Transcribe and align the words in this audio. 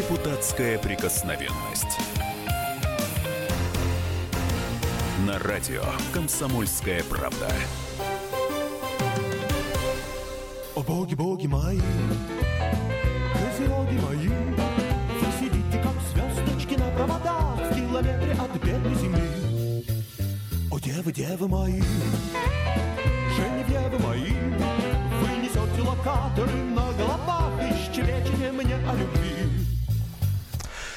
Депутатская 0.00 0.78
прикосновенность. 0.78 1.98
На 5.26 5.38
радио 5.38 5.82
«Комсомольская 6.14 7.04
правда». 7.04 7.46
О 10.74 10.80
боги, 10.80 11.14
боги 11.14 11.46
мои, 11.48 11.82
козероги 13.34 13.98
мои, 13.98 14.28
Вы 15.20 15.26
сидите, 15.38 15.82
как 15.82 15.92
звездочки 16.14 16.80
на 16.80 16.90
проводах 16.92 17.70
В 17.70 17.74
километре 17.74 18.32
от 18.32 18.64
бедной 18.64 18.94
земли. 18.94 19.84
О 20.70 20.78
девы, 20.78 21.12
девы 21.12 21.46
мои, 21.46 21.82
Женевьевы 23.36 23.98
мои, 23.98 24.32
Вы 25.20 25.36
несете 25.42 25.82
локаторы 25.86 26.56
на 26.74 26.90
головах 26.92 27.52
И 27.60 27.94
щебечете 27.94 28.50
мне 28.50 28.76
о 28.76 28.94
любви. 28.94 29.39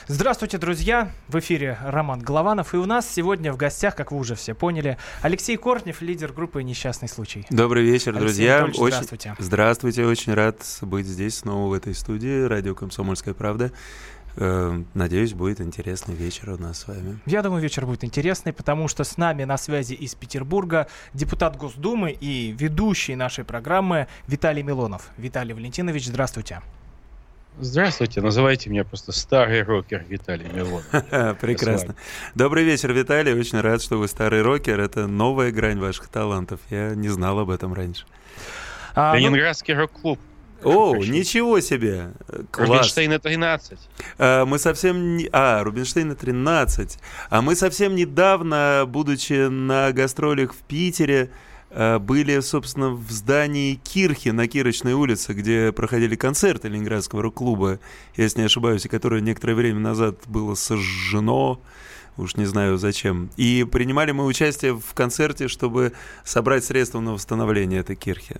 Здравствуйте, 0.08 0.58
друзья! 0.58 1.12
В 1.30 1.40
эфире 1.40 1.78
Роман 1.82 2.20
Голованов. 2.20 2.74
И 2.74 2.78
у 2.78 2.86
нас 2.86 3.10
сегодня 3.10 3.54
в 3.54 3.58
гостях, 3.58 3.96
как 3.96 4.12
вы 4.12 4.18
уже 4.18 4.36
все 4.36 4.54
поняли, 4.54 4.98
Алексей 5.22 5.56
Кортнев, 5.56 6.02
лидер 6.02 6.34
группы 6.34 6.62
«Несчастный 6.62 7.08
случай». 7.08 7.46
Добрый 7.50 7.84
вечер, 7.84 8.10
Алексей 8.10 8.26
друзья. 8.26 8.58
Анатольевич, 8.58 8.82
Очень... 8.82 8.92
здравствуйте. 8.92 9.36
Здравствуйте, 9.40 10.06
очень 10.06 10.34
рад 10.34 10.58
быть 10.82 11.06
здесь 11.06 11.38
снова 11.38 11.70
в 11.70 11.74
этой 11.74 11.96
студии. 11.96 12.44
Радио 12.44 12.76
«Комсомольская 12.76 13.34
правда». 13.34 13.72
Э, 14.36 14.84
Надеюсь, 14.94 15.34
будет 15.34 15.62
интересный 15.62 16.16
вечер 16.16 16.50
у 16.50 16.58
нас 16.58 16.80
с 16.80 16.88
вами. 16.88 17.20
Я 17.26 17.42
думаю, 17.42 17.62
вечер 17.62 17.86
будет 17.86 18.04
интересный, 18.04 18.52
потому 18.52 18.90
что 18.90 19.06
с 19.06 19.16
нами 19.16 19.46
на 19.46 19.58
связи 19.58 19.94
из 19.94 20.16
Петербурга 20.16 20.88
депутат 21.14 21.56
Госдумы 21.56 22.12
и 22.12 22.52
ведущий 22.52 23.16
нашей 23.16 23.46
программы 23.46 24.08
Виталий 24.28 24.64
Милонов. 24.64 25.12
Виталий 25.16 25.54
Валентинович, 25.54 26.08
здравствуйте. 26.08 26.62
Здравствуйте, 27.60 28.20
называйте 28.20 28.70
меня 28.70 28.84
просто 28.84 29.12
старый 29.12 29.62
рокер 29.62 30.04
Виталий 30.10 30.48
Милонов. 30.52 30.86
Прекрасно. 31.40 31.96
Добрый 32.34 32.64
вечер, 32.64 32.92
Виталий. 32.94 33.34
Очень 33.34 33.62
рад, 33.62 33.82
что 33.82 33.98
вы 33.98 34.08
старый 34.08 34.42
рокер. 34.42 34.80
Это 34.80 35.06
новая 35.06 35.52
грань 35.52 35.80
ваших 35.80 36.08
талантов. 36.08 36.60
Я 36.72 36.96
не 36.96 37.10
знал 37.10 37.38
об 37.40 37.52
этом 37.52 37.74
раньше. 37.74 38.06
А, 38.96 39.14
ну, 39.14 39.20
Ленинградский 39.20 39.76
рок-клуб. 39.76 40.20
О, 40.64 40.96
ничего 40.96 41.60
себе! 41.60 42.14
Класс. 42.52 42.70
Рубинштейна 42.70 43.20
13. 43.20 43.80
А, 44.18 44.46
Мы 44.46 44.58
совсем 44.58 45.18
не... 45.18 45.30
А, 45.32 45.64
Рубинштейна 45.64 46.16
13. 46.16 46.98
А 47.30 47.42
мы 47.42 47.56
совсем 47.56 47.96
недавно, 47.96 48.86
будучи 48.88 49.48
на 49.48 49.92
гастролях 49.92 50.54
в 50.54 50.60
Питере, 50.64 51.30
были, 52.02 52.40
собственно, 52.42 52.90
в 52.92 53.10
здании 53.10 53.76
Кирхи 53.76 54.30
на 54.30 54.48
Кирочной 54.48 54.94
улице, 54.94 55.34
где 55.34 55.72
проходили 55.72 56.16
концерты 56.16 56.68
Ленинградского 56.68 57.24
рок-клуба, 57.24 57.80
если 58.16 58.40
не 58.40 58.46
ошибаюсь, 58.46 58.86
и 58.86 58.90
которое 58.90 59.22
некоторое 59.22 59.56
время 59.56 59.80
назад 59.80 60.18
было 60.28 60.56
сожжено, 60.56 61.60
уж 62.18 62.36
не 62.36 62.46
знаю 62.46 62.78
зачем. 62.78 63.30
И 63.38 63.66
принимали 63.70 64.12
мы 64.12 64.26
участие 64.26 64.74
в 64.74 64.94
концерте, 64.94 65.48
чтобы 65.48 65.94
собрать 66.24 66.64
средства 66.64 67.00
на 67.00 67.14
восстановление 67.14 67.80
этой 67.80 67.96
Кирхи. 67.96 68.38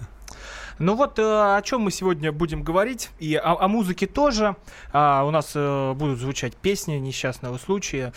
Ну 0.80 0.96
вот 0.96 1.20
э, 1.20 1.22
о 1.22 1.62
чем 1.62 1.82
мы 1.82 1.92
сегодня 1.92 2.32
будем 2.32 2.64
говорить, 2.64 3.12
и 3.20 3.36
о, 3.36 3.64
о 3.64 3.68
музыке 3.68 4.08
тоже. 4.08 4.56
А, 4.92 5.24
у 5.24 5.32
нас 5.32 5.52
э, 5.54 5.94
будут 5.94 6.20
звучать 6.20 6.56
песни 6.56 6.94
несчастного 6.94 7.58
случая, 7.58 8.14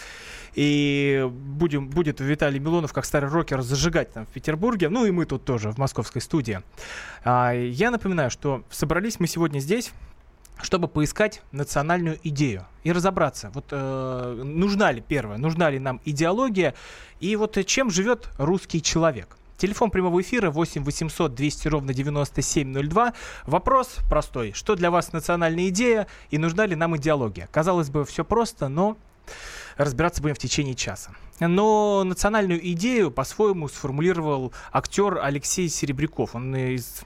и 0.55 1.29
будем, 1.31 1.89
будет 1.89 2.21
Виталий 2.21 2.59
Милонов, 2.59 2.93
как 2.93 3.05
старый 3.05 3.29
рокер, 3.29 3.61
зажигать 3.61 4.13
там 4.13 4.25
в 4.27 4.31
Петербурге, 4.31 4.89
ну 4.89 5.05
и 5.05 5.11
мы 5.11 5.27
тут 5.27 5.45
тоже, 5.45 5.71
в 5.71 5.79
московской 5.79 6.23
студии. 6.23 6.63
А, 7.25 7.53
я 7.53 7.91
напоминаю, 7.91 8.31
что 8.31 8.63
собрались 8.71 9.21
мы 9.21 9.27
сегодня 9.27 9.59
здесь, 9.59 9.93
чтобы 10.63 10.89
поискать 10.89 11.43
национальную 11.53 12.19
идею 12.23 12.67
и 12.83 12.93
разобраться, 12.93 13.51
вот 13.55 13.67
э, 13.71 14.43
нужна 14.45 14.93
ли 14.93 15.01
первое, 15.01 15.39
нужна 15.39 15.71
ли 15.71 15.79
нам 15.79 16.01
идеология, 16.05 16.75
и 17.21 17.37
вот 17.37 17.59
чем 17.67 17.91
живет 17.91 18.29
русский 18.39 18.83
человек. 18.83 19.37
Телефон 19.59 19.91
прямого 19.91 20.21
эфира 20.21 20.51
8 20.51 20.85
800 20.85 21.35
200 21.35 21.69
ровно 21.69 21.95
9702. 21.95 23.15
Вопрос 23.47 23.97
простой. 24.09 24.53
Что 24.53 24.75
для 24.75 24.91
вас 24.91 25.13
национальная 25.13 25.69
идея 25.69 26.07
и 26.31 26.37
нужна 26.37 26.67
ли 26.67 26.77
нам 26.77 26.95
идеология? 26.99 27.49
Казалось 27.51 27.89
бы, 27.89 28.05
все 28.05 28.23
просто, 28.23 28.69
но 28.69 28.99
разбираться 29.79 30.21
будем 30.21 30.35
в 30.35 30.39
течение 30.39 30.75
часа. 30.75 31.13
Но 31.41 32.05
национальную 32.05 32.67
идею 32.73 33.11
по-своему 33.11 33.69
сформулировал 33.69 34.53
актер 34.73 35.21
Алексей 35.23 35.69
Серебряков. 35.71 36.35
Он 36.35 36.55
из 36.55 37.03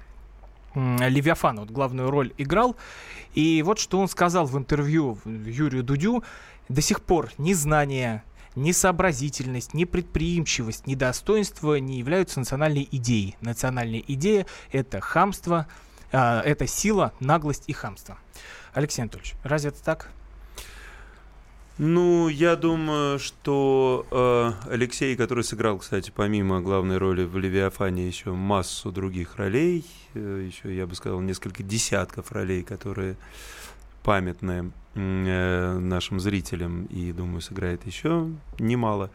м, 0.75 0.99
Левиафана 1.01 1.63
вот 1.63 1.71
главную 1.71 2.11
роль 2.11 2.33
играл. 2.39 2.77
И 3.35 3.63
вот 3.63 3.79
что 3.79 3.99
он 3.99 4.09
сказал 4.09 4.47
в 4.47 4.57
интервью 4.57 5.19
Юрию 5.25 5.83
Дудю. 5.83 6.25
До 6.69 6.81
сих 6.81 7.03
пор 7.03 7.31
ни 7.39 7.53
знания, 7.53 8.23
ни 8.55 8.73
сообразительность, 8.73 9.75
ни 9.75 9.85
предприимчивость, 9.85 10.87
ни 10.87 10.95
достоинство 10.95 11.77
не 11.77 11.99
являются 11.99 12.39
национальной 12.39 12.89
идеей. 12.91 13.37
Национальная 13.41 14.03
идея— 14.07 14.47
это 14.73 15.01
хамство, 15.01 15.67
а, 16.13 16.43
это 16.43 16.67
сила, 16.67 17.13
наглость 17.21 17.65
и 17.67 17.73
хамство. 17.73 18.19
Алексей 18.73 19.03
Анатольевич, 19.03 19.35
разве 19.43 19.71
это 19.71 19.83
так? 19.83 20.11
Ну, 21.83 22.29
я 22.29 22.57
думаю, 22.57 23.19
что 23.19 24.07
э, 24.11 24.71
Алексей, 24.71 25.17
который 25.17 25.45
сыграл, 25.45 25.79
кстати, 25.79 26.13
помимо 26.15 26.61
главной 26.61 26.99
роли 26.99 27.25
в 27.25 27.39
Левиафане, 27.39 28.07
еще 28.07 28.33
массу 28.33 28.93
других 28.93 29.37
ролей, 29.37 29.87
э, 30.13 30.45
еще, 30.47 30.77
я 30.77 30.87
бы 30.87 30.95
сказал, 30.95 31.23
несколько 31.23 31.63
десятков 31.63 32.33
ролей, 32.33 32.65
которые 32.65 33.17
памятны 34.03 34.73
э, 34.95 35.79
нашим 35.79 36.21
зрителям, 36.21 36.85
и, 36.85 37.13
думаю, 37.13 37.41
сыграет 37.41 37.87
еще 37.87 38.29
немало. 38.59 39.11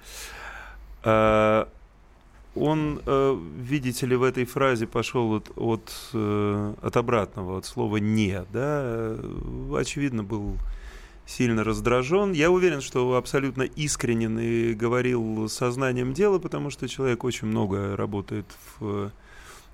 Э, 1.04 1.66
он, 2.56 3.00
э, 3.06 3.40
видите 3.60 4.08
ли, 4.08 4.16
в 4.16 4.24
этой 4.24 4.46
фразе 4.46 4.88
пошел 4.88 5.34
от, 5.34 5.52
от, 5.56 5.94
э, 6.14 6.74
от 6.82 6.98
обратного, 6.98 7.60
от 7.60 7.68
слова 7.68 7.98
«не», 7.98 8.44
да, 8.52 8.82
э, 8.82 9.78
очевидно, 9.80 10.24
был 10.24 10.58
сильно 11.26 11.64
раздражен. 11.64 12.32
Я 12.32 12.52
уверен, 12.52 12.82
что 12.82 13.16
абсолютно 13.16 13.64
искренен 13.64 14.40
и 14.40 14.74
говорил 14.74 15.50
сознанием 15.50 16.14
дела, 16.14 16.40
потому 16.40 16.70
что 16.70 16.88
человек 16.88 17.24
очень 17.24 17.48
много 17.48 17.96
работает 17.96 18.46
в 18.80 19.12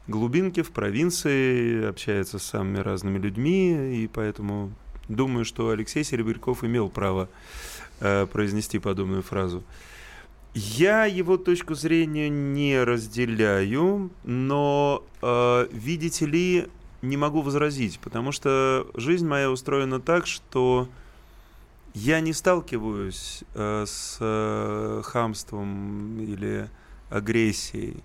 глубинке, 0.08 0.64
в 0.64 0.72
провинции, 0.72 1.86
общается 1.86 2.40
с 2.40 2.44
самыми 2.44 2.80
разными 2.80 3.18
людьми, 3.18 4.04
и 4.04 4.08
поэтому 4.08 4.72
думаю, 5.08 5.46
что 5.46 5.70
Алексей 5.70 6.04
Серебряков 6.04 6.64
имел 6.64 6.90
право 6.90 7.30
э, 8.00 8.26
произнести 8.28 8.80
подобную 8.80 9.22
фразу. 9.22 9.64
Я 10.54 11.06
его 11.06 11.38
точку 11.38 11.76
зрения 11.76 12.28
не 12.28 12.84
разделяю, 12.84 14.10
но, 14.24 15.04
э, 15.22 15.68
видите 15.72 16.26
ли, 16.26 16.68
не 17.02 17.18
могу 17.18 17.42
возразить, 17.42 18.00
потому 18.00 18.32
что 18.32 18.88
жизнь 18.96 19.26
моя 19.26 19.50
устроена 19.50 20.00
так, 20.00 20.28
что 20.28 20.88
я 21.94 22.20
не 22.20 22.34
сталкиваюсь 22.34 23.44
э, 23.54 23.86
с 23.88 24.18
э, 24.20 25.02
хамством 25.04 26.20
или 26.22 26.70
агрессией. 27.10 28.04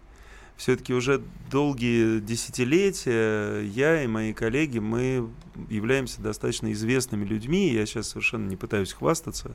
Все-таки 0.56 0.94
уже 0.94 1.22
долгие 1.50 2.18
десятилетия 2.20 3.60
я 3.60 4.02
и 4.02 4.06
мои 4.06 4.32
коллеги, 4.32 4.78
мы 4.78 5.28
являемся 5.68 6.22
достаточно 6.22 6.72
известными 6.72 7.24
людьми. 7.24 7.72
Я 7.72 7.84
сейчас 7.86 8.08
совершенно 8.08 8.48
не 8.48 8.56
пытаюсь 8.56 8.92
хвастаться. 8.92 9.54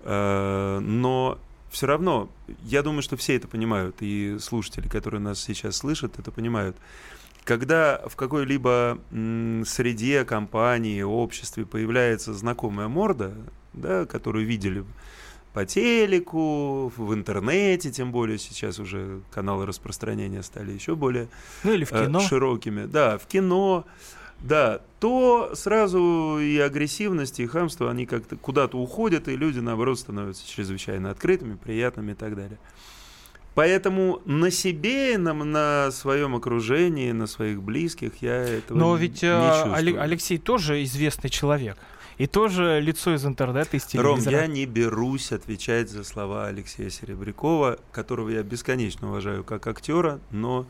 Э, 0.00 0.78
но 0.80 1.38
все 1.70 1.86
равно, 1.86 2.30
я 2.64 2.82
думаю, 2.82 3.02
что 3.02 3.16
все 3.16 3.36
это 3.36 3.48
понимают, 3.48 3.96
и 4.00 4.38
слушатели, 4.38 4.88
которые 4.88 5.20
нас 5.20 5.40
сейчас 5.40 5.76
слышат, 5.76 6.18
это 6.18 6.30
понимают. 6.30 6.76
Когда 7.44 8.00
в 8.06 8.14
какой-либо 8.16 8.98
среде, 9.10 10.24
компании, 10.24 11.02
обществе 11.02 11.66
появляется 11.66 12.34
знакомая 12.34 12.88
морда, 12.88 13.34
да, 13.72 14.06
которую 14.06 14.46
видели 14.46 14.84
по 15.52 15.66
телеку, 15.66 16.92
в 16.96 17.12
интернете, 17.12 17.90
тем 17.90 18.10
более 18.10 18.38
сейчас 18.38 18.78
уже 18.78 19.20
каналы 19.30 19.66
распространения 19.66 20.42
стали 20.42 20.72
еще 20.72 20.94
более 20.94 21.28
Ну 21.62 21.72
или 21.74 21.84
в 21.84 21.92
э, 21.92 22.06
кино. 22.06 22.20
широкими. 22.20 22.86
Да, 22.86 23.18
в 23.18 23.26
кино, 23.26 23.84
да, 24.40 24.80
то 24.98 25.52
сразу 25.54 26.38
и 26.40 26.58
агрессивность, 26.58 27.38
и 27.40 27.46
хамство, 27.46 27.90
они 27.90 28.06
как-то 28.06 28.36
куда-то 28.36 28.78
уходят, 28.78 29.28
и 29.28 29.36
люди, 29.36 29.58
наоборот, 29.58 29.98
становятся 29.98 30.48
чрезвычайно 30.48 31.10
открытыми, 31.10 31.56
приятными 31.56 32.12
и 32.12 32.14
так 32.14 32.34
далее. 32.34 32.58
Поэтому 33.54 34.22
на 34.24 34.50
себе, 34.50 35.18
на, 35.18 35.34
на 35.34 35.90
своем 35.90 36.34
окружении, 36.34 37.12
на 37.12 37.26
своих 37.26 37.62
близких 37.62 38.12
я 38.22 38.34
этого 38.34 38.78
Но 38.78 38.96
ведь 38.96 39.22
не 39.22 39.28
э, 39.28 39.50
чувствую. 39.50 39.74
Але- 39.74 39.98
Алексей 40.00 40.38
тоже 40.38 40.82
известный 40.84 41.28
человек. 41.30 41.76
И 42.18 42.26
тоже 42.26 42.80
лицо 42.80 43.14
из 43.14 43.24
интернета, 43.26 43.76
из 43.76 43.82
Ром, 43.94 44.18
телевизора. 44.18 44.42
я 44.42 44.46
не 44.46 44.64
берусь 44.66 45.32
отвечать 45.32 45.90
за 45.90 46.04
слова 46.04 46.46
Алексея 46.46 46.88
Серебрякова, 46.90 47.78
которого 47.90 48.28
я 48.30 48.42
бесконечно 48.42 49.08
уважаю 49.08 49.44
как 49.44 49.66
актера, 49.66 50.20
но 50.30 50.66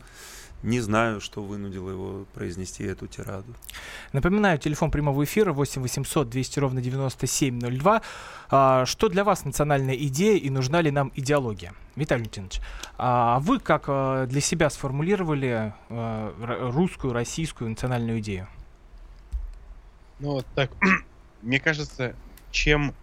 Не 0.63 0.79
знаю, 0.79 1.19
что 1.19 1.43
вынудило 1.43 1.89
его 1.89 2.25
произнести 2.33 2.85
эту 2.85 3.05
тираду. 3.07 3.53
Напоминаю, 4.13 4.57
телефон 4.57 4.91
прямого 4.91 5.25
эфира 5.25 5.51
8 5.51 5.81
800 5.81 6.29
200 6.29 6.59
ровно 6.59 6.81
9702. 6.81 8.01
А, 8.49 8.85
что 8.85 9.09
для 9.09 9.25
вас 9.25 9.43
национальная 9.43 9.95
идея 9.95 10.37
и 10.37 10.49
нужна 10.49 10.79
ли 10.79 10.89
нам 10.89 11.11
идеология? 11.15 11.73
Виталий 11.97 12.23
Леонидович, 12.23 12.61
а 12.97 13.39
вы 13.39 13.59
как 13.59 13.83
а, 13.87 14.25
для 14.25 14.39
себя 14.39 14.69
сформулировали 14.69 15.73
а, 15.89 16.71
русскую, 16.71 17.11
российскую 17.11 17.69
национальную 17.69 18.19
идею? 18.19 18.47
Ну, 20.19 20.31
вот 20.31 20.45
так, 20.55 20.71
мне 21.41 21.59
кажется, 21.59 22.15
чем 22.51 22.93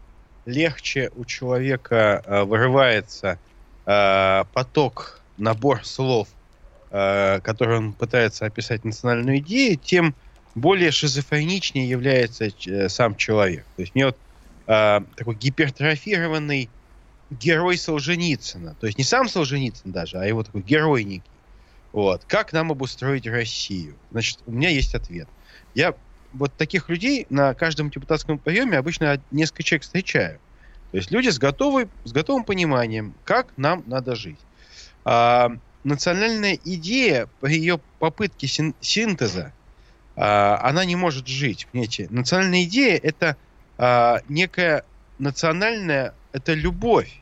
легче 0.47 1.11
у 1.15 1.27
человека 1.27 2.23
э, 2.25 2.43
вырывается 2.45 3.39
поток, 3.85 5.21
набор 5.37 5.85
слов, 5.85 6.29
э, 6.91 7.41
он 7.61 7.93
пытается 7.93 8.47
описать 8.47 8.85
национальную 8.85 9.39
идею, 9.39 9.77
тем 9.77 10.15
более 10.55 10.91
шизофреничнее 10.91 11.89
является 11.89 12.49
э, 12.67 12.89
сам 12.89 13.17
человек. 13.17 13.65
То 13.77 13.83
есть 13.83 13.95
мне 13.95 14.07
вот 14.07 14.17
э, 14.67 15.01
такой 15.17 15.35
гипертрофированный 15.35 16.69
герой 17.31 17.77
Солженицына, 17.77 18.75
то 18.81 18.87
есть 18.87 18.99
не 18.99 19.05
сам 19.05 19.29
Солженицын 19.29 19.93
даже, 19.93 20.19
а 20.19 20.25
его 20.25 20.43
такой 20.43 20.63
герой. 20.63 21.23
Вот. 21.93 22.25
Как 22.27 22.53
нам 22.53 22.71
обустроить 22.71 23.27
Россию? 23.27 23.97
Значит, 24.11 24.39
у 24.47 24.53
меня 24.53 24.69
есть 24.69 24.95
ответ. 24.95 25.29
Я 25.75 25.95
вот 26.33 26.53
таких 26.55 26.89
людей 26.89 27.27
на 27.31 27.55
каждом 27.55 27.91
депутатском 27.91 28.39
приеме 28.39 28.79
обычно 28.79 29.21
несколько 29.31 29.63
человек 29.63 29.83
встречаю. 29.83 30.41
То 30.91 30.97
есть 30.97 31.11
люди 31.11 31.29
с, 31.29 31.39
готовой, 31.39 31.89
с 32.05 32.13
готовым 32.13 32.45
пониманием, 32.45 33.15
как 33.25 33.49
нам 33.57 33.85
надо 33.87 34.17
жить. 34.17 34.39
А, 35.05 35.53
национальная 35.85 36.59
идея 36.65 37.29
при 37.41 37.55
ее 37.55 37.81
попытке 37.99 38.47
син- 38.47 38.75
синтеза, 38.81 39.53
а, 40.17 40.61
она 40.63 40.85
не 40.85 40.97
может 40.97 41.27
жить. 41.27 41.67
Понимаете? 41.71 42.07
Национальная 42.11 42.65
идея 42.65 42.97
это 42.97 43.37
а, 43.79 44.21
некая 44.29 44.85
национальная, 45.19 46.15
это 46.33 46.53
любовь. 46.53 47.17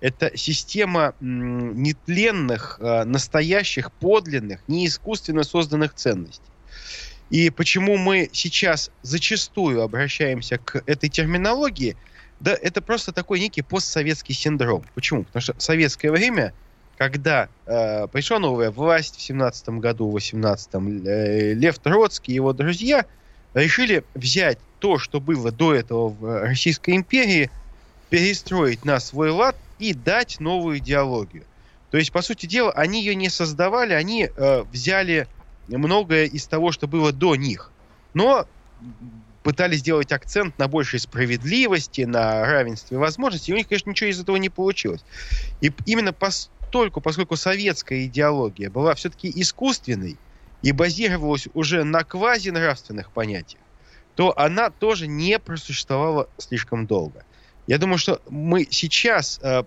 Это 0.00 0.36
система 0.36 1.14
нетленных, 1.20 2.78
а, 2.80 3.04
настоящих, 3.04 3.92
подлинных, 3.92 4.60
не 4.66 4.86
искусственно 4.86 5.44
созданных 5.44 5.94
ценностей. 5.94 6.42
И 7.30 7.50
почему 7.50 7.96
мы 7.96 8.28
сейчас 8.32 8.90
зачастую 9.02 9.82
обращаемся 9.82 10.58
к 10.58 10.82
этой 10.86 11.08
терминологии, 11.08 11.96
да, 12.40 12.52
это 12.60 12.82
просто 12.82 13.12
такой 13.12 13.40
некий 13.40 13.62
постсоветский 13.62 14.34
синдром. 14.34 14.84
Почему? 14.94 15.24
Потому 15.24 15.42
что 15.42 15.54
в 15.54 15.62
советское 15.62 16.10
время, 16.10 16.52
когда 17.08 17.48
э, 17.66 18.06
пришла 18.08 18.38
новая 18.38 18.70
власть 18.70 19.16
в 19.16 19.22
17 19.22 19.68
году, 19.80 20.10
в 20.10 20.16
18-м, 20.16 21.06
э, 21.06 21.52
Лев 21.54 21.78
Троцкий 21.78 22.32
и 22.32 22.34
его 22.36 22.52
друзья 22.52 23.04
решили 23.54 24.04
взять 24.14 24.58
то, 24.78 24.98
что 24.98 25.20
было 25.20 25.50
до 25.50 25.74
этого 25.74 26.08
в 26.08 26.42
Российской 26.42 26.96
империи, 26.96 27.50
перестроить 28.10 28.84
на 28.84 29.00
свой 29.00 29.30
лад 29.30 29.56
и 29.78 29.94
дать 29.94 30.40
новую 30.40 30.78
идеологию. 30.78 31.44
То 31.90 31.98
есть, 31.98 32.12
по 32.12 32.22
сути 32.22 32.46
дела, 32.46 32.72
они 32.72 33.00
ее 33.00 33.14
не 33.14 33.28
создавали, 33.28 33.92
они 33.92 34.28
э, 34.34 34.64
взяли 34.72 35.26
многое 35.68 36.26
из 36.26 36.46
того, 36.46 36.72
что 36.72 36.86
было 36.86 37.12
до 37.12 37.36
них. 37.36 37.70
Но 38.14 38.46
пытались 39.44 39.80
сделать 39.80 40.10
акцент 40.10 40.58
на 40.58 40.68
большей 40.68 40.98
справедливости, 40.98 42.00
на 42.00 42.44
равенстве 42.46 42.98
возможностей. 42.98 43.52
И 43.52 43.54
у 43.54 43.58
них, 43.58 43.68
конечно, 43.68 43.90
ничего 43.90 44.10
из 44.10 44.18
этого 44.18 44.36
не 44.36 44.48
получилось. 44.48 45.04
И 45.60 45.70
именно 45.86 46.12
постольку, 46.74 47.00
поскольку 47.00 47.36
советская 47.36 48.06
идеология 48.06 48.68
была 48.68 48.96
все-таки 48.96 49.30
искусственной 49.32 50.16
и 50.62 50.72
базировалась 50.72 51.46
уже 51.54 51.84
на 51.84 52.02
квазинравственных 52.02 53.12
понятиях, 53.12 53.62
то 54.16 54.36
она 54.36 54.70
тоже 54.70 55.06
не 55.06 55.38
просуществовала 55.38 56.28
слишком 56.36 56.86
долго. 56.86 57.24
Я 57.68 57.78
думаю, 57.78 57.98
что 57.98 58.20
мы 58.28 58.66
сейчас 58.68 59.38
э, 59.40 59.62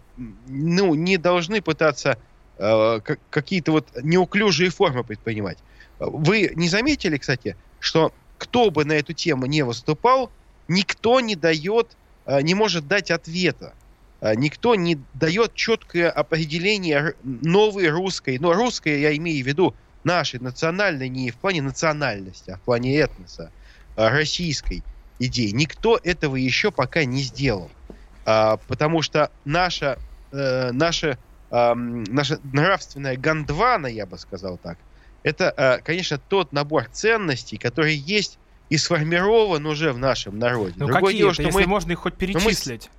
ну, 0.47 0.95
не 0.95 1.15
должны 1.15 1.61
пытаться 1.61 2.17
э, 2.57 2.99
какие-то 3.29 3.71
вот 3.71 3.87
неуклюжие 4.03 4.69
формы 4.69 5.05
предпринимать. 5.05 5.59
Вы 5.99 6.51
не 6.55 6.67
заметили, 6.67 7.17
кстати, 7.17 7.55
что 7.79 8.11
кто 8.37 8.69
бы 8.69 8.83
на 8.83 8.91
эту 8.91 9.13
тему 9.13 9.45
не 9.45 9.61
выступал, 9.61 10.29
никто 10.67 11.21
не 11.21 11.35
дает, 11.35 11.95
не 12.41 12.53
может 12.53 12.85
дать 12.89 13.11
ответа. 13.11 13.73
Никто 14.21 14.75
не 14.75 14.99
дает 15.13 15.53
четкое 15.53 16.09
определение 16.09 17.13
новой 17.23 17.89
русской, 17.89 18.37
но 18.39 18.53
русской 18.53 18.99
я 18.99 19.15
имею 19.15 19.43
в 19.43 19.47
виду 19.47 19.75
нашей 20.03 20.39
национальной, 20.39 21.09
не 21.09 21.31
в 21.31 21.35
плане 21.35 21.61
национальности, 21.61 22.51
а 22.51 22.57
в 22.57 22.61
плане 22.61 22.97
этноса, 22.97 23.51
российской 23.95 24.83
идеи. 25.19 25.49
Никто 25.49 25.99
этого 26.03 26.35
еще 26.35 26.71
пока 26.71 27.05
не 27.05 27.21
сделал. 27.21 27.69
Потому 28.23 29.01
что 29.01 29.31
наша, 29.45 29.97
наша, 30.31 31.17
наша 31.51 32.39
нравственная 32.43 33.17
гандвана, 33.17 33.87
я 33.87 34.05
бы 34.05 34.17
сказал 34.17 34.57
так, 34.57 34.77
это, 35.23 35.81
конечно, 35.83 36.17
тот 36.17 36.53
набор 36.53 36.87
ценностей, 36.91 37.57
который 37.57 37.95
есть 37.95 38.39
и 38.69 38.77
сформирован 38.77 39.65
уже 39.65 39.93
в 39.93 39.97
нашем 39.97 40.39
народе. 40.39 40.73
Ну 40.77 40.87
Другое 40.87 41.05
какие 41.05 41.17
дело, 41.19 41.29
это, 41.29 41.33
что 41.35 41.43
если 41.43 41.61
мы... 41.61 41.67
можно 41.67 41.91
их 41.93 41.99
хоть 41.99 42.15
перечислить? 42.15 42.89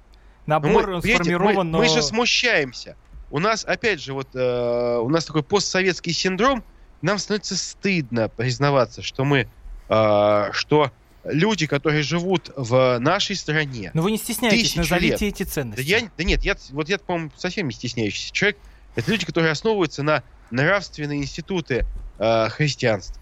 Набор 0.48 0.88
мы, 0.88 1.02
сформирован, 1.02 1.56
мы, 1.56 1.64
но... 1.64 1.78
мы 1.78 1.88
же 1.88 2.02
смущаемся. 2.02 2.96
У 3.30 3.38
нас, 3.38 3.66
опять 3.66 4.00
же, 4.00 4.14
вот 4.14 4.28
э, 4.34 4.98
у 4.98 5.10
нас 5.10 5.26
такой 5.26 5.42
постсоветский 5.42 6.14
синдром, 6.14 6.64
нам 7.02 7.18
становится 7.18 7.54
стыдно 7.54 8.30
признаваться, 8.30 9.02
что 9.02 9.26
мы, 9.26 9.46
э, 9.90 10.48
что 10.52 10.90
люди, 11.22 11.66
которые 11.66 12.02
живут 12.02 12.50
в 12.56 12.98
нашей 12.98 13.36
стране... 13.36 13.90
Но 13.92 14.00
вы 14.00 14.10
не 14.10 14.16
стесняетесь, 14.16 14.74
назовите 14.74 15.26
лет, 15.26 15.34
эти 15.34 15.42
ценности. 15.42 15.82
Да, 15.82 15.98
я, 15.98 16.10
да 16.16 16.24
нет, 16.24 16.42
я, 16.42 16.56
вот 16.70 16.88
я, 16.88 16.98
по-моему, 16.98 17.30
совсем 17.36 17.66
не 17.66 17.74
стесняющийся 17.74 18.32
человек. 18.32 18.56
Это 18.96 19.10
люди, 19.10 19.26
которые 19.26 19.52
основываются 19.52 20.02
на 20.02 20.22
нравственные 20.50 21.18
институты 21.18 21.84
э, 22.18 22.48
христианства, 22.48 23.20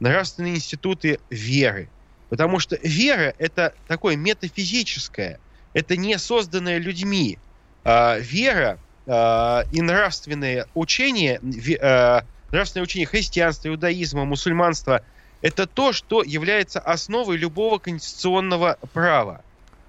нравственные 0.00 0.56
институты 0.56 1.20
веры. 1.30 1.88
Потому 2.28 2.58
что 2.58 2.76
вера— 2.82 3.34
это 3.38 3.72
такое 3.86 4.16
метафизическое, 4.16 5.38
это 5.76 5.94
не 5.98 6.18
созданное 6.18 6.78
людьми. 6.78 7.38
Э, 7.84 8.18
вера 8.18 8.78
э, 9.06 9.62
и 9.72 9.82
нравственные 9.82 10.64
учения, 10.72 11.38
э, 11.38 12.20
нравственное 12.50 12.82
учение 12.82 13.06
христианства, 13.06 13.68
иудаизма, 13.68 14.24
мусульманства— 14.24 15.02
это 15.42 15.66
то, 15.66 15.92
что 15.92 16.22
является 16.22 16.80
основой 16.80 17.36
любого 17.36 17.78
конституционного 17.78 18.78
права. 18.94 19.42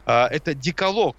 Э, 0.06 0.26
это 0.26 0.54
деколог. 0.54 1.16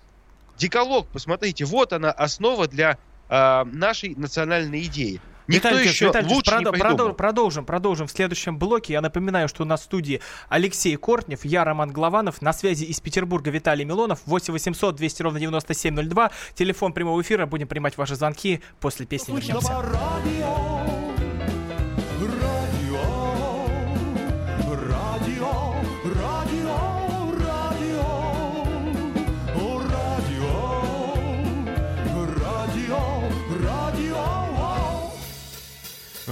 Деколог, 0.59 1.09
посмотрите, 1.09 1.65
вот 1.65 1.95
она 1.95 2.11
основа 2.11 2.69
для 2.69 2.99
э, 3.31 3.65
нашей 3.65 4.15
национальной 4.17 4.85
идеи. 4.85 5.23
Никто 5.49 5.69
Виталий 5.71 5.89
еще 5.89 6.07
Виталий 6.07 6.29
лучше 6.29 6.51
продо- 6.51 6.73
не 6.73 6.79
продол- 6.83 7.13
продолжим, 7.15 7.65
продолжим 7.65 8.07
в 8.07 8.11
следующем 8.11 8.59
блоке. 8.59 8.93
Я 8.93 9.01
напоминаю, 9.01 9.49
что 9.49 9.63
у 9.63 9.67
нас 9.67 9.81
в 9.81 9.85
студии 9.85 10.21
Алексей 10.49 10.95
Кортнев, 10.97 11.45
я 11.45 11.65
Роман 11.65 11.91
Главанов, 11.91 12.43
на 12.43 12.53
связи 12.53 12.85
из 12.85 13.01
Петербурга 13.01 13.51
Виталий 13.51 13.85
Милонов, 13.85 14.21
8 14.27 14.53
800 14.53 14.95
200 14.97 15.23
ровно 15.23 15.41
9702, 15.41 16.31
телефон 16.55 16.93
прямого 16.93 17.21
эфира, 17.23 17.47
будем 17.47 17.67
принимать 17.67 17.97
ваши 17.97 18.15
звонки 18.15 18.61
после 18.79 19.07
песни 19.07 19.33
вернемся. 19.35 20.98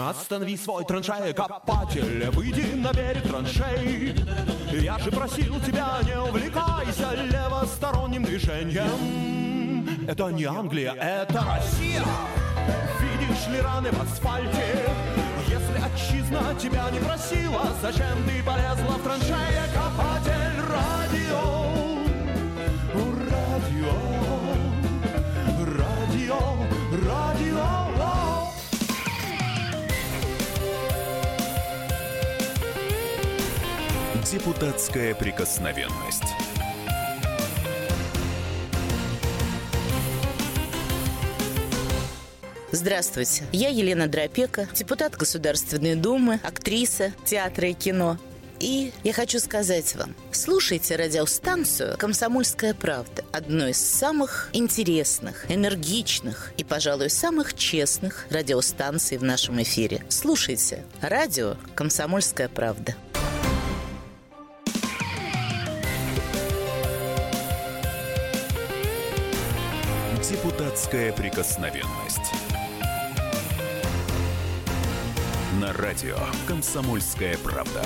Останови 0.07 0.57
свой 0.57 0.85
траншея-копатель, 0.85 2.31
выйди 2.31 2.75
на 2.77 2.93
берег 2.93 3.23
траншей. 3.29 4.15
Я 4.71 4.99
же 5.01 5.11
просил 5.11 5.59
тебя, 5.61 5.99
не 6.05 6.17
увлекайся 6.17 7.13
левосторонним 7.15 8.25
движением. 8.25 10.07
Это 10.07 10.29
не 10.29 10.45
Англия, 10.45 10.93
это 10.93 11.45
Россия. 11.45 12.05
Видишь 13.01 13.49
ли 13.49 13.61
раны 13.61 13.91
в 13.91 14.01
асфальте? 14.01 14.89
Если 15.49 15.77
отчизна 15.85 16.55
тебя 16.55 16.89
не 16.91 17.01
просила, 17.01 17.67
зачем 17.83 18.23
ты 18.29 18.45
полезла 18.45 18.95
в 18.99 19.03
траншея-копатель? 19.03 20.47
Радио, 20.71 21.17
радио, 21.17 21.26
Депутатская 34.33 35.15
прикосновенность. 35.15 36.25
Здравствуйте, 42.73 43.45
я 43.53 43.69
Елена 43.69 44.09
Дропека, 44.09 44.69
депутат 44.75 45.17
Государственной 45.17 45.95
Думы, 45.95 46.41
актриса 46.43 47.13
театра 47.25 47.69
и 47.69 47.73
кино. 47.73 48.19
И 48.59 48.93
я 49.05 49.13
хочу 49.13 49.39
сказать 49.39 49.95
вам, 49.95 50.17
слушайте 50.33 50.97
радиостанцию 50.97 51.97
«Комсомольская 51.97 52.75
правда», 52.75 53.25
одной 53.33 53.71
из 53.71 53.79
самых 53.79 54.51
интересных, 54.53 55.49
энергичных 55.49 56.53
и, 56.57 56.65
пожалуй, 56.65 57.11
самых 57.11 57.55
честных 57.55 58.27
радиостанций 58.31 59.19
в 59.19 59.23
нашем 59.23 59.63
эфире. 59.63 60.05
Слушайте 60.09 60.85
радио 61.01 61.57
«Комсомольская 61.77 62.49
правда». 62.49 62.97
Депутатская 70.77 71.11
прикосновенность. 71.11 72.35
На 75.59 75.73
радио 75.73 76.19
«Комсомольская 76.47 77.39
правда». 77.39 77.83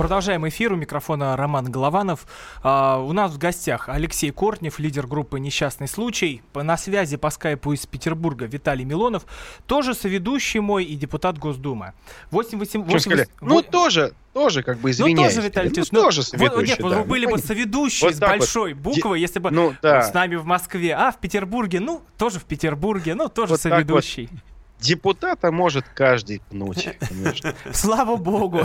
Продолжаем 0.00 0.48
эфир. 0.48 0.72
У 0.72 0.76
микрофона 0.76 1.36
Роман 1.36 1.70
Голованов. 1.70 2.26
А, 2.62 2.96
у 2.96 3.12
нас 3.12 3.32
в 3.32 3.36
гостях 3.36 3.90
Алексей 3.90 4.30
Кортнев, 4.30 4.78
лидер 4.78 5.06
группы 5.06 5.38
«Несчастный 5.38 5.88
случай». 5.88 6.40
На 6.54 6.78
связи 6.78 7.18
по 7.18 7.28
скайпу 7.28 7.74
из 7.74 7.84
Петербурга 7.84 8.46
Виталий 8.46 8.86
Милонов, 8.86 9.26
тоже 9.66 9.92
соведущий 9.92 10.60
мой 10.60 10.84
и 10.84 10.96
депутат 10.96 11.36
Госдумы. 11.36 11.92
8, 12.30 12.58
8, 12.58 12.82
8, 12.84 13.10
8, 13.10 13.26
ну, 13.42 13.60
тоже, 13.60 14.14
тоже, 14.32 14.62
как 14.62 14.78
бы, 14.78 14.90
извиняюсь. 14.90 15.18
Ну, 15.18 15.42
тоже, 15.42 15.46
Виталий 15.46 15.68
ну, 15.68 15.74
Тиш, 15.74 15.88
тоже 15.90 16.20
ну, 16.20 16.24
соведущий, 16.24 16.68
Нет, 16.68 16.78
да. 16.78 16.84
вот 16.84 16.96
вы 16.96 17.04
были 17.04 17.26
ну, 17.26 17.32
бы 17.32 17.38
соведущие 17.38 18.08
вот 18.08 18.16
с 18.16 18.18
так 18.18 18.30
вот. 18.30 18.38
большой 18.38 18.72
буквы, 18.72 19.18
если 19.18 19.38
бы 19.38 19.50
Ну, 19.50 19.74
да. 19.82 20.00
с 20.00 20.14
нами 20.14 20.36
в 20.36 20.46
Москве, 20.46 20.94
а 20.94 21.10
в 21.10 21.18
Петербурге, 21.18 21.78
ну, 21.78 22.00
тоже 22.16 22.40
в 22.40 22.44
Петербурге, 22.44 23.14
ну, 23.14 23.28
тоже 23.28 23.52
Вот 23.52 23.60
так 23.60 23.86
вот. 23.90 24.02
Депутата 24.80 25.52
может 25.52 25.84
каждый 25.94 26.40
пнуть, 26.50 26.88
конечно. 27.00 27.54
Слава 27.72 28.16
богу. 28.16 28.62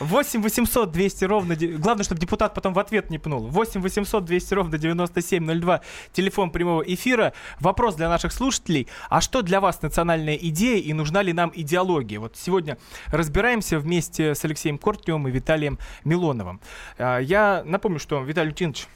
8 0.00 0.42
800 0.42 0.90
200 0.90 1.24
ровно... 1.24 1.56
Главное, 1.56 2.04
чтобы 2.04 2.20
депутат 2.20 2.54
потом 2.54 2.74
в 2.74 2.78
ответ 2.78 3.10
не 3.10 3.18
пнул. 3.18 3.46
8 3.46 3.80
800 3.80 4.24
200 4.24 4.54
ровно 4.54 4.78
9702. 4.78 5.80
Телефон 6.12 6.50
прямого 6.50 6.82
эфира. 6.82 7.32
Вопрос 7.60 7.94
для 7.94 8.08
наших 8.08 8.32
слушателей. 8.32 8.88
А 9.08 9.20
что 9.20 9.42
для 9.42 9.60
вас 9.60 9.80
национальная 9.82 10.36
идея 10.36 10.78
и 10.78 10.92
нужна 10.92 11.22
ли 11.22 11.32
нам 11.32 11.52
идеология? 11.54 12.18
Вот 12.18 12.36
сегодня 12.36 12.76
разбираемся 13.08 13.78
вместе 13.78 14.34
с 14.34 14.44
Алексеем 14.44 14.78
Кортневым 14.78 15.28
и 15.28 15.30
Виталием 15.30 15.78
Милоновым. 16.04 16.60
А, 16.98 17.18
Я 17.18 17.62
напомню, 17.64 17.98
что 18.00 18.22
Виталий 18.22 18.50
Лютинович 18.50 18.88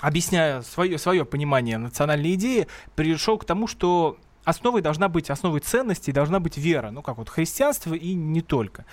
объясняя 0.00 0.62
свое, 0.62 0.98
свое 0.98 1.24
понимание 1.24 1.78
национальной 1.78 2.34
идеи, 2.34 2.66
пришел 2.94 3.38
к 3.38 3.44
тому, 3.44 3.66
что 3.66 4.18
основой 4.44 4.82
должна 4.82 5.08
быть, 5.08 5.30
основой 5.30 5.60
ценностей 5.60 6.12
должна 6.12 6.40
быть 6.40 6.56
вера, 6.56 6.90
ну 6.90 7.02
как 7.02 7.18
вот 7.18 7.28
христианство 7.28 7.94
и 7.94 8.14
не 8.14 8.40
только. 8.42 8.84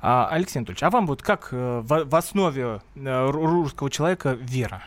А, 0.00 0.28
Алексей 0.30 0.58
Анатольевич, 0.58 0.82
а 0.82 0.90
вам 0.90 1.06
вот 1.06 1.22
как 1.22 1.48
э, 1.52 1.80
в, 1.84 2.04
в 2.04 2.14
основе 2.16 2.80
э, 2.94 2.98
ру- 3.00 3.46
русского 3.46 3.90
человека 3.90 4.36
вера? 4.40 4.82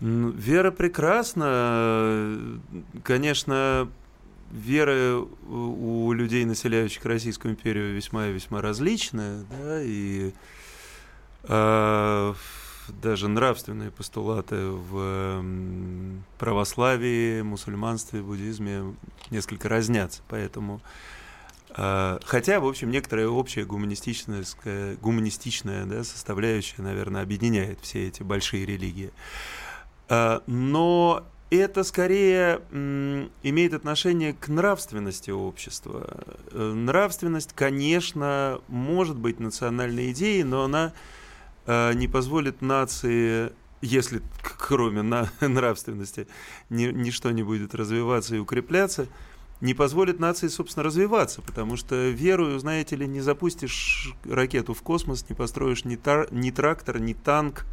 Ну, 0.00 0.30
Вера 0.30 0.72
прекрасна. 0.72 2.36
Конечно, 3.04 3.88
вера 4.50 5.18
у 5.48 6.12
людей, 6.12 6.44
населяющих 6.44 7.04
Российскую 7.04 7.52
империю, 7.52 7.94
весьма 7.94 8.26
и 8.26 8.32
весьма 8.32 8.60
различная, 8.60 9.44
да, 9.48 9.80
и 9.80 10.32
э, 11.44 12.34
даже 12.88 13.28
нравственные 13.28 13.90
постулаты 13.90 14.56
в 14.66 15.44
православии, 16.38 17.42
мусульманстве, 17.42 18.22
буддизме 18.22 18.94
несколько 19.30 19.68
разнятся, 19.68 20.22
поэтому 20.28 20.80
э, 21.76 22.18
Хотя, 22.24 22.60
в 22.60 22.66
общем, 22.66 22.90
некоторая 22.90 23.28
общая 23.28 23.64
гуманистичная, 23.64 24.44
гуманистичная 25.00 25.86
да, 25.86 26.04
составляющая, 26.04 26.82
наверное, 26.82 27.22
объединяет 27.22 27.80
все 27.80 28.08
эти 28.08 28.22
большие 28.22 28.66
религии. 28.66 29.10
А, 30.08 30.42
Но 30.46 31.24
это 31.52 31.84
скорее 31.84 32.62
имеет 32.70 33.74
отношение 33.74 34.32
к 34.32 34.48
нравственности 34.48 35.30
общества. 35.30 36.24
Э, 36.50 36.72
Нравственность, 36.72 37.52
конечно, 37.54 38.60
может 38.68 39.18
быть 39.18 39.38
национальной 39.38 40.12
идеей, 40.12 40.44
но 40.44 40.64
она 40.64 40.94
не 41.66 42.08
позволит 42.08 42.62
нации, 42.62 43.52
если 43.80 44.22
кроме 44.42 45.02
на- 45.02 45.30
нравственности 45.40 46.26
ни- 46.70 46.92
ничто 46.92 47.30
не 47.30 47.42
будет 47.42 47.74
развиваться 47.74 48.36
и 48.36 48.38
укрепляться, 48.38 49.06
не 49.62 49.74
позволит 49.74 50.18
нации, 50.18 50.48
собственно, 50.48 50.82
развиваться, 50.82 51.40
потому 51.40 51.76
что 51.76 52.08
верою, 52.08 52.58
знаете 52.58 52.96
ли, 52.96 53.06
не 53.06 53.20
запустишь 53.20 54.12
ракету 54.24 54.74
в 54.74 54.82
космос, 54.82 55.24
не 55.28 55.36
построишь 55.36 55.84
ни, 55.84 55.94
тар- 55.94 56.26
ни 56.32 56.50
трактор, 56.50 56.98
ни 57.00 57.12
танк, 57.12 57.64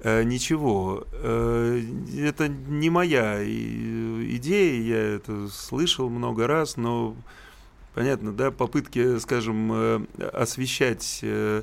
э, 0.00 0.24
ничего. 0.24 1.06
Э, 1.12 1.82
это 2.18 2.48
не 2.48 2.90
моя 2.90 3.42
идея, 3.42 4.82
я 4.82 4.98
это 5.16 5.48
слышал 5.48 6.10
много 6.10 6.46
раз, 6.46 6.76
но 6.76 7.16
понятно, 7.94 8.34
да, 8.34 8.50
попытки, 8.50 9.18
скажем, 9.18 9.72
э, 9.72 10.00
освещать, 10.34 11.20
э, 11.22 11.62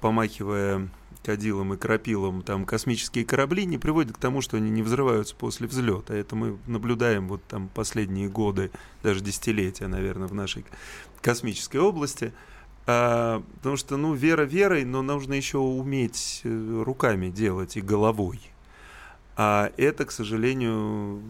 помахивая 0.00 0.88
кадилом 1.22 1.74
и 1.74 1.76
крапилом 1.76 2.42
там 2.42 2.64
космические 2.64 3.24
корабли 3.24 3.66
не 3.66 3.78
приводят 3.78 4.16
к 4.16 4.18
тому, 4.18 4.40
что 4.40 4.56
они 4.56 4.70
не 4.70 4.82
взрываются 4.82 5.34
после 5.36 5.66
взлета. 5.66 6.14
Это 6.14 6.34
мы 6.34 6.58
наблюдаем 6.66 7.28
вот 7.28 7.42
там 7.44 7.68
последние 7.68 8.28
годы, 8.28 8.70
даже 9.02 9.20
десятилетия, 9.20 9.86
наверное, 9.86 10.28
в 10.28 10.34
нашей 10.34 10.64
космической 11.20 11.76
области. 11.76 12.32
А, 12.86 13.42
потому 13.56 13.76
что, 13.76 13.96
ну, 13.96 14.14
вера 14.14 14.42
верой, 14.42 14.84
но 14.84 15.02
нужно 15.02 15.34
еще 15.34 15.58
уметь 15.58 16.40
э, 16.44 16.82
руками 16.84 17.28
делать 17.28 17.76
и 17.76 17.80
головой. 17.80 18.40
А 19.36 19.70
это, 19.76 20.06
к 20.06 20.10
сожалению, 20.10 21.22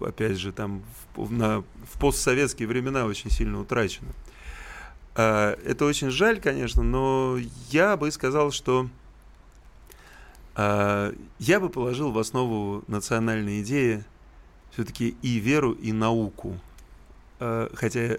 опять 0.00 0.38
же, 0.38 0.52
там 0.52 0.82
в, 1.14 1.32
на, 1.32 1.60
в 1.60 1.98
постсоветские 2.00 2.68
времена 2.68 3.04
очень 3.04 3.30
сильно 3.30 3.60
утрачено. 3.60 4.08
А, 5.20 5.58
Это 5.64 5.84
очень 5.84 6.08
жаль, 6.10 6.40
конечно, 6.40 6.82
но 6.82 7.36
я 7.68 7.98
бы 7.98 8.10
сказал, 8.10 8.52
что 8.52 8.88
а, 10.54 11.14
я 11.38 11.60
бы 11.60 11.68
положил 11.68 12.10
в 12.10 12.18
основу 12.18 12.82
национальной 12.86 13.60
идеи 13.60 14.02
все-таки 14.72 15.14
и 15.20 15.38
веру, 15.38 15.72
и 15.72 15.92
науку. 15.92 16.58
А, 17.38 17.70
Хотя, 17.74 18.16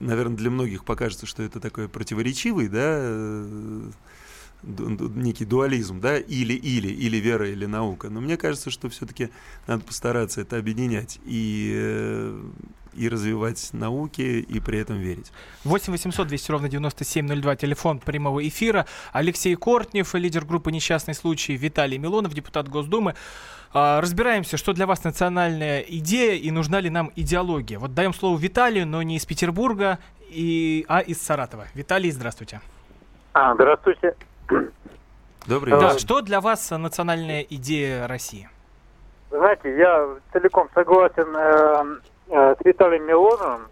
наверное, 0.00 0.38
для 0.38 0.50
многих 0.50 0.86
покажется, 0.86 1.26
что 1.26 1.42
это 1.42 1.60
такой 1.60 1.86
противоречивый, 1.86 2.68
да, 2.68 3.92
некий 4.62 5.44
дуализм, 5.44 6.00
да, 6.00 6.16
или-или, 6.16 6.88
или 6.88 7.18
вера, 7.18 7.46
или 7.46 7.66
наука. 7.66 8.08
Но 8.08 8.22
мне 8.22 8.38
кажется, 8.38 8.70
что 8.70 8.88
все-таки 8.88 9.28
надо 9.66 9.84
постараться 9.84 10.40
это 10.40 10.56
объединять 10.56 11.20
и, 11.26 11.72
э, 11.74 12.42
и 12.96 13.08
развивать 13.08 13.70
науки, 13.72 14.20
и 14.22 14.60
при 14.60 14.78
этом 14.80 14.96
верить. 14.98 15.30
8 15.64 15.92
800 15.92 16.26
200 16.28 16.50
ровно 16.50 16.68
9702, 16.68 17.56
телефон 17.56 17.98
прямого 17.98 18.46
эфира. 18.46 18.86
Алексей 19.12 19.54
Кортнев, 19.54 20.14
лидер 20.14 20.44
группы 20.44 20.72
«Несчастный 20.72 21.14
случай», 21.14 21.56
Виталий 21.56 21.98
Милонов, 21.98 22.34
депутат 22.34 22.68
Госдумы. 22.68 23.14
А, 23.72 24.00
Разбираемся, 24.00 24.56
что 24.56 24.72
для 24.72 24.86
вас 24.86 25.04
национальная 25.04 25.80
идея 25.80 26.34
и 26.36 26.50
нужна 26.50 26.80
ли 26.80 26.88
нам 26.90 27.10
идеология. 27.16 27.78
Вот 27.78 27.94
даем 27.94 28.14
слово 28.14 28.38
Виталию, 28.38 28.86
но 28.86 29.02
не 29.02 29.16
из 29.16 29.26
Петербурга, 29.26 29.98
и, 30.30 30.84
а 30.88 31.00
из 31.00 31.20
Саратова. 31.22 31.66
Виталий, 31.74 32.10
здравствуйте. 32.10 32.60
А, 33.32 33.54
здравствуйте. 33.54 34.14
Добрый 35.46 35.70
Да, 35.72 35.80
Да, 35.80 35.86
вечер. 35.90 36.00
что 36.00 36.20
для 36.22 36.40
вас 36.40 36.70
национальная 36.70 37.42
идея 37.42 38.06
России? 38.08 38.48
Знаете, 39.30 39.76
я 39.76 40.08
целиком 40.32 40.68
согласен 40.74 41.36
э, 41.36 42.00
с 42.28 42.56
Виталием 42.64 43.06
Милоновым. 43.06 43.68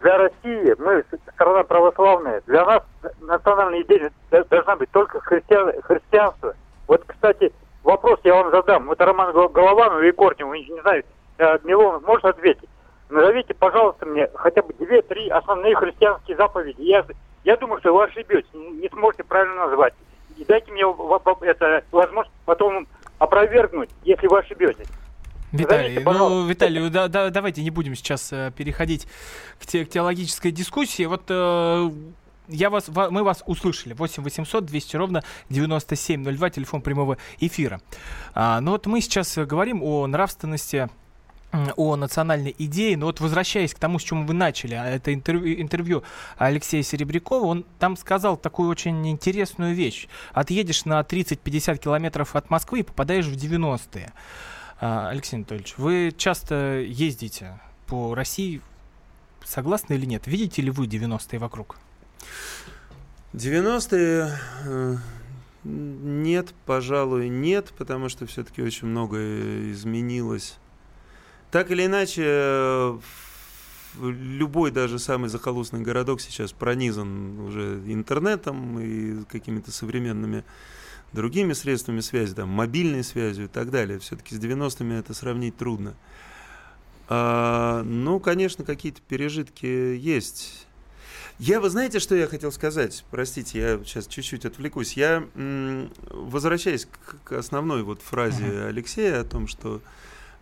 Для 0.00 0.16
России, 0.16 0.74
мы 0.78 1.04
страна 1.34 1.64
православная, 1.64 2.40
для 2.46 2.64
нас 2.64 2.82
национальная 3.20 3.82
идея 3.82 4.12
должна 4.30 4.76
быть 4.76 4.90
только 4.92 5.18
христиан, 5.20 5.72
христианство. 5.82 6.54
Вот, 6.86 7.02
кстати, 7.04 7.52
вопрос 7.82 8.20
я 8.22 8.34
вам 8.34 8.52
задам. 8.52 8.86
Вот 8.86 9.00
Роман 9.00 9.32
Гол- 9.32 9.48
Голованов 9.48 10.02
и 10.02 10.12
Кортнев, 10.12 10.52
не 10.52 10.80
знаю, 10.82 11.02
э, 11.38 11.58
Милонов 11.64 12.02
может 12.06 12.24
ответить. 12.26 12.68
Назовите, 13.08 13.54
пожалуйста, 13.54 14.06
мне 14.06 14.28
хотя 14.34 14.62
бы 14.62 14.72
две-три 14.74 15.30
основные 15.30 15.74
христианские 15.74 16.36
заповеди. 16.36 16.80
Я, 16.82 17.04
я 17.42 17.56
думаю, 17.56 17.80
что 17.80 17.92
вы 17.92 18.04
ошибетесь, 18.04 18.48
не 18.52 18.88
сможете 18.90 19.24
правильно 19.24 19.66
назвать. 19.66 19.94
И 20.36 20.44
дайте 20.44 20.70
мне 20.70 20.84
это, 21.40 21.82
возможность 21.90 22.36
потом 22.44 22.86
опровергнуть, 23.18 23.90
если 24.04 24.28
вы 24.28 24.38
ошибетесь. 24.38 24.86
Виталий, 25.52 25.98
Назовите, 26.00 26.18
ну. 26.18 26.46
Виталий, 26.46 26.90
да, 26.90 27.08
да, 27.08 27.30
давайте 27.30 27.62
не 27.62 27.70
будем 27.70 27.94
сейчас 27.94 28.32
э, 28.32 28.52
переходить 28.56 29.06
к, 29.60 29.66
те- 29.66 29.84
к 29.84 29.90
теологической 29.90 30.50
дискуссии. 30.52 31.04
Вот 31.04 31.24
э, 31.28 31.90
я 32.48 32.70
вас, 32.70 32.88
ва- 32.88 33.10
мы 33.10 33.22
вас 33.24 33.42
услышали. 33.46 33.94
8 33.94 34.22
800 34.22 34.64
200 34.66 34.96
ровно 34.96 35.22
9702, 35.50 36.50
телефон 36.50 36.82
прямого 36.82 37.16
эфира. 37.40 37.80
А, 38.34 38.60
ну 38.60 38.72
вот 38.72 38.86
мы 38.86 39.00
сейчас 39.00 39.36
говорим 39.38 39.82
о 39.82 40.06
нравственности 40.06 40.88
о 41.76 41.96
национальной 41.96 42.54
идее, 42.58 42.98
но 42.98 43.06
вот 43.06 43.20
возвращаясь 43.20 43.72
к 43.72 43.78
тому, 43.78 43.98
с 43.98 44.02
чем 44.02 44.26
вы 44.26 44.34
начали, 44.34 44.74
а 44.74 44.84
это 44.84 45.14
интервью, 45.14 45.58
интервью 45.62 46.02
Алексея 46.36 46.82
Серебрякова, 46.82 47.46
он 47.46 47.64
там 47.78 47.96
сказал 47.96 48.36
такую 48.36 48.68
очень 48.68 49.08
интересную 49.08 49.74
вещь. 49.74 50.08
Отъедешь 50.34 50.84
на 50.84 51.00
30-50 51.00 51.78
километров 51.78 52.36
от 52.36 52.50
Москвы 52.50 52.80
и 52.80 52.82
попадаешь 52.82 53.24
в 53.24 53.32
90-е. 53.34 54.12
А, 54.80 55.08
Алексей 55.08 55.36
Анатольевич, 55.36 55.74
вы 55.76 56.14
часто 56.16 56.80
ездите 56.80 57.60
по 57.86 58.14
России, 58.14 58.60
согласны 59.44 59.94
или 59.94 60.06
нет? 60.06 60.26
Видите 60.26 60.62
ли 60.62 60.70
вы 60.70 60.86
90-е 60.86 61.38
вокруг? 61.40 61.78
90-е 63.32 64.38
э, 64.64 64.96
нет, 65.64 66.54
пожалуй, 66.64 67.28
нет, 67.28 67.72
потому 67.76 68.08
что 68.08 68.26
все-таки 68.26 68.62
очень 68.62 68.86
многое 68.86 69.72
изменилось. 69.72 70.58
Так 71.50 71.72
или 71.72 71.86
иначе, 71.86 72.22
э, 72.24 72.98
любой 73.98 74.70
даже 74.70 75.00
самый 75.00 75.28
захолустный 75.28 75.80
городок 75.80 76.20
сейчас 76.20 76.52
пронизан 76.52 77.40
уже 77.40 77.82
интернетом 77.86 78.78
и 78.78 79.24
какими-то 79.24 79.72
современными 79.72 80.44
другими 81.12 81.52
средствами 81.52 82.00
связи, 82.00 82.34
там, 82.34 82.48
мобильной 82.48 83.04
связью 83.04 83.46
и 83.46 83.48
так 83.48 83.70
далее. 83.70 83.98
Все-таки 83.98 84.34
с 84.34 84.38
90-ми 84.38 84.96
это 84.96 85.14
сравнить 85.14 85.56
трудно. 85.56 85.94
А, 87.08 87.82
ну, 87.84 88.20
конечно, 88.20 88.64
какие-то 88.64 89.00
пережитки 89.00 89.66
есть. 89.66 90.66
Я, 91.38 91.60
вы 91.60 91.70
знаете, 91.70 92.00
что 92.00 92.16
я 92.16 92.26
хотел 92.26 92.50
сказать? 92.50 93.04
Простите, 93.10 93.58
я 93.58 93.78
сейчас 93.84 94.08
чуть-чуть 94.08 94.44
отвлекусь. 94.44 94.94
Я, 94.94 95.24
возвращаясь 96.10 96.86
к, 97.24 97.32
основной 97.32 97.84
вот 97.84 98.02
фразе 98.02 98.64
Алексея 98.64 99.20
о 99.20 99.24
том, 99.24 99.46
что, 99.46 99.80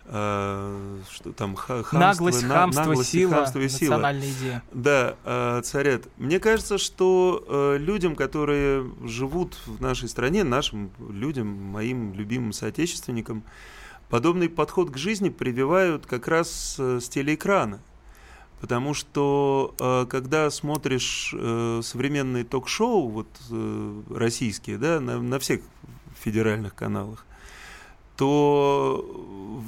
что 0.08 1.32
там 1.36 1.54
ха- 1.56 1.82
хамство, 1.82 1.98
Наглость, 1.98 2.42
на- 2.44 2.54
хамство, 2.54 2.84
наглость 2.84 3.10
сила, 3.10 3.34
хамство 3.34 3.58
и 3.60 3.68
сила. 3.68 3.90
национальная 3.90 4.30
идея. 4.30 4.62
Да, 4.72 5.16
э, 5.24 5.60
царят. 5.64 6.08
Мне 6.16 6.38
кажется, 6.38 6.78
что 6.78 7.44
э, 7.48 7.76
людям, 7.78 8.14
которые 8.14 8.88
живут 9.04 9.56
в 9.66 9.80
нашей 9.80 10.08
стране, 10.08 10.44
нашим 10.44 10.90
людям, 11.10 11.48
моим 11.48 12.14
любимым 12.14 12.52
соотечественникам, 12.52 13.42
подобный 14.08 14.48
подход 14.48 14.90
к 14.90 14.96
жизни 14.96 15.28
прививают 15.28 16.06
как 16.06 16.28
раз 16.28 16.76
э, 16.78 17.00
с 17.00 17.08
телеэкрана. 17.08 17.80
Потому 18.60 18.94
что 18.94 19.74
э, 19.78 20.06
когда 20.08 20.48
смотришь 20.50 21.34
э, 21.36 21.80
современные 21.82 22.44
ток-шоу, 22.44 23.08
вот 23.08 23.28
э, 23.50 24.02
российские, 24.14 24.78
да, 24.78 24.98
на, 25.00 25.20
на 25.20 25.38
всех 25.38 25.60
федеральных 26.18 26.74
каналах, 26.74 27.26
то 28.16 29.04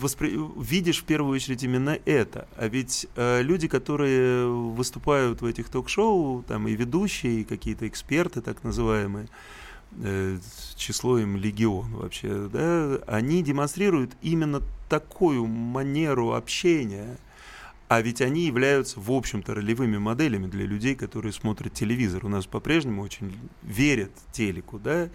воспри- 0.00 0.38
видишь 0.62 1.00
в 1.00 1.04
первую 1.04 1.34
очередь 1.34 1.62
именно 1.62 1.98
это. 2.04 2.48
А 2.56 2.68
ведь 2.68 3.06
э, 3.16 3.42
люди, 3.42 3.68
которые 3.68 4.46
выступают 4.48 5.42
в 5.42 5.46
этих 5.46 5.68
ток-шоу, 5.68 6.42
там 6.42 6.68
и 6.68 6.72
ведущие, 6.74 7.40
и 7.40 7.44
какие-то 7.44 7.86
эксперты, 7.86 8.40
так 8.40 8.64
называемые, 8.64 9.28
э, 10.02 10.38
число 10.76 11.18
им 11.18 11.36
легион 11.36 11.94
вообще, 11.94 12.48
да, 12.52 12.98
они 13.06 13.42
демонстрируют 13.42 14.12
именно 14.22 14.62
такую 14.88 15.46
манеру 15.46 16.32
общения. 16.32 17.18
А 17.88 18.02
ведь 18.02 18.20
они 18.20 18.42
являются, 18.42 19.00
в 19.00 19.10
общем-то, 19.10 19.54
ролевыми 19.54 19.96
моделями 19.96 20.46
для 20.46 20.66
людей, 20.66 20.94
которые 20.94 21.32
смотрят 21.32 21.72
телевизор. 21.72 22.26
У 22.26 22.28
нас 22.28 22.46
по-прежнему 22.46 23.00
очень 23.00 23.34
верят 23.62 24.10
телеку, 24.30 24.78
да, 24.78 25.08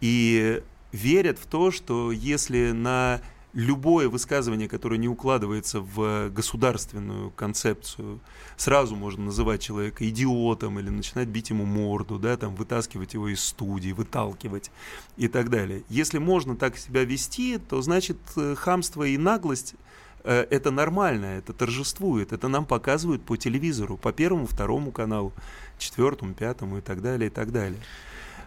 и 0.00 0.60
верят 0.92 1.38
в 1.38 1.46
то, 1.46 1.70
что 1.70 2.12
если 2.12 2.72
на 2.72 3.20
любое 3.52 4.08
высказывание, 4.08 4.68
которое 4.68 4.98
не 4.98 5.08
укладывается 5.08 5.80
в 5.80 6.30
государственную 6.30 7.30
концепцию, 7.30 8.20
сразу 8.56 8.94
можно 8.94 9.24
называть 9.26 9.60
человека 9.60 10.08
идиотом 10.08 10.78
или 10.78 10.88
начинать 10.88 11.28
бить 11.28 11.50
ему 11.50 11.64
морду, 11.64 12.18
да, 12.18 12.36
там, 12.36 12.54
вытаскивать 12.54 13.14
его 13.14 13.28
из 13.28 13.42
студии, 13.42 13.92
выталкивать 13.92 14.70
и 15.16 15.28
так 15.28 15.50
далее. 15.50 15.82
Если 15.88 16.18
можно 16.18 16.56
так 16.56 16.76
себя 16.76 17.04
вести, 17.04 17.58
то 17.58 17.82
значит 17.82 18.18
э, 18.36 18.54
хамство 18.56 19.02
и 19.02 19.18
наглость 19.18 19.74
э, 20.22 20.46
это 20.50 20.70
нормально, 20.70 21.26
это 21.26 21.52
торжествует, 21.52 22.32
это 22.32 22.46
нам 22.48 22.66
показывают 22.66 23.22
по 23.22 23.36
телевизору, 23.36 23.96
по 23.96 24.12
первому, 24.12 24.46
второму 24.46 24.92
каналу, 24.92 25.32
четвертому, 25.78 26.34
пятому 26.34 26.78
и 26.78 26.80
так 26.80 27.02
далее, 27.02 27.28
и 27.30 27.32
так 27.32 27.50
далее. 27.50 27.80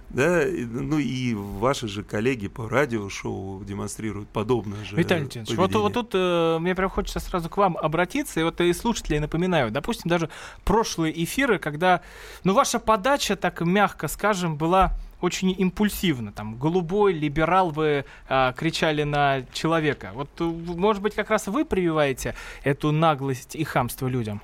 Да, 0.10 0.44
ну 0.46 1.00
и 1.00 1.34
ваши 1.34 1.88
же 1.88 2.04
коллеги 2.04 2.48
по 2.48 2.70
радиошоу 2.70 3.63
демонстрируют 3.63 4.30
подобное 4.30 4.84
же 4.84 4.96
Виталий 4.96 5.24
Леонидович, 5.24 5.58
вот, 5.58 5.74
вот 5.74 5.94
тут 5.94 6.12
э, 6.13 6.58
мне 6.60 6.76
прям 6.76 6.89
хочется 6.89 7.20
сразу 7.20 7.50
к 7.50 7.58
вам 7.58 7.78
обратиться, 7.78 8.39
и 8.39 8.44
вот 8.44 8.62
и 8.62 8.72
слушателей 8.74 9.20
напоминаю, 9.20 9.72
допустим, 9.72 10.10
даже 10.10 10.30
прошлые 10.66 11.24
эфиры, 11.24 11.58
когда, 11.58 12.02
ну, 12.44 12.54
ваша 12.54 12.80
подача, 12.80 13.36
так 13.36 13.62
мягко 13.62 14.08
скажем, 14.08 14.56
была 14.56 14.94
очень 15.24 15.56
импульсивна, 15.58 16.34
там, 16.34 16.58
голубой, 16.58 17.13
либерал, 17.13 17.72
вы 17.72 18.04
а, 18.28 18.52
кричали 18.54 19.04
на 19.04 19.44
человека. 19.54 20.12
Вот, 20.13 20.30
э, 20.39 20.44
может 20.44 21.02
быть, 21.02 21.16
как 21.16 21.30
раз 21.30 21.48
вы 21.48 21.63
прививаете 21.63 22.36
эту 22.63 22.92
наглость 22.92 23.56
и 23.56 23.63
хамство 23.63 24.08
людям? 24.08 24.42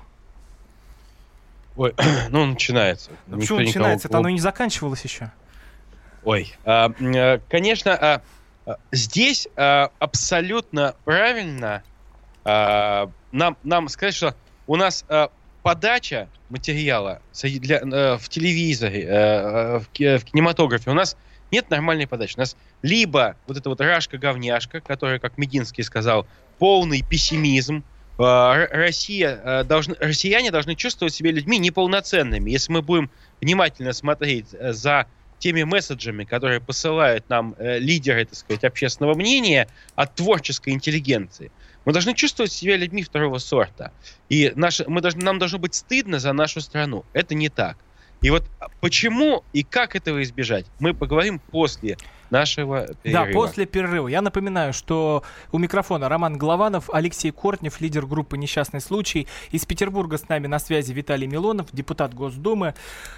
Ой, 1.76 1.93
ну, 2.30 2.45
начинается. 2.45 3.12
Ну, 3.28 3.36
Никто 3.36 3.39
почему 3.39 3.60
никого- 3.60 3.67
начинается? 3.67 4.08
Это 4.08 4.17
оно 4.19 4.30
не 4.30 4.39
заканчивалось 4.39 5.04
еще. 5.04 5.32
Ой, 6.23 6.53
а, 6.65 6.91
э, 6.99 7.39
конечно, 7.49 7.93
а, 7.93 8.21
а, 8.65 8.77
здесь 8.91 9.47
абсолютно 9.55 10.95
правильно 11.05 11.84
нам, 12.45 13.58
нам 13.63 13.89
сказать, 13.89 14.15
что 14.15 14.36
у 14.65 14.75
нас 14.75 15.05
подача 15.62 16.29
материала 16.49 17.21
для, 17.43 17.77
э, 17.79 18.17
в 18.17 18.29
телевизоре, 18.29 19.03
э, 19.03 19.79
в, 19.79 19.88
ки- 19.89 20.17
в 20.17 20.25
кинематографе, 20.25 20.89
у 20.89 20.93
нас 20.93 21.15
нет 21.51 21.69
нормальной 21.69 22.08
подачи. 22.08 22.36
У 22.38 22.39
нас 22.39 22.55
либо 22.82 23.36
вот 23.47 23.58
эта 23.58 23.69
вот 23.69 23.82
рашка-говняшка, 23.82 24.82
которая, 24.82 25.19
как 25.19 25.38
Мединский 25.38 25.84
сказал, 25.84 26.27
полный 26.58 27.03
пессимизм, 27.03 27.84
Россия 28.17 29.63
должны, 29.63 29.95
россияне 29.99 30.51
должны 30.51 30.75
чувствовать 30.75 31.13
себя 31.13 31.32
людьми 31.32 31.58
неполноценными. 31.58 32.51
Если 32.51 32.71
мы 32.71 32.82
будем 32.82 33.10
внимательно 33.39 33.93
смотреть 33.93 34.49
за 34.49 35.08
теми 35.39 35.63
месседжами, 35.63 36.25
которые 36.25 36.60
посылают 36.60 37.30
нам 37.30 37.56
э, 37.58 37.80
лидеры, 37.80 38.25
так 38.25 38.36
сказать, 38.36 38.63
общественного 38.63 39.15
мнения 39.15 39.67
от 39.95 40.15
творческой 40.15 40.73
интеллигенции, 40.73 41.52
мы 41.86 41.93
должны 41.93 42.13
чувствовать 42.13 42.52
себя 42.52 42.78
людьми 42.78 43.02
второго 43.02 43.38
сорта. 43.39 43.91
И 44.28 44.52
наши, 44.56 44.86
мы 44.88 45.02
должны, 45.02 45.23
нам 45.23 45.39
должно 45.39 45.58
быть 45.60 45.73
стыдно 45.73 46.19
за 46.19 46.34
нашу 46.34 46.62
страну. 46.62 47.06
Это 47.13 47.36
не 47.36 47.49
так. 47.49 47.78
И 48.21 48.30
вот 48.30 48.43
а, 48.60 48.67
почему 48.82 49.43
и 49.54 49.63
как 49.63 49.95
этого 49.95 50.21
избежать, 50.21 50.65
мы 50.80 50.93
поговорим 50.93 51.39
после 51.39 51.97
нашего 52.30 52.88
перерыва. 53.04 53.26
Да, 53.26 53.34
после 53.34 53.65
перерыва. 53.65 54.08
Я 54.08 54.22
напоминаю, 54.22 54.74
что 54.74 55.24
у 55.52 55.58
микрофона 55.58 56.10
Роман 56.10 56.38
Голованов, 56.38 56.89
Алексей 56.92 57.32
Кортнев, 57.32 57.82
лидер 57.82 58.06
группы 58.06 58.38
«Несчастный 58.38 58.82
случай». 58.82 59.28
Из 59.52 59.65
Петербурга 59.65 60.18
с 60.18 60.30
нами 60.30 60.48
на 60.48 60.60
связи 60.60 60.92
Виталий 60.94 61.28
Милонов, 61.28 61.68
депутат 61.72 62.13
Госдумы. 62.13 62.74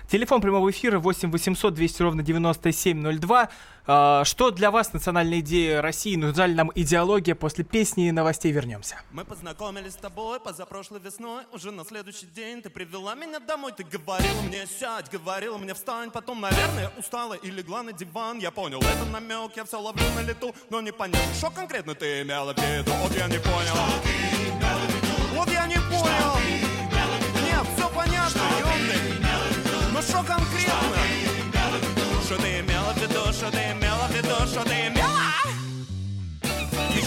Телефон 0.09 0.41
прямого 0.41 0.69
эфира 0.71 0.99
8 0.99 1.31
800 1.31 1.73
200 1.73 2.01
ровно 2.01 2.23
9702. 2.23 3.49
А, 3.87 4.23
Что 4.23 4.51
для 4.51 4.71
вас 4.71 4.93
национальная 4.93 5.39
идея 5.39 5.81
России? 5.81 6.15
Нужна 6.15 6.47
ли 6.47 6.53
нам 6.53 6.71
идеология? 6.75 7.35
После 7.35 7.63
песни 7.63 8.07
и 8.07 8.11
новостей 8.11 8.51
вернемся. 8.51 9.01
Мы 9.11 9.25
познакомились 9.25 9.93
с 9.93 9.95
тобой 9.95 10.39
позапрошлой 10.39 10.99
весной 10.99 11.43
Уже 11.51 11.71
на 11.71 11.83
следующий 11.83 12.27
день 12.27 12.61
ты 12.61 12.69
привела 12.69 13.15
меня 13.15 13.39
домой 13.39 13.71
Ты 13.75 13.83
говорила 13.83 14.41
мне 14.41 14.65
сядь, 14.67 15.09
говорила 15.11 15.57
мне 15.57 15.73
встань 15.73 16.11
Потом, 16.11 16.41
наверное, 16.41 16.91
устала 16.97 17.33
и 17.33 17.49
легла 17.49 17.83
на 17.83 17.91
диван 17.91 18.39
Я 18.39 18.51
понял, 18.51 18.79
это 18.79 19.00
намек, 19.05 19.51
я 19.55 19.63
все 19.63 19.79
ловлю 19.79 20.03
на 20.15 20.21
лету 20.21 20.53
Но 20.69 20.81
не 20.81 20.91
понятно, 20.91 21.33
что 21.33 21.49
конкретно 21.49 21.95
ты 21.95 22.21
имела 22.21 22.53
в 22.53 22.57
виду. 22.57 22.91
Вот 23.01 23.15
я 23.15 23.27
не 23.27 23.39
понял. 23.39 23.73
Вот 23.73 24.30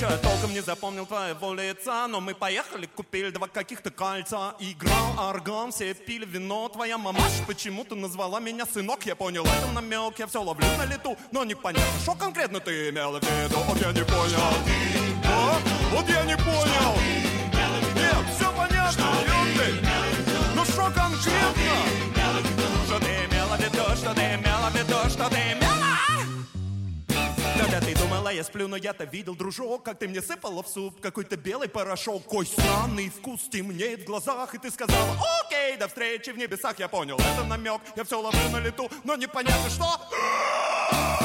Еще 0.04 0.12
я 0.12 0.18
толком 0.18 0.52
не 0.52 0.60
запомнил 0.60 1.06
твоего 1.06 1.54
лица 1.54 2.06
Но 2.08 2.20
мы 2.20 2.34
поехали, 2.34 2.84
купили 2.84 3.30
два 3.30 3.48
каких-то 3.48 3.90
кольца. 3.90 4.54
Играл 4.58 5.30
орган, 5.30 5.72
все 5.72 5.94
пили 5.94 6.26
вино. 6.26 6.68
Твоя 6.68 6.98
мамаша 6.98 7.42
почему-то 7.46 7.94
назвала 7.94 8.38
меня 8.38 8.66
сынок. 8.66 9.06
Я 9.06 9.16
понял, 9.16 9.46
это 9.46 9.72
намек, 9.72 10.18
я 10.18 10.26
все 10.26 10.42
ловлю 10.42 10.66
на 10.76 10.84
лету. 10.84 11.16
Но 11.32 11.44
непонятно, 11.44 12.00
что 12.02 12.14
конкретно 12.14 12.60
ты 12.60 12.90
имела 12.90 13.18
в 13.18 13.22
виду. 13.22 13.56
Вот 13.60 13.80
я 13.80 13.92
не 13.92 14.04
понял. 14.04 14.54
А? 15.24 15.58
Вот 15.90 16.08
я 16.08 16.24
не 16.24 16.36
понял. 16.36 16.94
Нет, 17.94 18.36
все 18.36 18.52
понятно, 18.52 19.06
ёпты 19.24 19.88
Ну 20.54 20.64
что 20.66 20.82
конкретно? 20.90 21.64
Что 22.86 23.00
ты 23.00 23.06
имела 23.06 23.56
я 28.34 28.42
сплю, 28.42 28.68
но 28.68 28.76
я-то 28.76 29.04
видел, 29.04 29.34
дружок, 29.34 29.84
как 29.84 29.98
ты 29.98 30.08
мне 30.08 30.20
сыпала 30.20 30.62
в 30.62 30.68
суп 30.68 31.00
какой-то 31.00 31.36
белый 31.36 31.68
порошок. 31.68 32.24
Кой 32.24 32.46
странный 32.46 33.08
вкус 33.08 33.42
темнеет 33.48 34.02
в 34.02 34.04
глазах, 34.06 34.54
и 34.54 34.58
ты 34.58 34.70
сказала, 34.70 35.16
окей, 35.44 35.76
до 35.76 35.88
встречи 35.88 36.30
в 36.30 36.38
небесах. 36.38 36.78
Я 36.78 36.88
понял, 36.88 37.16
это 37.16 37.44
намек, 37.44 37.80
я 37.96 38.04
все 38.04 38.20
ловлю 38.20 38.48
на 38.50 38.60
лету, 38.60 38.90
но 39.04 39.16
непонятно 39.16 39.70
что. 39.70 41.23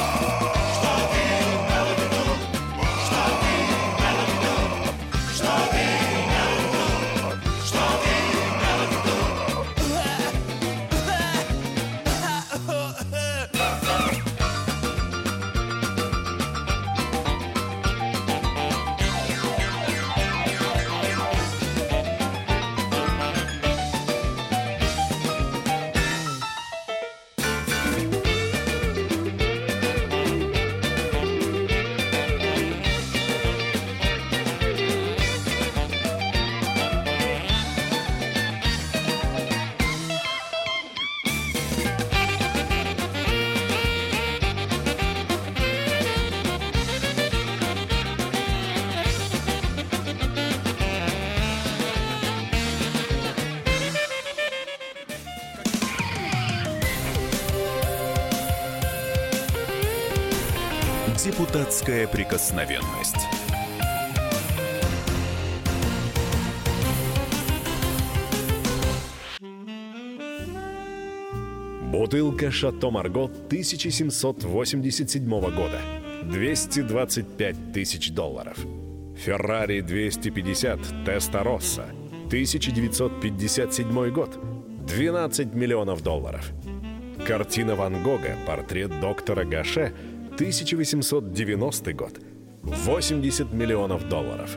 Депутатская 61.40 62.06
прикосновенность. 62.06 63.16
Бутылка 71.80 72.50
«Шато 72.50 72.90
Марго» 72.90 73.24
1787 73.24 75.30
года. 75.30 75.80
225 76.24 77.72
тысяч 77.72 78.10
долларов. 78.10 78.58
«Феррари 79.16 79.80
250 79.80 81.06
Теста 81.06 81.42
Росса» 81.42 81.86
1957 82.26 84.10
год. 84.10 84.38
12 84.86 85.54
миллионов 85.54 86.02
долларов. 86.02 86.52
Картина 87.26 87.76
Ван 87.76 88.02
Гога 88.02 88.36
«Портрет 88.46 89.00
доктора 89.00 89.44
Гаше» 89.44 89.94
1890 90.40 91.92
год. 91.92 92.18
80 92.62 93.52
миллионов 93.52 94.08
долларов. 94.08 94.56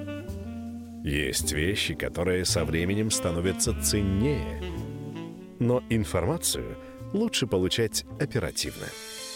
Есть 1.03 1.51
вещи, 1.51 1.93
которые 1.93 2.45
со 2.45 2.63
временем 2.63 3.11
становятся 3.11 3.77
ценнее. 3.81 4.63
Но 5.59 5.83
информацию 5.89 6.77
лучше 7.11 7.47
получать 7.47 8.05
оперативно. 8.17 8.85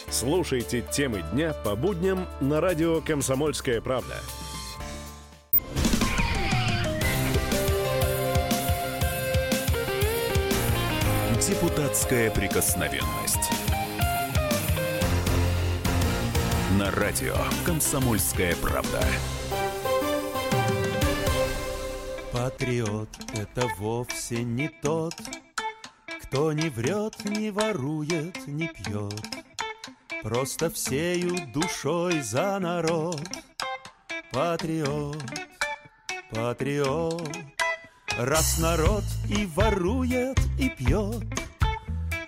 Слушайте 0.09 0.85
темы 0.89 1.21
дня 1.33 1.51
по 1.51 1.75
будням 1.75 2.25
на 2.39 2.61
радио 2.61 3.01
«Комсомольская 3.01 3.81
правда». 3.81 4.15
Депутатская 11.45 12.31
прикосновенность. 12.31 13.56
На 16.77 16.91
радио 16.91 17.35
«Комсомольская 17.65 18.55
правда». 18.57 19.03
Патриот— 22.31 23.09
это 23.33 23.67
вовсе 23.79 24.43
не 24.43 24.67
тот, 24.67 25.15
кто 26.21 26.53
не 26.53 26.69
врет, 26.69 27.15
не 27.25 27.49
ворует, 27.49 28.45
не 28.45 28.67
пьет. 28.67 29.19
Просто 30.21 30.69
всею 30.69 31.35
душой 31.51 32.21
за 32.21 32.59
народ. 32.59 33.27
Патриот, 34.31 35.23
патриот. 36.29 37.37
Раз 38.19 38.59
народ 38.59 39.03
и 39.35 39.47
ворует, 39.47 40.39
и 40.59 40.69
пьет, 40.69 41.23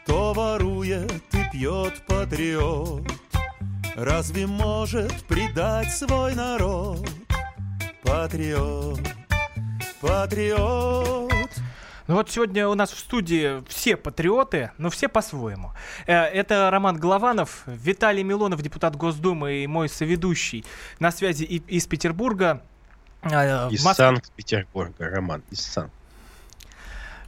то 0.08 0.34
ворует 0.34 1.22
и 1.36 1.52
пьет 1.52 2.04
патриот. 2.08 3.19
Разве 3.96 4.48
может 4.48 5.24
предать 5.26 5.92
свой 5.92 6.36
народ? 6.36 7.08
Патриот, 8.04 9.00
патриот. 10.02 11.32
Ну 12.08 12.16
вот 12.16 12.30
сегодня 12.32 12.68
у 12.68 12.74
нас 12.74 12.92
в 12.92 12.98
студии 12.98 13.64
все 13.70 13.96
патриоты, 13.96 14.72
но 14.80 14.90
все 14.90 15.08
по-своему. 15.10 15.74
Э, 16.08 16.24
Это 16.24 16.70
Роман 16.72 16.98
Голованов, 16.98 17.64
Виталий 17.68 18.24
Милонов, 18.24 18.62
депутат 18.64 18.96
Госдумы 18.96 19.64
и 19.64 19.68
мой 19.68 19.90
соведущий 19.90 20.66
на 21.00 21.12
связи 21.12 21.44
из 21.44 21.86
Петербурга. 21.86 22.64
Э, 23.22 23.68
Из 23.70 23.84
Москве- 23.86 24.06
Санкт-Петербурга, 24.08 25.10
Роман, 25.10 25.44
из 25.52 25.62
Санкт. 25.62 25.94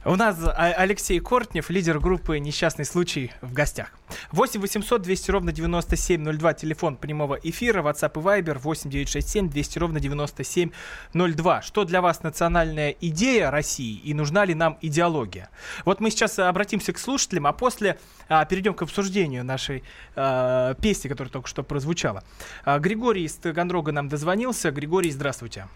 У 0.04 0.16
нас 0.16 0.36
а- 0.44 0.72
Алексей 0.78 1.20
Кортнев, 1.20 1.70
лидер 1.70 2.00
группы 2.00 2.40
«Несчастный 2.40 2.84
случай» 2.84 3.30
в 3.40 3.52
гостях. 3.52 3.92
8 4.32 4.60
800 4.60 5.00
200 5.00 5.30
ровно 5.30 5.52
9702, 5.52 6.54
телефон 6.54 6.96
прямого 6.96 7.36
эфира, 7.40 7.82
WhatsApp 7.82 8.10
и 8.16 8.42
Viber 8.42 8.58
8 8.58 8.90
967 8.90 9.48
200 9.48 9.78
ровно 9.78 10.00
9702. 10.00 11.62
Что 11.62 11.84
для 11.84 12.00
вас 12.00 12.24
национальная 12.24 12.90
идея 13.00 13.52
России 13.52 13.96
и 13.96 14.12
нужна 14.12 14.44
ли 14.44 14.54
нам 14.54 14.76
идеология? 14.80 15.50
Вот 15.84 16.00
мы 16.00 16.10
сейчас 16.10 16.36
обратимся 16.40 16.92
к 16.92 16.98
слушателям, 16.98 17.46
а 17.46 17.52
после 17.52 17.96
а, 18.28 18.44
перейдем 18.44 18.74
к 18.74 18.82
обсуждению 18.82 19.44
нашей 19.44 19.84
а, 20.16 20.74
песни, 20.74 21.06
которая 21.06 21.30
только 21.30 21.46
что 21.48 21.62
прозвучала. 21.62 22.24
А, 22.64 22.80
Григорий 22.80 23.22
из 23.22 23.36
Таганрога 23.36 23.92
нам 23.92 24.08
дозвонился. 24.08 24.72
Григорий, 24.72 25.12
здравствуйте. 25.12 25.68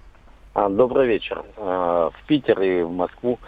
А, 0.54 0.68
Добрый 0.68 1.06
вечер. 1.06 1.44
А, 1.56 2.10
В 2.10 2.26
Питер 2.26 2.60
и 2.60 2.82
в 2.82 2.90
Москву. 2.90 3.38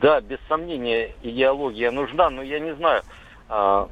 Да, 0.00 0.20
без 0.20 0.38
сомнения, 0.48 1.14
идеология 1.22 1.90
нужна, 1.90 2.30
но 2.30 2.42
я 2.42 2.60
не 2.60 2.74
знаю, 2.74 3.02
а, 3.48 3.88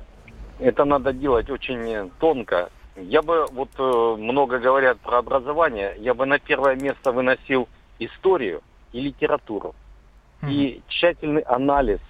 это 0.58 0.84
надо 0.84 1.12
делать 1.12 1.50
очень 1.50 2.10
тонко. 2.18 2.70
Я 2.96 3.22
бы, 3.22 3.46
вот 3.52 3.70
э, 3.78 4.16
много 4.18 4.58
говорят 4.58 4.98
про 5.00 5.18
образование, 5.18 5.94
я 5.98 6.12
бы 6.12 6.26
на 6.26 6.38
первое 6.38 6.76
место 6.76 7.10
выносил 7.10 7.68
историю 7.98 8.60
и 8.92 9.00
литературу. 9.00 9.74
И 10.46 10.82
тщательный 10.88 11.42
анализ 11.42 12.00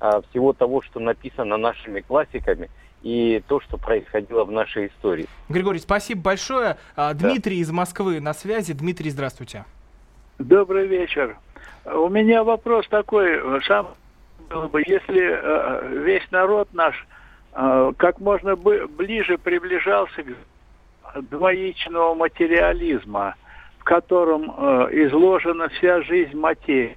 а, 0.00 0.20
всего 0.22 0.52
того, 0.52 0.82
что 0.82 0.98
написано 0.98 1.56
нашими 1.56 2.00
классиками, 2.00 2.68
и 3.02 3.42
то, 3.46 3.60
что 3.60 3.78
происходило 3.78 4.44
в 4.44 4.50
нашей 4.50 4.88
истории. 4.88 5.26
Григорий, 5.48 5.78
спасибо 5.78 6.22
большое. 6.22 6.78
А, 6.96 7.14
Дмитрий 7.14 7.58
из 7.58 7.70
Москвы 7.70 8.20
на 8.20 8.34
связи. 8.34 8.72
Дмитрий, 8.72 9.10
здравствуйте. 9.10 9.64
Добрый 10.38 10.86
вечер. 10.86 11.38
У 11.94 12.08
меня 12.08 12.42
вопрос 12.42 12.86
такой, 12.88 13.62
сам 13.62 13.88
бы, 14.48 14.82
если 14.86 15.22
э, 15.22 15.88
весь 16.02 16.28
народ 16.30 16.68
наш 16.72 17.06
э, 17.52 17.92
как 17.96 18.20
можно 18.20 18.56
ближе 18.56 19.38
приближался 19.38 20.22
к 20.22 21.22
двоичного 21.30 22.14
материализма, 22.14 23.34
в 23.78 23.84
котором 23.84 24.50
э, 24.50 24.88
изложена 25.06 25.68
вся 25.68 26.02
жизнь 26.02 26.36
материи. 26.36 26.96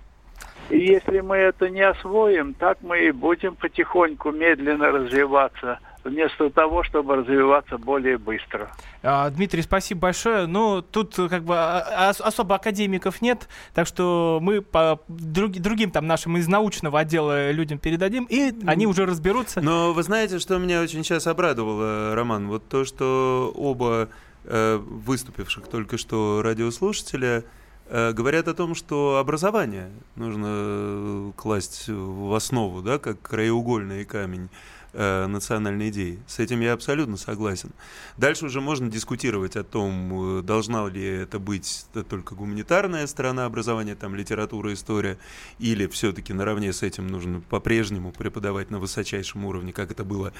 И 0.70 0.80
если 0.80 1.22
мы 1.22 1.38
это 1.38 1.70
не 1.70 1.82
освоим, 1.82 2.54
так 2.54 2.78
мы 2.82 3.00
и 3.00 3.12
будем 3.12 3.56
потихоньку, 3.56 4.32
медленно 4.32 4.92
развиваться, 4.92 5.80
вместо 6.04 6.50
того, 6.50 6.84
чтобы 6.84 7.18
развиваться 7.18 7.78
более 7.78 8.18
быстро. 8.18 8.72
А, 9.04 9.30
Дмитрий, 9.30 9.62
спасибо 9.62 10.02
большое. 10.02 10.46
Ну, 10.48 10.82
тут 10.82 11.18
э, 11.20 11.28
как 11.30 11.44
бы 11.44 11.56
а, 11.58 12.10
ос- 12.10 12.22
особо 12.22 12.56
академиков 12.56 13.22
нет, 13.22 13.48
так 13.74 13.88
что 13.88 14.40
мы 14.42 14.62
по 14.62 15.00
друг- 15.08 15.52
другим 15.60 15.92
там 15.92 16.08
нашим 16.08 16.38
из 16.38 16.48
научного 16.48 17.00
отдела 17.00 17.52
людям 17.52 17.80
передадим, 17.80 18.26
и 18.30 18.54
они 18.66 18.88
уже 18.88 19.06
разберутся. 19.06 19.62
Но 19.62 19.94
вы 19.94 20.04
знаете, 20.04 20.40
что 20.40 20.58
меня 20.58 20.82
очень 20.82 21.04
сейчас 21.04 21.28
обрадовало, 21.28 22.16
Роман? 22.16 22.48
Вот 22.48 22.68
то, 22.68 22.86
что 22.86 23.52
оба 23.56 24.10
э, 24.46 24.78
выступивших 24.78 25.68
только 25.68 25.98
что 25.98 26.42
радиослушателя 26.44 27.44
э, 27.90 28.14
говорят 28.14 28.48
о 28.48 28.54
том, 28.54 28.74
что 28.76 29.18
образование 29.18 29.90
нужно 30.16 30.48
э, 30.50 31.32
класть 31.36 31.88
в 31.88 32.34
основу, 32.34 32.82
да, 32.82 33.00
как 33.00 33.22
краеугольный 33.22 34.06
камень. 34.06 34.50
Э, 34.94 35.26
национальной 35.28 35.90
идеи. 35.90 36.20
С 36.28 36.40
этим 36.40 36.62
я 36.62 36.74
абсолютно 36.74 37.18
согласен. 37.18 37.72
Дальше 38.18 38.46
уже 38.46 38.62
можно 38.62 38.90
дискутировать 38.90 39.56
о 39.56 39.64
том, 39.64 40.40
э, 40.40 40.42
должна 40.42 40.88
ли 40.88 41.04
это 41.04 41.40
быть 41.40 41.86
только 42.10 42.36
гуманитарная 42.36 43.08
сторона 43.08 43.46
образования, 43.46 43.96
там 43.96 44.16
литература, 44.16 44.74
история, 44.74 45.18
или 45.60 45.88
все-таки 45.88 46.34
наравне 46.34 46.74
с 46.74 46.84
этим 46.84 47.08
нужно 47.08 47.42
по-прежнему 47.42 48.12
преподавать 48.12 48.72
на 48.72 48.80
высочайшем 48.80 49.46
уровне, 49.46 49.74
как 49.74 49.92
это 49.92 50.04
было, 50.04 50.34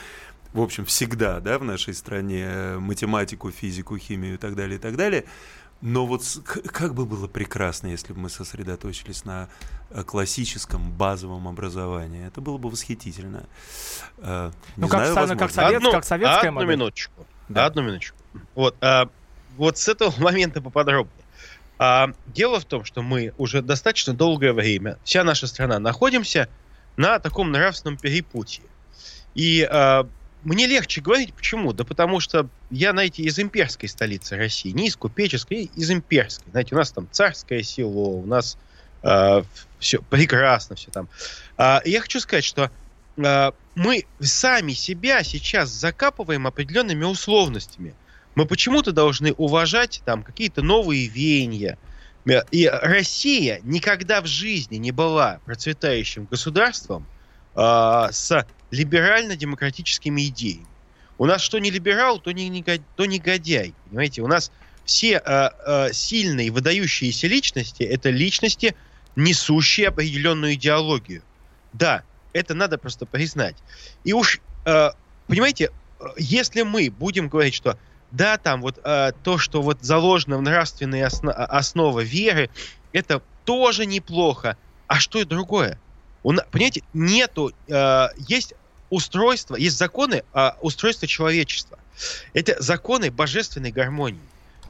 в 0.54 0.62
общем, 0.62 0.86
всегда, 0.86 1.40
да, 1.40 1.60
в 1.60 1.64
нашей 1.64 1.94
стране, 1.94 2.46
э, 2.46 2.80
математику, 2.80 3.52
физику, 3.52 3.98
химию 3.98 4.36
и 4.36 4.38
так 4.38 4.56
далее, 4.56 4.78
и 4.78 4.82
так 4.82 4.96
далее. 4.96 5.26
Но 5.82 6.06
вот 6.06 6.24
как 6.74 6.94
бы 6.94 7.06
было 7.06 7.28
прекрасно, 7.28 7.88
если 7.88 8.12
бы 8.12 8.20
мы 8.20 8.30
сосредоточились 8.30 9.24
на 9.24 9.48
э, 9.92 10.04
классическом 10.04 10.92
базовом 10.92 11.48
образовании. 11.48 12.28
Это 12.28 12.42
было 12.42 12.58
бы 12.58 12.70
восхитительно. 12.70 13.46
Э, 14.18 14.52
не 14.76 14.82
ну, 14.82 14.88
знаю, 14.90 15.16
как, 15.16 15.40
как, 15.40 15.52
совет, 15.52 15.78
одну, 15.78 15.92
как 15.92 16.04
советская 16.04 16.40
одну 16.40 16.52
модель. 16.52 16.76
минуточку. 16.76 17.26
Да. 17.48 17.66
Одну 17.66 17.84
минуточку. 17.84 18.18
Вот, 18.56 18.76
а, 18.82 19.10
вот 19.56 19.78
с 19.78 19.88
этого 19.88 20.14
момента 20.22 20.62
поподробнее. 20.62 21.26
А, 21.78 22.10
дело 22.28 22.60
в 22.60 22.66
том, 22.66 22.84
что 22.84 23.02
мы 23.02 23.34
уже 23.38 23.62
достаточно 23.62 24.14
долгое 24.14 24.52
время, 24.52 24.98
вся 25.06 25.24
наша 25.24 25.48
страна, 25.48 25.80
находимся 25.80 26.50
на 26.98 27.20
таком 27.20 27.52
нравственном 27.52 27.98
перепутье. 27.98 28.66
И 29.34 29.64
а, 29.64 30.08
мне 30.44 30.68
легче 30.68 31.02
говорить, 31.02 31.34
почему? 31.34 31.74
Да 31.74 31.84
потому 31.84 32.20
что 32.20 32.48
я, 32.70 32.92
знаете, 32.92 33.24
из 33.24 33.38
имперской 33.40 33.90
столицы 33.90 34.38
России, 34.38 34.70
не 34.70 34.88
из 34.88 34.96
купеческой, 34.96 35.70
из 35.76 35.92
имперской. 35.92 36.50
Знаете, 36.52 36.76
у 36.76 36.78
нас 36.78 36.92
там 36.92 37.08
царское 37.12 37.62
село, 37.62 38.20
у 38.20 38.26
нас 38.26 38.58
э, 39.04 39.44
все 39.80 40.02
прекрасно, 40.02 40.76
все 40.76 40.92
там. 40.92 41.10
Э, 41.58 41.80
я 41.84 42.00
хочу 42.02 42.20
сказать, 42.22 42.46
что 42.46 42.72
э, 43.18 43.52
мы 43.76 44.06
сами 44.22 44.72
себя 44.72 45.24
сейчас 45.24 45.70
закапываем 45.70 46.48
определенными 46.48 47.04
условностями. 47.04 47.94
Мы 48.36 48.46
почему-то 48.46 48.94
должны 48.94 49.34
уважать 49.34 50.02
там 50.06 50.24
какие-то 50.24 50.62
новые 50.62 51.08
веяния. 51.08 51.78
И 52.52 52.68
Россия 52.68 53.60
никогда 53.64 54.22
в 54.22 54.28
жизни 54.28 54.76
не 54.76 54.92
была 54.92 55.40
процветающим 55.46 56.26
государством 56.26 57.06
э, 57.56 58.08
с 58.12 58.46
либерально-демократическими 58.72 60.28
идеями. 60.28 60.68
У 61.18 61.26
нас 61.26 61.42
что 61.42 61.60
не 61.60 61.70
либерал, 61.70 62.20
то 62.20 62.32
не, 62.32 62.64
то 62.96 63.06
негодяй. 63.06 63.74
Понимаете, 63.86 64.22
у 64.22 64.28
нас 64.28 64.52
все 64.86 65.22
э, 65.24 65.50
э, 65.66 65.94
сильные, 65.94 66.50
выдающиеся 66.50 67.28
личности– 67.28 67.84
это 67.84 68.10
личности, 68.10 68.76
несущие 69.16 69.90
определенную 69.90 70.54
идеологию. 70.54 71.22
Да, 71.74 72.04
это 72.34 72.54
надо 72.54 72.78
просто 72.78 73.06
признать. 73.06 73.56
И 74.04 74.14
уж, 74.14 74.40
э, 74.66 74.90
понимаете, 75.28 75.72
если 76.18 76.62
мы 76.62 76.90
будем 76.90 77.28
говорить, 77.28 77.54
что 77.54 77.78
да, 78.12 78.38
там 78.38 78.62
вот 78.62 78.80
э, 78.84 79.12
то, 79.24 79.38
что 79.38 79.62
вот 79.62 79.80
заложено 79.82 80.38
в 80.38 80.42
нравственные 80.42 81.06
осно- 81.06 81.34
основы 81.34 82.04
веры, 82.04 82.50
это 82.92 83.22
тоже 83.46 83.86
неплохо. 83.86 84.58
А 84.88 85.00
что 85.00 85.20
и 85.20 85.26
другое? 85.26 85.80
У, 86.24 86.34
понимаете, 86.52 86.84
нету, 86.94 87.52
э, 87.68 88.08
есть 88.18 88.54
устройство, 88.90 89.56
есть 89.56 89.78
законы 89.78 90.24
э, 90.34 90.52
устройства 90.62 91.08
человечества. 91.08 91.80
Это 92.34 92.62
законы 92.62 93.12
божественной 93.12 93.72
гармонии. 93.72 94.20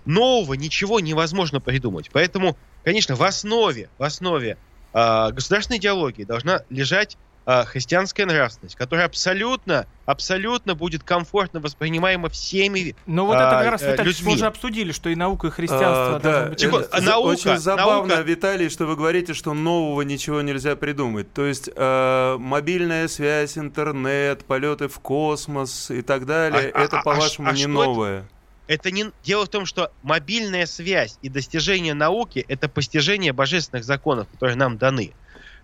Нового 0.06 0.54
ничего 0.54 1.00
невозможно 1.00 1.60
придумать. 1.60 2.10
Поэтому, 2.12 2.58
конечно, 2.84 3.16
в 3.16 3.24
основе, 3.24 3.90
в 3.98 4.04
основе 4.04 4.58
э, 4.94 5.32
государственной 5.32 5.78
идеологии 5.78 6.24
должна 6.24 6.64
лежать 6.70 7.18
э, 7.50 7.66
христианская 7.66 8.26
нравственность, 8.26 8.76
которая 8.76 9.06
абсолютно, 9.06 9.88
абсолютно 10.06 10.76
будет 10.76 11.04
комфортно 11.04 11.60
воспринимаема 11.60 12.30
всеми 12.30 12.96
Ну 13.06 13.26
вот 13.26 13.36
это 13.36 13.50
как 13.50 13.72
раз, 13.72 13.82
э, 13.82 13.92
Виталий, 13.92 14.16
мы 14.22 14.34
уже 14.34 14.46
обсудили, 14.46 14.92
что 14.92 15.10
и 15.10 15.16
наука, 15.16 15.48
и 15.48 15.50
христианство 15.50 16.16
а, 16.18 16.20
да, 16.20 16.46
быть... 16.46 16.60
Тихо, 16.60 16.78
это, 16.78 17.02
наука, 17.02 17.28
Очень 17.28 17.58
забавно, 17.58 18.16
наука... 18.16 18.22
Виталий, 18.22 18.70
что 18.70 18.86
вы 18.86 18.96
говорите, 18.96 19.34
что 19.34 19.54
нового 19.54 20.02
ничего 20.04 20.42
нельзя 20.42 20.76
придумать. 20.76 21.34
То 21.34 21.46
есть 21.46 21.70
э, 21.76 22.38
мобильная 22.40 23.08
связь, 23.08 23.58
интернет, 23.58 24.46
полеты 24.46 24.88
в 24.88 25.00
космос 25.00 25.90
и 25.90 26.02
так 26.02 26.26
далее, 26.26 26.72
а, 26.74 26.84
это, 26.84 27.00
а, 27.00 27.04
по-вашему, 27.04 27.48
а, 27.48 27.52
а 27.52 27.54
не 27.54 27.66
новое? 27.66 28.20
Это? 28.20 28.28
Это 28.70 28.92
не 28.92 29.06
дело 29.24 29.46
в 29.46 29.50
том, 29.50 29.66
что 29.66 29.92
мобильная 30.04 30.68
связь 30.68 31.18
и 31.24 31.30
достижение 31.30 31.96
науки 31.96 32.46
это 32.48 32.70
постижение 32.70 33.34
божественных 33.34 33.84
законов, 33.84 34.28
которые 34.30 34.58
нам 34.58 34.78
даны. 34.78 35.14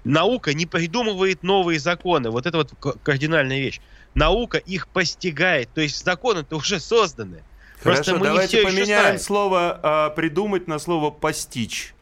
Наука 0.06 0.54
не 0.54 0.66
придумывает 0.66 1.44
новые 1.44 1.80
законы. 1.80 2.30
Вот 2.30 2.46
это 2.46 2.58
вот 2.58 2.74
кардинальная 3.04 3.60
вещь. 3.60 3.82
Наука 4.14 4.60
их 4.60 4.88
постигает. 4.88 5.70
То 5.74 5.82
есть 5.82 6.06
законы-то 6.06 6.56
уже 6.58 6.80
созданы. 6.80 7.44
Хорошо, 7.82 8.04
Просто 8.04 8.16
мы 8.18 8.26
давайте 8.28 8.64
поменяем 8.64 9.20
слово 9.20 9.80
а, 9.84 10.10
«придумать» 10.12 10.68
на 10.68 10.80
слово 10.80 11.12
«постичь». 11.12 11.94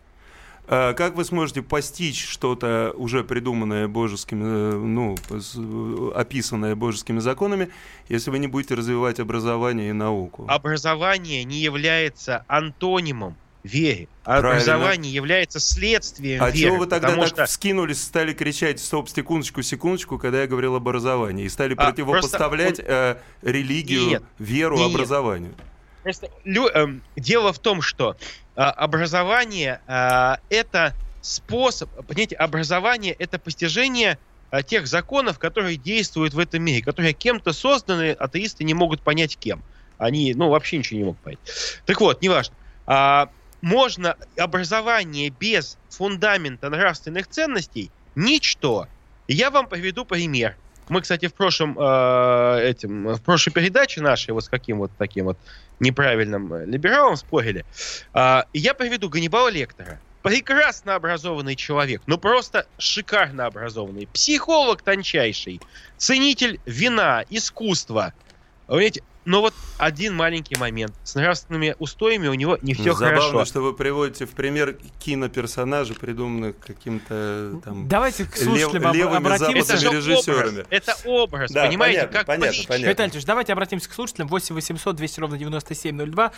А, 0.66 0.94
как 0.94 1.16
вы 1.16 1.26
сможете 1.26 1.62
постичь 1.62 2.26
что-то 2.26 2.94
уже 2.96 3.24
придуманное 3.24 3.88
божескими, 3.88 4.44
э, 4.44 4.78
ну, 4.78 5.18
описанное 6.14 6.76
божескими 6.76 7.20
законами, 7.20 7.70
если 8.08 8.32
вы 8.32 8.40
не 8.40 8.48
будете 8.48 8.76
развивать 8.76 9.20
образование 9.20 9.90
и 9.90 9.94
науку? 9.94 10.46
Образование 10.48 11.44
не 11.44 11.60
является 11.60 12.46
антонимом 12.48 13.36
вере. 13.64 14.08
А 14.24 14.40
Правильно. 14.40 14.52
образование 14.52 15.14
является 15.14 15.60
следствием 15.60 16.44
а 16.44 16.50
веры. 16.50 16.68
А 16.68 16.70
чего 16.70 16.78
вы 16.80 16.88
тогда 16.88 17.16
так 17.16 17.28
что... 17.28 17.46
вскинулись, 17.46 18.02
стали 18.02 18.34
кричать 18.34 18.80
«стоп, 18.80 19.10
секундочку, 19.10 19.62
секундочку», 19.62 20.18
когда 20.18 20.42
я 20.42 20.48
говорил 20.48 20.76
об 20.76 20.84
образовании, 20.84 21.46
и 21.46 21.50
стали 21.50 21.74
а, 21.74 21.86
противопоставлять 21.86 22.80
он... 22.80 22.86
э, 22.88 23.18
религию, 23.42 24.08
нет, 24.08 24.24
веру, 24.38 24.78
нет. 24.78 24.94
образованию? 24.94 25.54
Просто 26.04 26.30
лю... 26.44 26.68
э, 26.68 26.88
дело 27.16 27.54
в 27.54 27.60
том, 27.60 27.82
что 27.82 28.18
э, 28.56 28.62
образование 28.62 29.80
э, 29.88 30.36
это 30.50 30.94
способ, 31.22 31.90
понимаете, 32.06 32.36
образование 32.36 33.14
это 33.14 33.40
постижение 33.40 34.18
э, 34.52 34.62
тех 34.62 34.88
законов, 34.88 35.40
которые 35.40 35.78
действуют 35.78 36.34
в 36.34 36.40
этом 36.40 36.62
мире, 36.62 36.84
которые 36.84 37.14
кем-то 37.14 37.54
созданы, 37.54 38.12
атеисты 38.12 38.66
не 38.66 38.74
могут 38.74 39.02
понять 39.02 39.38
кем. 39.38 39.64
Они, 39.98 40.34
ну, 40.34 40.50
вообще 40.50 40.78
ничего 40.80 40.98
не 40.98 41.06
могут 41.06 41.22
понять. 41.22 41.40
Так 41.86 42.02
вот, 42.02 42.22
неважно. 42.22 42.56
А, 42.86 43.30
можно 43.64 44.18
образование 44.38 45.30
без 45.30 45.78
фундамента 45.90 46.70
нравственных 46.70 47.28
ценностей 47.28 47.92
ничто. 48.14 48.88
Я 49.30 49.52
вам 49.52 49.68
приведу 49.68 50.04
пример. 50.04 50.58
Мы, 50.90 51.02
кстати, 51.02 51.30
в 51.30 51.34
прошлом 51.34 51.80
э, 51.80 52.60
этим, 52.62 53.14
в 53.14 53.22
прошлой 53.22 53.54
передаче 53.54 54.02
нашей 54.02 54.32
вот 54.32 54.44
с 54.44 54.50
каким 54.50 54.80
вот 54.80 54.92
таким 54.98 55.26
вот 55.26 55.38
неправильным 55.80 56.70
либералом 56.70 57.16
спорили. 57.16 57.64
Э, 58.14 58.44
я 58.52 58.74
приведу 58.74 59.08
Ганнибала 59.08 59.48
Лектора. 59.48 59.98
Прекрасно 60.24 60.96
образованный 60.96 61.56
человек, 61.56 62.02
ну 62.06 62.18
просто 62.18 62.68
шикарно 62.78 63.46
образованный. 63.46 64.08
Психолог 64.08 64.82
тончайший, 64.82 65.62
ценитель 65.96 66.60
вина, 66.66 67.24
искусства. 67.30 68.14
Понимаете, 68.68 69.04
но 69.26 69.42
вот 69.42 69.54
один 69.78 70.16
маленький 70.16 70.58
момент. 70.58 70.94
С 71.04 71.16
нравственными 71.16 71.76
устоями 71.80 72.28
у 72.28 72.34
него 72.34 72.58
не 72.62 72.74
все 72.74 72.94
Забавно, 72.94 73.08
хорошо. 73.08 73.28
Забавно, 73.28 73.46
что 73.46 73.62
вы 73.62 73.74
приводите 73.74 74.26
в 74.26 74.32
пример 74.32 74.78
киноперсонажа, 75.00 75.94
придуманных 75.96 76.56
каким-то 76.60 77.60
там 77.64 77.88
Давайте 77.88 78.26
к 78.26 78.36
слушателям 78.36 78.94
лев, 78.94 78.94
левыми 78.94 79.18
обратимся. 79.18 79.74
Это 79.74 79.96
режиссерами. 79.96 80.62
Образ. 80.62 80.68
Это 80.70 80.96
образ, 81.06 81.52
да, 81.52 81.66
понимаете, 81.68 82.00
понятно, 82.00 82.18
как 82.18 82.28
понятно, 82.28 82.52
притча. 82.52 82.68
понятно. 82.68 82.90
Виталий 82.90 83.26
давайте 83.26 83.54
обратимся 83.54 83.90
к 83.90 83.94
слушателям. 83.94 84.28
8 84.28 84.56
800 84.56 84.96
200 84.96 85.20
ровно 85.20 85.38
9702. 85.38 86.32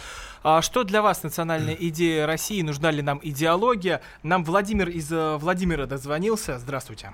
А, 0.43 0.61
что 0.61 0.83
для 0.83 1.01
вас 1.01 1.23
национальная 1.23 1.75
идея 1.79 2.25
России? 2.25 2.61
Нужна 2.61 2.91
ли 2.91 3.01
нам 3.01 3.19
идеология? 3.21 4.01
Нам 4.23 4.43
Владимир 4.43 4.89
из 4.89 5.11
э, 5.11 5.37
Владимира 5.37 5.85
дозвонился. 5.85 6.59
Здравствуйте. 6.59 7.11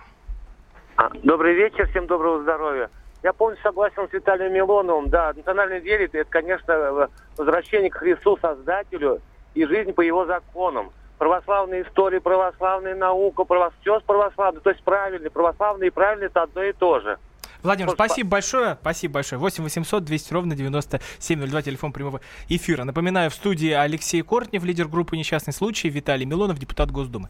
Добрый 1.24 1.56
вечер, 1.56 1.90
всем 1.90 2.08
доброго 2.08 2.42
здоровья. 2.44 2.90
Я 3.24 3.34
полностью 3.34 3.64
согласен 3.64 4.08
с 4.10 4.14
Виталием 4.14 4.54
Милоновым. 4.54 5.10
Да, 5.10 5.34
национальная 5.36 5.80
идея– 5.80 6.10
это, 6.14 6.24
конечно, 6.26 7.10
возвращение 7.38 7.92
к 7.92 7.98
Христу, 7.98 8.38
Создателю 8.42 9.22
и 9.54 9.66
жизнь 9.66 9.94
по 9.94 10.02
его 10.02 10.26
законам. 10.26 10.92
Православная 11.20 11.84
история, 11.84 12.20
православная 12.20 12.96
наука, 12.96 13.44
правос... 13.44 13.74
все 13.82 14.00
православное, 14.00 14.62
то 14.62 14.72
есть 14.72 14.84
правильный, 14.84 15.30
православный 15.30 15.88
и 15.88 15.92
правильный– 15.92 16.26
это 16.28 16.42
одно 16.42 16.64
и 16.64 16.74
то 16.74 17.00
же. 17.00 17.20
Владимир, 17.64 17.88
Может, 17.88 17.98
спасибо 17.98 18.30
по... 18.30 18.32
большое. 18.32 18.78
Спасибо 18.82 19.14
большое. 19.16 19.40
8 19.40 19.64
800 19.64 20.04
200 20.04 20.34
ровно 20.34 20.56
9702, 20.56 21.62
телефон 21.62 21.92
прямого 21.94 22.22
эфира. 22.50 22.84
Напоминаю, 22.84 23.30
в 23.30 23.34
студии 23.34 23.72
Алексей 23.72 24.22
Кортнев, 24.22 24.64
лидер 24.64 24.88
группы 24.88 25.18
«Несчастный 25.18 25.54
случай», 25.54 25.90
Виталий 25.90 26.26
Милонов, 26.26 26.60
депутат 26.60 26.92
Госдумы. 26.92 27.30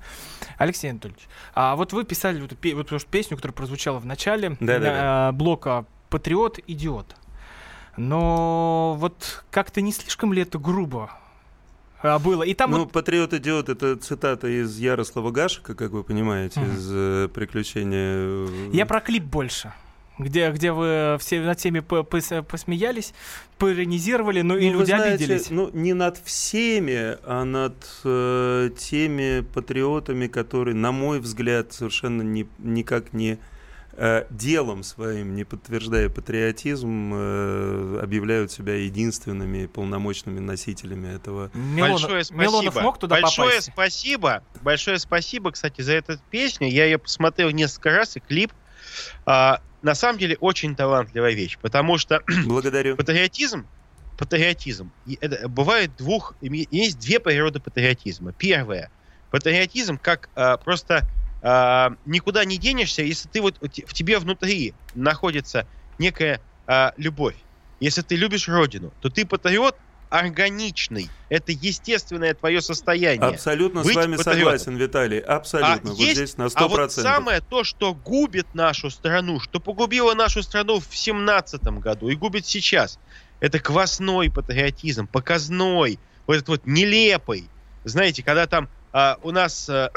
Алексей 0.57 0.89
Анатольевич, 0.89 1.27
а 1.53 1.75
вот 1.75 1.93
вы 1.93 2.03
писали 2.03 2.41
вот, 2.41 2.53
вот 2.91 3.05
песню, 3.05 3.37
которая 3.37 3.55
прозвучала 3.55 3.99
в 3.99 4.05
начале 4.05 4.57
да, 4.59 4.79
да, 4.79 4.79
да. 4.79 5.31
блока 5.31 5.85
«Патриот, 6.09 6.59
идиот». 6.67 7.15
Но 7.97 8.95
вот 8.97 9.43
как-то 9.51 9.81
не 9.81 9.91
слишком 9.91 10.31
ли 10.33 10.43
это 10.43 10.57
грубо 10.57 11.11
а, 12.01 12.19
было. 12.19 12.43
И 12.43 12.53
там 12.53 12.71
ну, 12.71 12.79
вот... 12.79 12.91
«Патриот 12.91 13.33
идиот»— 13.33 13.69
это 13.69 13.95
цитата 13.97 14.47
из 14.47 14.77
Ярослава 14.77 15.31
Гашика, 15.31 15.75
как 15.75 15.91
вы 15.91 16.03
понимаете, 16.03 16.59
mm. 16.59 16.75
из 16.75 16.89
э, 16.91 17.29
«Приключения...» 17.33 18.71
Я 18.71 18.85
про 18.85 19.01
клип 19.01 19.23
больше. 19.23 19.73
Где, 20.21 20.51
где 20.51 20.71
вы 20.71 21.17
все 21.19 21.41
над 21.41 21.59
всеми 21.59 21.79
по- 21.81 21.99
пос- 22.01 22.43
посмеялись, 22.43 23.13
поиронизировали, 23.57 24.41
ну 24.41 24.57
и 24.57 24.67
Ну, 24.67 24.73
вы 24.73 24.79
люди 24.79 24.91
знаете, 24.91 25.15
обиделись. 25.25 25.49
Ну, 25.49 25.69
не 25.73 25.93
над 25.93 26.17
всеми, 26.23 27.17
а 27.23 27.43
над 27.45 27.75
э, 28.03 28.69
теми 28.77 29.41
патриотами, 29.41 30.27
которые, 30.27 30.75
на 30.75 30.91
мой 30.91 31.19
взгляд, 31.19 31.73
совершенно 31.73 32.21
не, 32.21 32.47
никак 32.59 33.13
не 33.13 33.37
э, 33.93 34.25
делом 34.29 34.83
своим, 34.83 35.35
не 35.35 35.43
подтверждая 35.43 36.09
патриотизм, 36.09 37.11
э, 37.13 37.99
объявляют 38.01 38.51
себя 38.51 38.75
единственными 38.75 39.65
полномочными 39.67 40.39
носителями 40.39 41.13
этого. 41.13 41.51
Милонов, 41.53 42.01
Большое 42.01 42.23
спасибо. 42.23 42.41
Милонов 42.43 42.81
мог 42.81 42.97
туда 42.99 43.19
Большое 43.21 43.49
попасть? 43.49 43.69
спасибо. 43.73 44.43
Большое 44.61 44.97
спасибо, 44.97 45.51
кстати, 45.51 45.81
за 45.81 45.93
эту 45.93 46.17
песню. 46.31 46.69
Я 46.69 46.85
ее 46.85 46.97
посмотрел 46.97 47.49
несколько 47.51 47.89
раз, 47.91 48.15
и 48.15 48.19
клип. 48.21 48.51
А, 49.25 49.61
на 49.81 49.95
самом 49.95 50.19
деле, 50.19 50.37
очень 50.39 50.75
талантливая 50.75 51.33
вещь, 51.33 51.57
потому 51.61 51.97
что 51.97 52.21
Благодарю. 52.45 52.95
патриотизм, 52.95 53.69
патриотизм, 54.17 54.93
и 55.05 55.17
это 55.19 55.47
бывает 55.47 55.95
двух, 55.95 56.35
есть 56.39 56.99
две 56.99 57.19
природы 57.19 57.59
патриотизма. 57.59 58.33
Первое, 58.33 58.91
патриотизм 59.29 59.97
как 59.97 60.29
а, 60.35 60.57
просто 60.57 61.09
а, 61.41 61.91
никуда 62.05 62.45
не 62.45 62.57
денешься, 62.57 63.01
если 63.01 63.27
ты 63.27 63.41
вот 63.41 63.57
в 63.59 63.93
тебе 63.93 64.19
внутри 64.19 64.75
находится 64.93 65.67
некая 65.97 66.45
а, 66.67 66.93
любовь. 66.97 67.47
Если 67.79 68.03
ты 68.03 68.15
любишь 68.15 68.47
родину, 68.47 68.93
то 68.99 69.09
ты 69.09 69.25
патриот 69.25 69.79
органичный. 70.11 71.09
Это 71.29 71.53
естественное 71.53 72.33
твое 72.33 72.61
состояние. 72.61 73.29
Абсолютно 73.29 73.81
с 73.81 73.85
Быть 73.85 73.95
вами 73.95 74.17
патриотом. 74.17 74.41
согласен, 74.41 74.75
Виталий. 74.75 75.19
Абсолютно. 75.19 75.73
А 75.73 75.93
вот 75.93 75.97
есть- 75.99 76.15
здесь 76.17 76.37
на 76.37 76.45
А 76.45 76.47
вот 76.49 76.51
100%. 76.91 77.01
самое 77.01 77.39
то, 77.39 77.63
что 77.63 77.93
губит 77.93 78.53
нашу 78.53 78.89
страну, 78.89 79.39
что 79.39 79.59
погубило 79.61 80.13
нашу 80.13 80.43
страну 80.43 80.81
в 80.81 80.95
семнадцатом 80.95 81.79
году 81.79 82.09
и 82.09 82.15
губит 82.15 82.45
сейчас, 82.45 82.99
это 83.39 83.59
квасной 83.59 84.29
патриотизм, 84.29 85.07
показной, 85.07 85.97
вот 86.27 86.35
этот 86.35 86.49
вот 86.49 86.61
нелепый. 86.65 87.47
Знаете, 87.85 88.21
когда 88.21 88.45
там 88.47 88.67
а, 88.91 89.17
у 89.23 89.31
нас 89.31 89.69
а, 89.69 89.89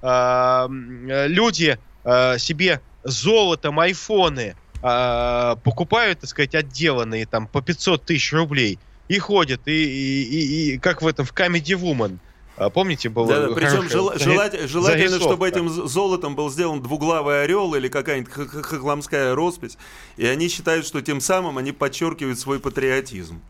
а, 0.00 0.68
э, 0.68 1.26
люди 1.26 1.78
а, 2.04 2.38
себе 2.38 2.80
золотом 3.02 3.80
айфоны 3.80 4.54
а, 4.82 5.56
покупают, 5.56 6.20
так 6.20 6.30
сказать, 6.30 6.54
отделанные 6.54 7.26
там 7.26 7.48
по 7.48 7.60
500 7.60 8.04
тысяч 8.04 8.32
рублей 8.32 8.78
и 9.08 9.18
ходят, 9.18 9.60
и, 9.66 9.70
и- 9.72 10.22
и- 10.22 10.74
и 10.74 10.78
как 10.78 11.02
в 11.02 11.06
этом, 11.06 11.24
в 11.24 11.32
Comedy 11.32 11.78
Woman. 11.78 12.18
А, 12.56 12.70
Помните, 12.70 13.08
было 13.08 13.28
Да, 13.28 13.48
да, 13.48 13.54
причем 13.54 13.82
зари- 13.88 13.88
желать- 13.88 14.20
желательно, 14.68 14.68
зарисовка. 15.08 15.24
чтобы 15.28 15.48
этим 15.48 15.68
золотом 15.88 16.34
был 16.34 16.50
сделан 16.50 16.82
двуглавый 16.82 17.44
орел 17.44 17.74
или 17.76 17.88
какая-нибудь 17.88 18.32
х- 18.32 18.46
х- 18.46 18.62
хохломская 18.62 19.34
роспись. 19.34 19.78
И 20.16 20.26
они 20.26 20.48
считают, 20.48 20.84
что 20.84 21.00
тем 21.00 21.20
самым 21.20 21.56
они 21.58 21.70
подчеркивают 21.72 22.38
свой 22.38 22.58
патриотизм. 22.58 23.40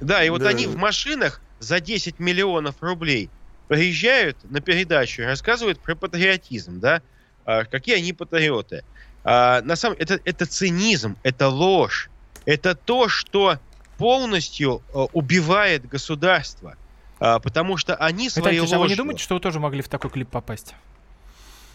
Да, 0.00 0.24
и 0.24 0.30
вот 0.30 0.42
Да. 0.42 0.48
они 0.48 0.66
в 0.66 0.76
машинах 0.76 1.40
за 1.60 1.78
10 1.80 2.18
миллионов 2.18 2.74
рублей 2.80 3.30
приезжают 3.68 4.36
на 4.50 4.60
передачу 4.60 5.22
и 5.22 5.24
рассказывают 5.24 5.78
про 5.78 5.94
патриотизм, 5.94 6.80
да, 6.80 7.02
А, 7.46 7.64
какие 7.66 7.96
они 7.96 8.12
патриоты. 8.14 8.84
А, 9.22 9.60
на 9.62 9.76
самом 9.76 9.96
это, 9.98 10.18
это 10.24 10.46
цинизм, 10.46 11.16
это 11.22 11.48
ложь, 11.48 12.08
это 12.46 12.74
то, 12.74 13.08
что 13.08 13.58
полностью 13.98 14.82
э, 14.92 14.98
убивает 15.12 15.88
государство, 15.88 16.76
А, 17.20 17.38
потому 17.38 17.76
что 17.76 17.94
они 17.96 18.28
Виталий 18.28 18.58
Ильич, 18.58 18.72
а 18.72 18.78
вы 18.78 18.82
не 18.88 18.88
ложью- 18.92 18.96
думаете, 18.96 19.22
что 19.22 19.34
вы 19.34 19.40
тоже 19.40 19.60
могли 19.60 19.82
в 19.82 19.88
такой 19.88 20.10
клип 20.10 20.28
попасть? 20.28 20.74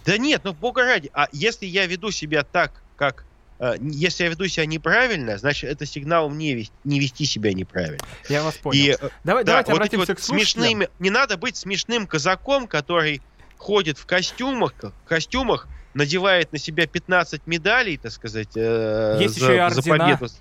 да 0.06 0.18
нет, 0.18 0.42
ну 0.44 0.54
бога 0.54 0.84
ради. 0.84 1.10
А 1.14 1.28
если 1.32 1.66
я 1.66 1.86
веду 1.86 2.12
себя 2.12 2.44
так, 2.44 2.72
как... 2.98 3.26
э, 3.60 3.76
если 3.82 4.24
я 4.24 4.30
веду 4.30 4.48
себя 4.48 4.66
неправильно, 4.66 5.38
значит, 5.38 5.70
это 5.70 5.86
сигнал 5.86 6.30
мне 6.30 6.54
вес- 6.56 6.72
не 6.84 7.00
вести 7.00 7.26
себя 7.26 7.54
неправильно. 7.54 8.00
Я 8.28 8.42
вас 8.44 8.56
понял. 8.56 8.80
И, 8.80 8.90
э, 9.00 9.10
Давай, 9.24 9.44
да, 9.44 9.52
давайте 9.52 9.72
вот 9.72 9.78
обратимся 9.78 10.12
вот 10.14 10.18
к 10.18 10.22
слушателям. 10.24 10.64
смешными. 10.66 10.90
Не 11.00 11.10
надо 11.10 11.38
быть 11.38 11.58
смешным 11.58 12.08
казаком, 12.08 12.68
который 12.68 13.22
ходит 13.58 13.98
в 13.98 14.06
костюмах, 14.06 14.74
костюмах, 15.06 15.68
надевает 15.94 16.52
на 16.54 16.58
себя 16.60 16.88
15 16.88 17.46
медалей, 17.46 17.98
так 17.98 18.12
сказать, 18.12 18.56
Есть 18.56 19.36
за, 19.40 19.46
еще 19.46 19.54
и 19.54 19.58
за 19.58 19.66
ордена. 19.80 19.98
победу. 19.98 20.34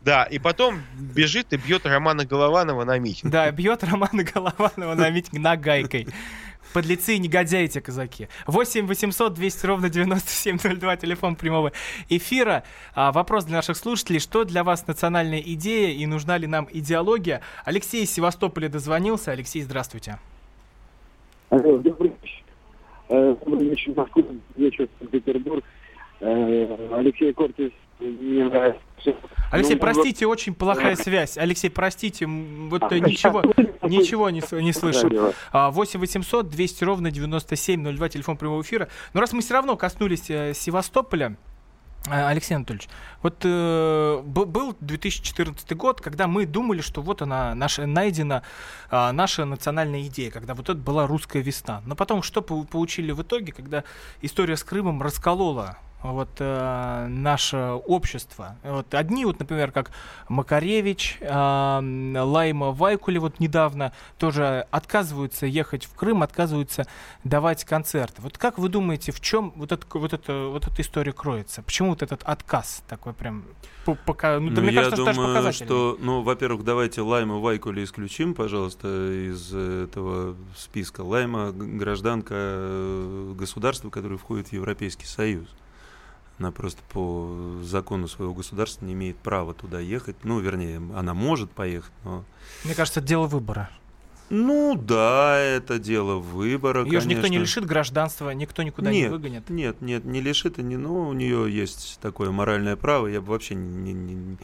Да, 0.00 0.24
и 0.24 0.38
потом 0.38 0.80
бежит 0.96 1.52
и 1.52 1.56
бьет 1.56 1.84
Романа 1.84 2.24
Голованова 2.24 2.84
на 2.84 2.98
митинг. 2.98 3.32
Да, 3.32 3.50
бьет 3.50 3.82
Романа 3.84 4.22
Голованова 4.22 4.94
на 4.94 5.10
митинг 5.10 5.42
нагайкой. 5.42 6.06
Подлецы 6.72 7.14
и 7.14 7.18
негодяи 7.18 7.64
эти 7.64 7.80
казаки. 7.80 8.28
8 8.46 8.86
800 8.86 9.34
200 9.34 9.66
ровно 9.66 9.88
9702, 9.88 10.96
телефон 10.96 11.34
прямого 11.34 11.72
эфира. 12.08 12.62
А, 12.94 13.10
вопрос 13.10 13.44
для 13.44 13.56
наших 13.56 13.76
слушателей. 13.76 14.20
Что 14.20 14.44
для 14.44 14.64
вас 14.64 14.86
национальная 14.86 15.40
идея 15.40 15.94
и 15.94 16.06
нужна 16.06 16.36
ли 16.36 16.46
нам 16.46 16.68
идеология? 16.70 17.40
Алексей 17.64 18.04
из 18.04 18.12
Севастополя 18.12 18.68
дозвонился. 18.68 19.32
Алексей, 19.32 19.62
здравствуйте. 19.62 20.18
Добрый 21.50 22.12
вечер. 22.22 22.44
Э, 23.08 23.34
Добрый 23.44 23.68
вечер, 23.70 23.92
Москва, 23.96 24.22
вечер, 24.56 24.88
Санкт-Петербург. 24.98 25.64
Э, 26.20 26.88
Алексей 26.92 27.32
Кортис, 27.32 27.72
мне 28.00 28.44
нравится. 28.44 28.80
Алексей, 29.50 29.74
Ну, 29.74 29.80
простите, 29.80 30.26
очень 30.26 30.54
плохая 30.54 30.94
связь. 30.96 31.38
Алексей, 31.38 31.70
простите, 31.70 32.26
вот 32.26 32.82
А, 32.82 32.94
э, 32.94 32.98
ничего, 32.98 33.42
ничего 33.82 34.30
не, 34.30 34.42
не 34.62 34.72
слышу. 34.72 35.04
радио. 35.04 35.32
А, 35.52 35.70
8 35.70 35.98
800 36.00 36.48
200 36.48 36.84
ровно 36.84 37.10
9702, 37.10 38.08
телефон 38.08 38.36
прямого 38.36 38.62
эфира. 38.62 38.88
Но 39.14 39.20
раз 39.20 39.32
мы 39.32 39.40
все 39.40 39.54
равно 39.54 39.76
коснулись 39.76 40.28
э, 40.28 40.52
Севастополя, 40.54 41.36
э, 42.06 42.26
Алексей 42.26 42.54
Анатольевич, 42.54 42.88
вот 43.22 43.40
э, 43.44 44.22
был 44.22 44.76
2014 44.80 45.76
год, 45.76 46.00
когда 46.02 46.26
мы 46.26 46.44
думали, 46.44 46.82
что 46.82 47.00
вот 47.00 47.22
она 47.22 47.54
наша, 47.54 47.86
найдена 47.86 48.42
а, 48.90 49.12
наша 49.12 49.44
национальная 49.46 50.02
идея, 50.02 50.30
когда 50.30 50.54
вот 50.54 50.68
это 50.68 50.78
была 50.78 51.06
русская 51.06 51.40
весна. 51.40 51.82
Но 51.86 51.96
потом 51.96 52.22
что 52.22 52.42
получили 52.42 53.12
в 53.12 53.22
итоге, 53.22 53.52
когда 53.52 53.84
история 54.20 54.56
с 54.56 54.62
Крымом 54.62 55.02
расколола 55.02 55.78
вот 56.02 56.28
э, 56.38 57.06
наше 57.08 57.56
общество. 57.86 58.56
Вот 58.62 58.94
одни, 58.94 59.24
вот, 59.24 59.38
например, 59.40 59.72
как 59.72 59.90
Макаревич, 60.28 61.18
м, 61.20 62.14
Лайма 62.16 62.70
Вайкули 62.70 63.18
вот 63.18 63.40
недавно 63.40 63.92
тоже 64.16 64.66
отказываются 64.70 65.46
ехать 65.46 65.86
в 65.86 65.94
Крым, 65.94 66.22
отказываются 66.22 66.86
давать 67.24 67.64
концерты. 67.64 68.22
Вот 68.22 68.38
как 68.38 68.58
вы 68.58 68.68
думаете, 68.68 69.10
в 69.12 69.20
чем 69.20 69.52
вот, 69.56 69.72
это, 69.72 69.84
вот, 69.98 70.12
это, 70.12 70.48
вот 70.52 70.66
эта 70.68 70.82
история 70.82 71.12
кроется? 71.12 71.62
Почему 71.62 71.90
вот 71.90 72.02
этот 72.02 72.22
отказ 72.22 72.82
такой 72.88 73.12
прям 73.12 73.44
по- 73.84 73.96
пока, 73.96 74.38
ну, 74.38 74.50
да, 74.50 74.56
Ну, 74.56 74.62
мне 74.62 74.70
я 74.72 74.82
кажется, 74.84 75.02
что 75.02 75.12
думаю, 75.12 75.28
показательный. 75.34 75.66
что, 75.66 75.96
ну, 76.00 76.22
во-первых, 76.22 76.62
давайте 76.64 77.00
Лайма 77.00 77.38
Вайкули 77.38 77.82
исключим, 77.82 78.34
пожалуйста, 78.34 78.86
из 78.88 79.50
э, 79.52 79.84
этого 79.84 80.36
списка. 80.56 81.00
Лайма 81.00 81.50
гражданка 81.52 82.34
э, 82.36 83.34
государства, 83.36 83.90
которое 83.90 84.16
входит 84.16 84.48
в 84.48 84.52
Европейский 84.52 85.06
Союз. 85.06 85.48
Она 86.38 86.52
просто 86.52 86.80
по 86.92 87.58
закону 87.62 88.06
своего 88.06 88.32
государства 88.32 88.84
не 88.84 88.92
имеет 88.92 89.16
права 89.16 89.54
туда 89.54 89.80
ехать. 89.80 90.16
Ну, 90.22 90.38
вернее, 90.38 90.80
она 90.94 91.12
может 91.14 91.50
поехать, 91.50 91.90
но... 92.04 92.24
Мне 92.64 92.74
кажется, 92.74 93.00
это 93.00 93.08
дело 93.08 93.26
выбора. 93.26 93.70
Ну, 94.30 94.76
да, 94.76 95.38
это 95.38 95.78
дело 95.78 96.16
выбора, 96.16 96.84
Ее 96.84 97.00
же 97.00 97.08
никто 97.08 97.22
не 97.22 97.36
конечно. 97.36 97.40
лишит 97.40 97.64
гражданства, 97.64 98.30
никто 98.30 98.62
никуда 98.62 98.90
не 98.90 99.02
Нет, 99.02 99.10
выгонит. 99.10 99.48
Нет, 99.50 99.80
нет, 99.80 100.04
не 100.04 100.20
лишит, 100.20 100.58
и 100.58 100.62
не, 100.62 100.76
ну, 100.76 101.08
у 101.08 101.12
нее 101.14 101.50
есть 101.52 101.98
такое 102.02 102.30
моральное 102.30 102.76
право. 102.76 103.06
Я 103.06 103.20
бы 103.22 103.28
вообще 103.32 103.54
не, 103.54 103.92
не- 103.94 104.36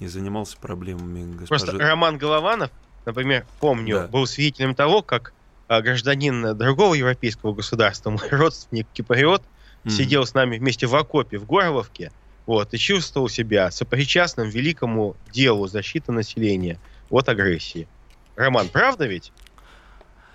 не 0.00 0.06
занимался 0.08 0.58
проблемами 0.58 1.34
госпожи. 1.34 1.64
Просто 1.64 1.78
Роман 1.78 2.18
Голованов, 2.18 2.70
например, 3.06 3.46
помню, 3.58 4.00
Да. 4.00 4.06
был 4.08 4.26
свидетелем 4.26 4.74
того, 4.74 5.00
как 5.02 5.32
а, 5.66 5.80
гражданин 5.80 6.56
другого 6.56 6.92
европейского 6.92 7.54
государства, 7.54 8.10
мой 8.10 8.28
родственник 8.30 8.86
Киприот, 8.92 9.42
Мгм. 9.84 9.94
сидел 9.94 10.26
с 10.26 10.34
нами 10.34 10.58
вместе 10.58 10.86
в 10.86 10.94
окопе 10.96 11.38
в 11.38 11.46
Горловке, 11.46 12.12
вот, 12.46 12.74
и 12.74 12.78
чувствовал 12.78 13.28
себя 13.28 13.70
сопричастным 13.70 14.48
великому 14.48 15.16
делу 15.22 15.66
защиты 15.68 16.12
населения 16.12 16.80
от 17.08 17.28
агрессии. 17.28 17.88
Роман, 18.36 18.70
правда 18.70 19.06
ведь? 19.06 19.32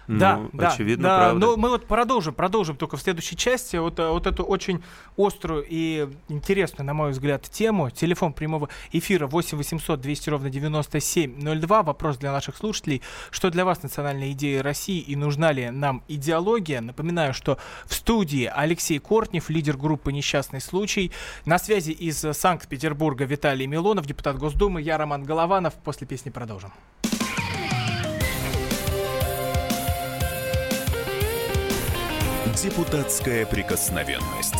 Ну, 0.07 0.19
да, 0.19 0.41
да, 0.53 0.69
очевидно, 0.69 1.03
да. 1.03 1.17
правда. 1.17 1.39
Но 1.39 1.57
мы 1.57 1.69
вот 1.69 1.85
продолжим, 1.85 2.33
продолжим 2.33 2.77
только 2.77 2.95
в 2.95 3.01
следующей 3.01 3.35
части 3.35 3.75
вот, 3.75 3.99
э, 3.99 4.07
вот 4.09 4.25
эту 4.25 4.43
очень 4.43 4.81
острую 5.17 5.65
и 5.67 6.07
интересную, 6.29 6.85
на 6.85 6.93
мой 6.93 7.11
взгляд, 7.11 7.43
тему. 7.43 7.89
Телефон 7.89 8.31
прямого 8.31 8.69
эфира 8.91 9.27
8 9.27 9.57
800 9.57 9.99
200 9.99 10.29
ровно 10.29 10.49
9702. 10.49 11.83
Вопрос 11.83 12.17
для 12.17 12.31
наших 12.31 12.55
слушателей. 12.55 13.01
Что 13.31 13.49
для 13.49 13.65
вас 13.65 13.83
национальная 13.83 14.31
идея 14.31 14.63
России 14.63 14.99
и 14.99 15.15
нужна 15.15 15.51
ли 15.51 15.69
нам 15.69 16.03
идеология? 16.07 16.79
Напоминаю, 16.79 17.33
что 17.33 17.57
в 17.85 17.93
студии 17.93 18.49
Алексей 18.53 18.99
Кортнев, 18.99 19.49
лидер 19.49 19.75
группы 19.75 20.13
«Несчастный 20.13 20.61
случай». 20.61 21.11
На 21.45 21.59
связи 21.59 21.91
из 21.91 22.17
Санкт-Петербурга 22.17 23.25
Виталий 23.25 23.67
Милонов, 23.67 24.05
депутат 24.05 24.37
Госдумы. 24.37 24.81
Я 24.81 24.97
Роман 24.97 25.23
Голованов. 25.23 25.73
После 25.83 26.07
песни 26.07 26.29
продолжим. 26.29 26.71
Депутатская 32.63 33.45
прикосновенность. 33.45 34.55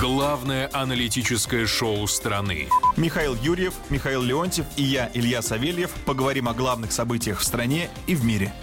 Главное 0.00 0.70
аналитическое 0.72 1.66
шоу 1.66 2.06
страны. 2.06 2.68
Михаил 2.96 3.34
Юрьев, 3.42 3.74
Михаил 3.90 4.22
Леонтьев 4.22 4.66
и 4.76 4.84
я, 4.84 5.10
Илья 5.12 5.42
Савельев, 5.42 5.90
поговорим 6.06 6.48
о 6.48 6.54
главных 6.54 6.92
событиях 6.92 7.40
в 7.40 7.44
стране 7.44 7.90
и 8.06 8.14
в 8.14 8.24
мире. 8.24 8.54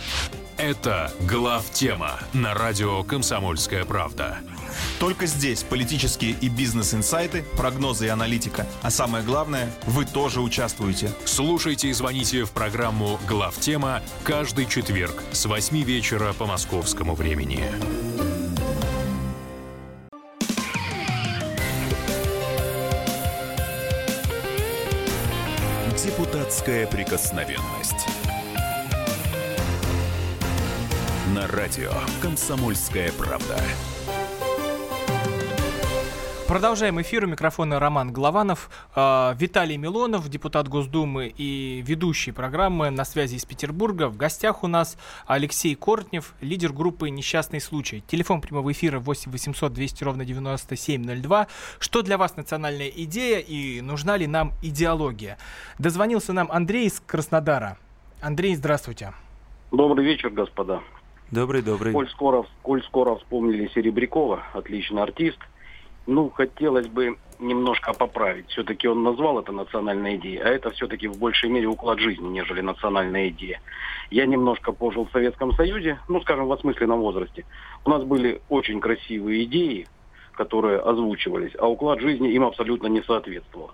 Это 0.55 1.11
«Глав 1.27 1.69
тема» 1.71 2.19
на 2.31 2.53
радио 2.53 3.03
«Комсомольская 3.03 3.83
правда». 3.83 4.39
Только 4.99 5.25
здесь 5.25 5.63
политические 5.63 6.31
и 6.31 6.49
бизнес-инсайты, 6.49 7.43
прогнозы 7.57 8.07
и 8.07 8.09
аналитика. 8.09 8.67
А 8.81 8.91
самое 8.91 9.23
главное, 9.23 9.71
вы 9.85 10.05
тоже 10.05 10.41
участвуете. 10.41 11.11
Слушайте 11.25 11.89
и 11.89 11.93
звоните 11.93 12.43
в 12.43 12.51
программу 12.51 13.19
«Глав 13.27 13.57
тема» 13.59 14.01
каждый 14.23 14.65
четверг 14.65 15.23
с 15.31 15.45
8 15.45 15.81
вечера 15.83 16.33
по 16.33 16.45
московскому 16.45 17.15
времени. 17.15 17.63
Депутатская 26.03 26.87
прикосновенность. 26.87 28.07
На 31.35 31.47
радио 31.47 31.93
«Комсомольская 32.21 33.11
правда». 33.11 33.61
Продолжаем 36.51 36.99
эфир. 36.99 37.23
У 37.23 37.27
микрофона 37.27 37.79
Роман 37.79 38.11
Голованов, 38.11 38.69
э, 38.93 39.33
Виталий 39.37 39.77
Милонов, 39.77 40.27
депутат 40.27 40.67
Госдумы 40.67 41.33
и 41.37 41.81
ведущий 41.81 42.33
программы 42.33 42.89
«На 42.89 43.05
связи 43.05 43.35
из 43.35 43.45
Петербурга». 43.45 44.09
В 44.09 44.17
гостях 44.17 44.61
у 44.61 44.67
нас 44.67 44.97
Алексей 45.25 45.73
Кортнев, 45.75 46.33
лидер 46.41 46.73
группы 46.73 47.09
«Несчастный 47.09 47.61
случай». 47.61 48.03
Телефон 48.05 48.41
прямого 48.41 48.69
эфира 48.69 48.99
8 48.99 49.31
800 49.31 49.71
200 49.71 50.03
ровно 50.03 50.25
9702. 50.25 51.47
Что 51.79 52.01
для 52.01 52.17
вас 52.17 52.35
национальная 52.35 52.89
идея 52.89 53.39
и 53.39 53.79
нужна 53.79 54.17
ли 54.17 54.27
нам 54.27 54.51
идеология? 54.61 55.37
Дозвонился 55.79 56.33
нам 56.33 56.51
Андрей 56.51 56.87
из 56.87 56.99
Краснодара. 56.99 57.77
Андрей, 58.19 58.55
здравствуйте. 58.55 59.13
Добрый 59.71 60.03
вечер, 60.03 60.29
господа. 60.29 60.81
Добрый, 61.31 61.61
добрый. 61.61 61.93
Коль 61.93 62.09
скоро, 62.09 62.45
коль 62.61 62.83
скоро 62.83 63.15
вспомнили 63.15 63.71
Серебрякова, 63.73 64.43
отличный 64.53 65.01
артист– 65.01 65.39
ну, 66.07 66.29
хотелось 66.29 66.87
бы 66.87 67.17
немножко 67.39 67.93
поправить. 67.93 68.49
Все-таки 68.49 68.87
он 68.87 69.03
назвал 69.03 69.39
это 69.39 69.51
национальной 69.51 70.15
идеей, 70.17 70.37
а 70.37 70.49
это 70.49 70.69
все-таки 70.71 71.07
в 71.07 71.17
большей 71.17 71.49
мере 71.49 71.67
уклад 71.67 71.99
жизни, 71.99 72.27
нежели 72.27 72.61
национальная 72.61 73.29
идея. 73.29 73.61
Я 74.09 74.25
немножко 74.25 74.71
пожил 74.71 75.05
в 75.05 75.11
Советском 75.11 75.53
Союзе, 75.53 75.99
ну, 76.07 76.21
скажем, 76.21 76.47
в 76.47 76.51
осмысленном 76.51 76.99
возрасте. 76.99 77.45
У 77.85 77.89
нас 77.89 78.03
были 78.03 78.41
очень 78.49 78.79
красивые 78.79 79.43
идеи, 79.45 79.87
которые 80.33 80.79
озвучивались, 80.79 81.53
а 81.57 81.67
уклад 81.67 81.99
жизни 81.99 82.31
им 82.31 82.43
абсолютно 82.43 82.87
не 82.87 83.01
соответствовал. 83.01 83.71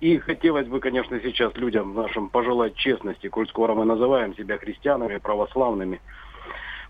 И 0.00 0.18
хотелось 0.18 0.66
бы, 0.66 0.80
конечно, 0.80 1.20
сейчас 1.20 1.54
людям 1.54 1.94
нашим 1.94 2.28
пожелать 2.28 2.74
честности, 2.74 3.28
коль 3.28 3.48
скоро 3.48 3.74
мы 3.74 3.84
называем 3.84 4.34
себя 4.34 4.58
христианами, 4.58 5.18
православными. 5.18 6.00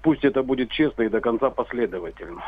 Пусть 0.03 0.25
это 0.25 0.43
будет 0.43 0.71
честно 0.71 1.03
и 1.03 1.09
до 1.09 1.21
конца 1.21 1.51
последовательно 1.51 2.43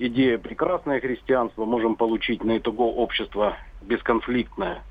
идея 0.00 0.38
прекрасное 0.38 1.00
христианство, 1.00 1.64
можем 1.64 1.94
получить 1.94 2.42
на 2.42 2.58
итого 2.58 2.92
общество 2.94 3.56
бесконфликтное. 3.82 4.82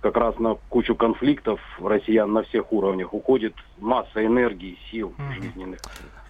Как 0.00 0.16
раз 0.16 0.38
на 0.38 0.54
кучу 0.68 0.94
конфликтов 0.94 1.60
россиян 1.80 2.32
на 2.32 2.42
всех 2.44 2.72
уровнях 2.72 3.12
уходит 3.12 3.54
масса 3.78 4.24
энергии, 4.24 4.78
сил 4.90 5.14
mm-hmm. 5.16 5.34
жизненных. 5.34 5.80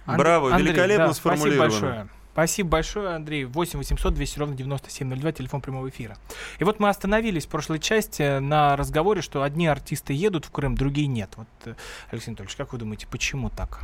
Браво, 0.05 0.51
Андрей, 0.51 0.69
великолепно 0.69 1.07
да, 1.07 1.13
сформулировано. 1.13 1.69
Спасибо 1.69 1.87
большое. 1.87 2.09
Спасибо 2.31 2.69
большое, 2.69 3.15
Андрей. 3.15 3.45
8 3.45 3.79
800 3.79 4.13
200 4.13 4.39
ровно 4.39 4.55
9702, 4.55 5.31
телефон 5.31 5.61
прямого 5.61 5.87
эфира. 5.87 6.17
И 6.59 6.63
вот 6.65 6.79
мы 6.79 6.89
остановились 6.89 7.45
в 7.45 7.49
прошлой 7.49 7.79
части 7.79 8.39
на 8.39 8.75
разговоре, 8.75 9.21
что 9.21 9.41
одни 9.41 9.67
артисты 9.67 10.13
едут 10.13 10.45
в 10.45 10.51
Крым, 10.51 10.75
другие 10.75 11.07
нет. 11.07 11.29
Вот, 11.37 11.47
э, 11.65 11.75
Алексей 12.11 12.31
Анатольевич, 12.31 12.57
как 12.57 12.73
вы 12.73 12.79
думаете, 12.79 13.07
почему 13.09 13.49
так? 13.49 13.79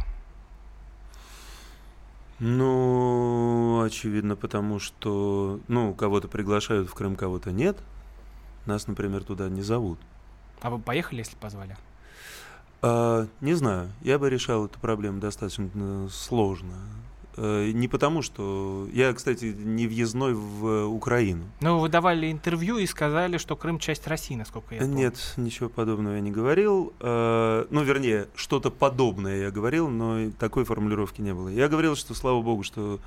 Ну, 2.43 3.83
очевидно, 3.85 4.35
потому 4.35 4.79
что, 4.79 5.59
ну, 5.67 5.93
кого-то 5.93 6.27
приглашают 6.27 6.89
в 6.89 6.93
Крым, 6.95 7.15
кого-то 7.15 7.51
нет. 7.51 7.77
Нас, 8.65 8.87
например, 8.87 9.23
туда 9.23 9.47
не 9.47 9.61
зовут. 9.61 9.99
А 10.59 10.71
вы 10.71 10.79
поехали, 10.79 11.19
если 11.19 11.35
позвали? 11.35 11.77
А, 12.81 13.27
не 13.41 13.53
знаю. 13.53 13.91
Я 14.01 14.17
бы 14.17 14.27
решал 14.27 14.65
эту 14.65 14.79
проблему 14.79 15.19
достаточно 15.19 16.09
сложно. 16.09 16.73
Э, 17.43 17.71
не 17.73 17.87
потому, 17.87 18.21
что... 18.21 18.87
Я, 18.93 19.11
кстати, 19.13 19.45
не 19.45 19.87
въездной 19.87 20.35
в 20.35 20.85
Украину. 20.85 21.45
Ну, 21.59 21.79
вы 21.79 21.89
давали 21.89 22.31
интервью 22.31 22.77
и 22.77 22.85
сказали, 22.85 23.37
что 23.37 23.55
Крым 23.55 23.79
часть 23.79 24.05
России, 24.05 24.35
насколько 24.35 24.75
я 24.75 24.81
помню. 24.81 24.95
Нет, 24.95 25.33
ничего 25.37 25.67
подобного 25.67 26.13
я 26.15 26.21
не 26.21 26.29
говорил. 26.29 26.93
Э, 26.99 27.65
ну, 27.71 27.81
вернее, 27.83 28.27
что-то 28.35 28.69
подобное 28.69 29.41
я 29.41 29.51
говорил, 29.51 29.89
но 29.89 30.29
такой 30.37 30.65
формулировки 30.65 31.21
не 31.21 31.33
было. 31.33 31.49
Я 31.49 31.67
говорил, 31.67 31.95
что, 31.95 32.13
слава 32.13 32.43
богу, 32.43 32.61
что 32.61 32.99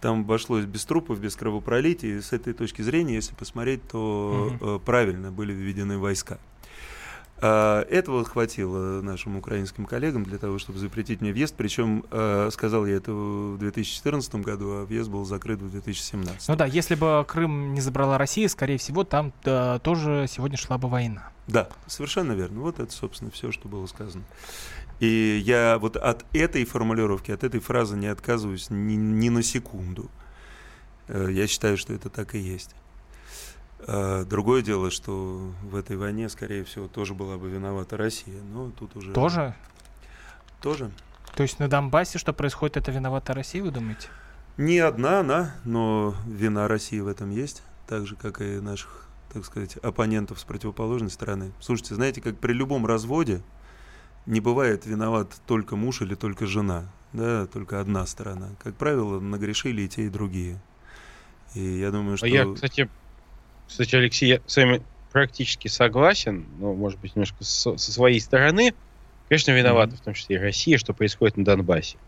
там 0.00 0.20
обошлось 0.20 0.64
без 0.64 0.86
трупов, 0.86 1.20
без 1.20 1.36
кровопролития. 1.36 2.16
И 2.16 2.20
с 2.22 2.32
этой 2.32 2.54
точки 2.54 2.80
зрения, 2.80 3.16
если 3.16 3.34
посмотреть, 3.34 3.86
то 3.86 4.50
угу. 4.60 4.78
правильно 4.78 5.30
были 5.30 5.52
введены 5.52 5.98
войска. 5.98 6.38
А, 7.40 7.82
этого 7.82 8.24
хватило 8.24 9.00
нашим 9.00 9.36
украинским 9.36 9.86
коллегам 9.86 10.24
для 10.24 10.38
того, 10.38 10.58
чтобы 10.58 10.78
запретить 10.78 11.20
мне 11.20 11.32
въезд. 11.32 11.54
Причем 11.56 12.04
а, 12.10 12.48
сказал 12.50 12.86
я 12.86 12.96
это 12.96 13.12
в 13.12 13.58
2014 13.58 14.34
году, 14.36 14.70
а 14.72 14.84
въезд 14.84 15.08
был 15.08 15.24
закрыт 15.24 15.60
в 15.62 15.70
2017. 15.70 16.48
Ну 16.48 16.56
да, 16.56 16.66
если 16.66 16.94
бы 16.94 17.24
Крым 17.28 17.74
не 17.74 17.80
забрала 17.80 18.18
Россия, 18.18 18.48
скорее 18.48 18.78
всего, 18.78 19.04
там 19.04 19.32
да, 19.44 19.78
тоже 19.78 20.26
сегодня 20.28 20.56
шла 20.56 20.78
бы 20.78 20.88
война. 20.88 21.30
Да, 21.46 21.68
совершенно 21.86 22.32
верно. 22.32 22.60
Вот 22.60 22.80
это, 22.80 22.92
собственно, 22.92 23.30
все, 23.30 23.52
что 23.52 23.68
было 23.68 23.86
сказано. 23.86 24.24
И 25.00 25.40
я 25.44 25.78
вот 25.78 25.96
от 25.96 26.24
этой 26.32 26.64
формулировки, 26.64 27.30
от 27.30 27.44
этой 27.44 27.60
фразы 27.60 27.96
не 27.96 28.08
отказываюсь 28.08 28.68
ни, 28.68 28.94
ни 28.94 29.28
на 29.28 29.42
секунду. 29.42 30.10
Э, 31.06 31.28
я 31.30 31.46
считаю, 31.46 31.78
что 31.78 31.92
это 31.92 32.10
так 32.10 32.34
и 32.34 32.38
есть. 32.38 32.74
А 33.90 34.24
другое 34.26 34.60
дело, 34.60 34.90
что 34.90 35.50
в 35.62 35.74
этой 35.74 35.96
войне, 35.96 36.28
скорее 36.28 36.62
всего, 36.64 36.88
тоже 36.88 37.14
была 37.14 37.38
бы 37.38 37.48
виновата 37.48 37.96
Россия. 37.96 38.38
Но 38.52 38.70
тут 38.70 38.94
уже... 38.96 39.12
Тоже? 39.12 39.54
Тоже. 40.60 40.90
То 41.34 41.42
есть 41.42 41.58
на 41.58 41.68
Донбассе, 41.68 42.18
что 42.18 42.34
происходит, 42.34 42.76
это 42.76 42.92
виновата 42.92 43.32
Россия, 43.32 43.62
вы 43.62 43.70
думаете? 43.70 44.08
Не 44.58 44.80
одна 44.80 45.20
она, 45.20 45.54
но 45.64 46.14
вина 46.26 46.68
России 46.68 47.00
в 47.00 47.08
этом 47.08 47.30
есть. 47.30 47.62
Так 47.86 48.06
же, 48.06 48.14
как 48.14 48.42
и 48.42 48.60
наших, 48.60 49.08
так 49.32 49.46
сказать, 49.46 49.76
оппонентов 49.78 50.38
с 50.38 50.44
противоположной 50.44 51.10
стороны. 51.10 51.52
Слушайте, 51.58 51.94
знаете, 51.94 52.20
как 52.20 52.36
при 52.36 52.52
любом 52.52 52.84
разводе 52.84 53.40
не 54.26 54.40
бывает 54.40 54.84
виноват 54.84 55.40
только 55.46 55.76
муж 55.76 56.02
или 56.02 56.14
только 56.14 56.46
жена. 56.46 56.92
Да, 57.14 57.46
только 57.46 57.80
одна 57.80 58.04
сторона. 58.04 58.50
Как 58.62 58.74
правило, 58.74 59.18
нагрешили 59.18 59.80
и 59.82 59.88
те, 59.88 60.02
и 60.02 60.10
другие. 60.10 60.60
И 61.54 61.78
я 61.78 61.90
думаю, 61.90 62.14
а 62.14 62.16
что... 62.18 62.26
Я, 62.26 62.52
кстати, 62.52 62.90
кстати, 63.68 63.94
Алексей, 63.94 64.28
я 64.28 64.40
с 64.46 64.56
вами 64.56 64.82
практически 65.12 65.68
согласен, 65.68 66.46
но, 66.58 66.74
может 66.74 66.98
быть, 67.00 67.14
немножко 67.14 67.44
со, 67.44 67.76
со 67.76 67.92
своей 67.92 68.20
стороны. 68.20 68.74
Конечно, 69.28 69.52
виновата 69.52 69.92
mm-hmm. 69.92 69.98
в 69.98 70.00
том 70.00 70.14
числе 70.14 70.36
и 70.36 70.38
Россия, 70.38 70.78
что 70.78 70.94
происходит 70.94 71.36
на 71.36 71.44
Донбассе. 71.44 71.98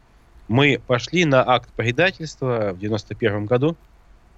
Мы 0.49 0.81
пошли 0.85 1.25
на 1.25 1.49
акт 1.49 1.71
предательства 1.77 2.73
в 2.73 2.79
91 2.79 3.47
году. 3.47 3.77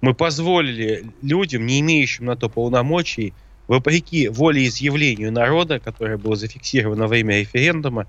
Мы 0.01 0.13
позволили 0.13 1.05
людям, 1.21 1.65
не 1.65 1.79
имеющим 1.79 2.25
на 2.25 2.35
то 2.35 2.49
полномочий, 2.49 3.33
вопреки 3.67 4.27
волеизъявлению 4.27 5.31
народа, 5.31 5.79
которое 5.79 6.17
было 6.17 6.35
зафиксировано 6.35 7.03
во 7.03 7.07
время 7.07 7.39
референдума, 7.39 8.05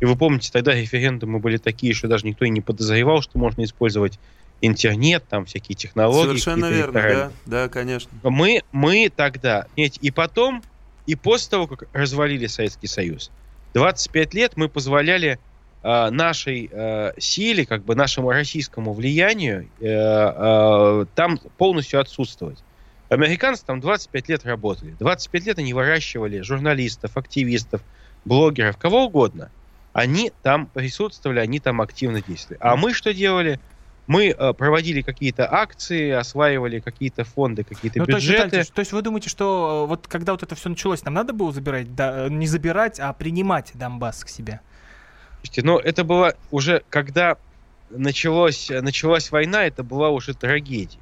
и 0.00 0.04
вы 0.04 0.14
помните, 0.14 0.50
тогда 0.52 0.74
референдумы 0.74 1.40
были 1.40 1.56
такие, 1.56 1.94
что 1.94 2.06
даже 2.06 2.26
никто 2.26 2.44
и 2.44 2.50
не 2.50 2.60
подозревал, 2.60 3.22
что 3.22 3.38
можно 3.38 3.64
использовать 3.64 4.18
интернет, 4.60 5.24
там 5.28 5.44
всякие 5.44 5.76
технологии. 5.76 6.38
Совершенно 6.38 6.66
верно, 6.66 6.92
да, 6.92 7.32
да, 7.46 7.68
конечно. 7.68 8.10
Мы, 8.22 8.62
мы 8.72 9.10
тогда, 9.14 9.66
и 9.76 10.10
потом, 10.10 10.62
и 11.06 11.14
после 11.14 11.50
того, 11.50 11.66
как 11.66 11.88
развалили 11.92 12.46
Советский 12.46 12.86
Союз, 12.86 13.30
25 13.74 14.34
лет 14.34 14.56
мы 14.56 14.68
позволяли 14.68 15.38
э, 15.82 16.10
нашей 16.10 16.68
э, 16.70 17.12
силе, 17.18 17.66
как 17.66 17.84
бы 17.84 17.94
нашему 17.94 18.30
российскому 18.30 18.92
влиянию 18.92 19.68
э, 19.80 19.86
э, 19.86 21.06
там 21.14 21.38
полностью 21.56 22.00
отсутствовать. 22.00 22.58
Американцы 23.08 23.64
там 23.64 23.80
25 23.80 24.28
лет 24.28 24.44
работали. 24.44 24.94
25 24.98 25.46
лет 25.46 25.58
они 25.58 25.72
выращивали 25.72 26.40
журналистов, 26.40 27.16
активистов, 27.16 27.82
блогеров, 28.24 28.76
кого 28.76 29.06
угодно. 29.06 29.50
Они 29.94 30.30
там 30.42 30.66
присутствовали, 30.66 31.40
они 31.40 31.58
там 31.58 31.80
активно 31.80 32.22
действовали. 32.22 32.58
А 32.60 32.76
мы 32.76 32.92
что 32.92 33.14
делали? 33.14 33.58
Мы 34.08 34.28
э, 34.28 34.52
проводили 34.54 35.02
какие-то 35.02 35.46
акции, 35.52 36.10
осваивали 36.10 36.80
какие-то 36.80 37.24
фонды, 37.24 37.62
какие-то 37.62 37.98
ну, 37.98 38.06
бюджеты. 38.06 38.48
То 38.48 38.56
есть, 38.56 38.72
то 38.72 38.80
есть 38.80 38.92
вы 38.92 39.02
думаете, 39.02 39.28
что 39.28 39.84
э, 39.84 39.88
вот 39.88 40.08
когда 40.08 40.32
вот 40.32 40.42
это 40.42 40.54
все 40.54 40.70
началось, 40.70 41.04
нам 41.04 41.12
надо 41.12 41.34
было 41.34 41.52
забирать, 41.52 41.94
да, 41.94 42.26
э, 42.26 42.28
не 42.30 42.46
забирать, 42.46 42.98
а 42.98 43.12
принимать 43.12 43.72
Донбасс 43.74 44.24
к 44.24 44.30
себе? 44.30 44.60
Слушайте, 45.36 45.62
ну 45.62 45.78
это 45.78 46.04
было 46.04 46.34
уже, 46.50 46.82
когда 46.88 47.36
началось, 47.90 48.70
началась 48.70 49.30
война, 49.30 49.66
это 49.66 49.82
была 49.82 50.08
уже 50.08 50.32
трагедия. 50.32 50.98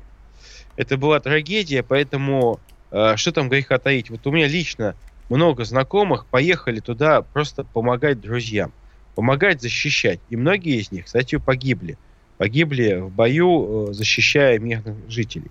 Это 0.74 0.96
была 0.96 1.20
трагедия, 1.20 1.84
поэтому 1.84 2.58
э, 2.90 3.14
что 3.16 3.30
там 3.30 3.48
греха 3.48 3.78
таить? 3.78 4.10
Вот 4.10 4.26
у 4.26 4.32
меня 4.32 4.48
лично 4.48 4.96
много 5.28 5.64
знакомых 5.64 6.26
поехали 6.26 6.80
туда 6.80 7.22
просто 7.22 7.62
помогать 7.62 8.20
друзьям, 8.20 8.72
помогать 9.14 9.62
защищать. 9.62 10.18
И 10.28 10.34
многие 10.34 10.80
из 10.80 10.90
них, 10.90 11.04
кстати, 11.04 11.36
погибли. 11.36 11.98
Погибли 12.36 12.94
в 13.00 13.10
бою, 13.10 13.90
э, 13.90 13.92
защищая 13.92 14.58
мирных 14.58 15.08
жителей. 15.08 15.50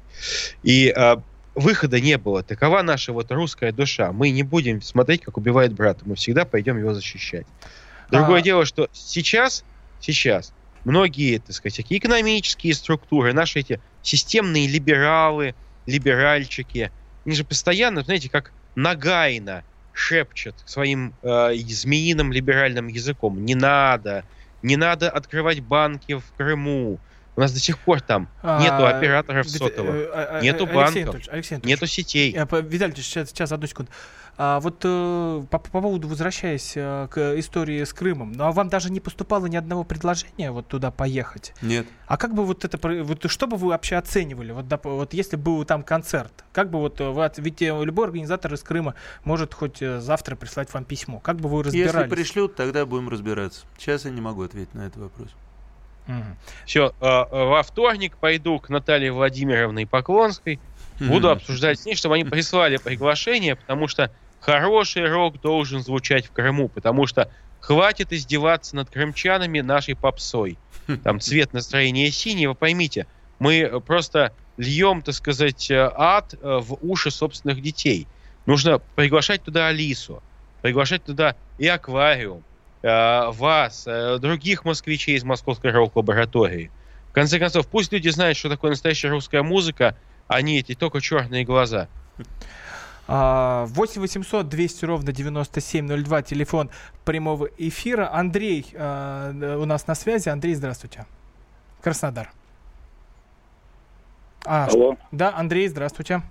И 0.61 0.93
э, 0.95 1.15
выхода 1.55 1.99
не 1.99 2.17
было. 2.17 2.43
Такова 2.43 2.81
наша 2.81 3.13
вот 3.13 3.31
русская 3.31 3.71
душа. 3.71 4.11
Мы 4.11 4.29
не 4.29 4.43
будем 4.43 4.81
смотреть, 4.81 5.23
как 5.23 5.37
убивает 5.37 5.73
брата. 5.73 6.01
Мы 6.05 6.15
всегда 6.15 6.45
пойдем 6.45 6.77
его 6.77 6.93
защищать. 6.93 7.47
Другое 8.11 8.39
А- 8.39 8.43
дело, 8.43 8.65
что 8.65 8.87
сейчас, 8.91 9.65
сейчас 9.99 10.53
многие, 10.83 11.39
так 11.39 11.55
сказать, 11.55 11.85
экономические 11.89 12.73
структуры, 12.75 13.33
наши 13.33 13.59
эти 13.59 13.81
системные 14.01 14.67
либералы, 14.67 15.55
либеральчики, 15.85 16.91
они 17.25 17.35
же 17.35 17.43
постоянно, 17.43 18.03
знаете, 18.03 18.29
как 18.29 18.53
нагайно 18.75 19.63
шепчут 19.91 20.55
своим 20.65 21.15
э, 21.23 21.55
змеиным 21.55 22.31
либеральным 22.31 22.87
языком. 22.87 23.43
Не 23.43 23.55
надо, 23.55 24.25
не 24.65 24.77
надо 24.77 25.09
открывать 25.09 25.59
банки 25.59 26.17
в 26.17 26.23
Крыму. 26.37 26.99
У 27.35 27.41
нас 27.41 27.51
до 27.51 27.59
сих 27.59 27.77
пор 27.77 28.01
там 28.01 28.29
нету 28.41 28.85
А, 28.85 28.97
операторов 28.97 29.47
сотовых, 29.49 29.93
э, 29.93 30.09
э, 30.13 30.39
э, 30.39 30.41
нету 30.41 30.63
Алексей 30.63 30.75
банков, 30.75 30.95
Анатольевич, 30.95 31.29
Алексей 31.31 31.55
Анатольевич, 31.55 31.81
нету 31.81 31.87
сетей. 31.87 32.31
Виталий 32.31 32.95
сейчас, 32.95 33.29
сейчас, 33.29 33.51
одну 33.51 33.67
секунду. 33.67 33.91
А, 34.37 34.59
вот 34.59 34.81
э, 34.83 35.43
по, 35.49 35.59
по 35.59 35.81
поводу, 35.81 36.09
возвращаясь 36.09 36.73
э, 36.75 37.07
к 37.09 37.39
истории 37.39 37.81
с 37.83 37.93
Крымом, 37.93 38.33
ну 38.33 38.43
а 38.43 38.51
вам 38.51 38.67
даже 38.67 38.91
не 38.91 38.99
поступало 38.99 39.45
ни 39.45 39.55
одного 39.55 39.85
предложения 39.85 40.51
вот 40.51 40.67
туда 40.67 40.91
поехать? 40.91 41.53
Нет. 41.61 41.87
А 42.07 42.17
как 42.17 42.33
бы 42.35 42.43
вот 42.43 42.65
это, 42.65 42.77
про- 42.77 43.01
вот 43.03 43.31
что 43.31 43.47
бы 43.47 43.55
вы 43.55 43.69
вообще 43.69 43.95
оценивали, 43.95 44.51
вот, 44.51 44.65
доп- 44.65 44.93
вот 44.93 45.13
если 45.13 45.37
был 45.37 45.63
там 45.63 45.83
концерт, 45.83 46.43
как 46.51 46.69
бы 46.69 46.79
вот 46.79 46.99
вы, 46.99 47.31
ведь 47.37 47.61
э, 47.61 47.67
любой 47.85 48.07
организатор 48.07 48.53
из 48.53 48.61
Крыма 48.61 48.95
может 49.23 49.53
хоть 49.53 49.79
завтра 49.79 50.35
прислать 50.35 50.73
вам 50.73 50.83
письмо, 50.83 51.19
как 51.19 51.37
бы 51.37 51.47
вы 51.47 51.63
разбирались? 51.63 51.93
Если 51.95 52.09
пришлют, 52.09 52.55
тогда 52.55 52.85
будем 52.85 53.07
разбираться. 53.07 53.65
Сейчас 53.77 54.03
я 54.03 54.11
не 54.11 54.19
могу 54.21 54.43
ответить 54.43 54.73
на 54.73 54.81
этот 54.87 54.97
вопрос. 55.03 55.29
Все, 56.65 56.93
во 56.99 57.63
вторник 57.63 58.17
пойду 58.17 58.59
к 58.59 58.69
Наталье 58.69 59.11
Владимировне 59.11 59.87
Поклонской, 59.87 60.59
буду 60.99 61.29
обсуждать 61.31 61.79
с 61.79 61.85
ней, 61.85 61.95
чтобы 61.95 62.15
они 62.15 62.23
прислали 62.25 62.77
приглашение, 62.77 63.55
потому 63.55 63.87
что 63.87 64.11
хороший 64.45 65.09
рок 65.09 65.41
должен 65.41 65.81
звучать 65.81 66.27
в 66.27 66.31
Крыму, 66.31 66.69
потому 66.69 67.07
что 67.07 67.31
хватит 67.59 68.13
издеваться 68.13 68.75
над 68.75 68.91
крымчанами 68.91 69.61
нашей 69.61 69.95
попсой. 69.95 70.59
Там 71.03 71.19
цвет 71.19 71.51
настроения 71.51 72.11
синий, 72.11 72.45
вы 72.45 72.53
поймите, 72.53 73.07
мы 73.39 73.61
э, 73.61 73.79
просто 73.79 74.33
льем, 74.57 75.01
так 75.01 75.15
сказать, 75.15 75.71
э, 75.71 75.91
ад 75.95 76.35
э, 76.35 76.59
в 76.61 76.77
уши 76.81 77.09
собственных 77.09 77.59
детей. 77.59 78.07
Нужно 78.45 78.77
приглашать 78.95 79.41
туда 79.41 79.69
Алису, 79.69 80.21
приглашать 80.61 81.03
туда 81.03 81.35
и 81.57 81.67
аквариум, 81.67 82.43
вас, 82.83 83.87
других 84.19 84.63
москвичей 84.63 85.15
из 85.15 85.23
Московской 85.23 85.71
рок-лаборатории. 85.71 86.69
В 87.09 87.13
конце 87.13 87.39
концов, 87.39 87.67
пусть 87.67 87.91
люди 87.91 88.09
знают, 88.09 88.37
что 88.37 88.47
такое 88.47 88.69
настоящая 88.69 89.09
русская 89.09 89.41
музыка, 89.41 89.97
а 90.27 90.39
не 90.43 90.59
эти 90.59 90.75
только 90.75 91.01
черные 91.01 91.43
глаза. 91.45 91.87
А, 93.07 93.65
8 93.67 94.01
800 94.01 94.47
200 94.49 94.85
ровно 94.85 95.11
9702, 95.11 96.21
телефон 96.23 96.69
прямого 97.03 97.49
эфира. 97.57 98.09
Андрей 98.11 98.65
э, 98.73 99.57
у 99.59 99.65
нас 99.65 99.85
на 99.87 99.95
связи. 99.95 100.29
Андрей, 100.29 100.55
здравствуйте. 100.55 101.05
Краснодар. 101.81 102.31
А, 104.43 104.65
Алло. 104.65 104.97
Да, 105.11 105.33
Андрей, 105.35 105.67
здравствуйте. 105.67 106.21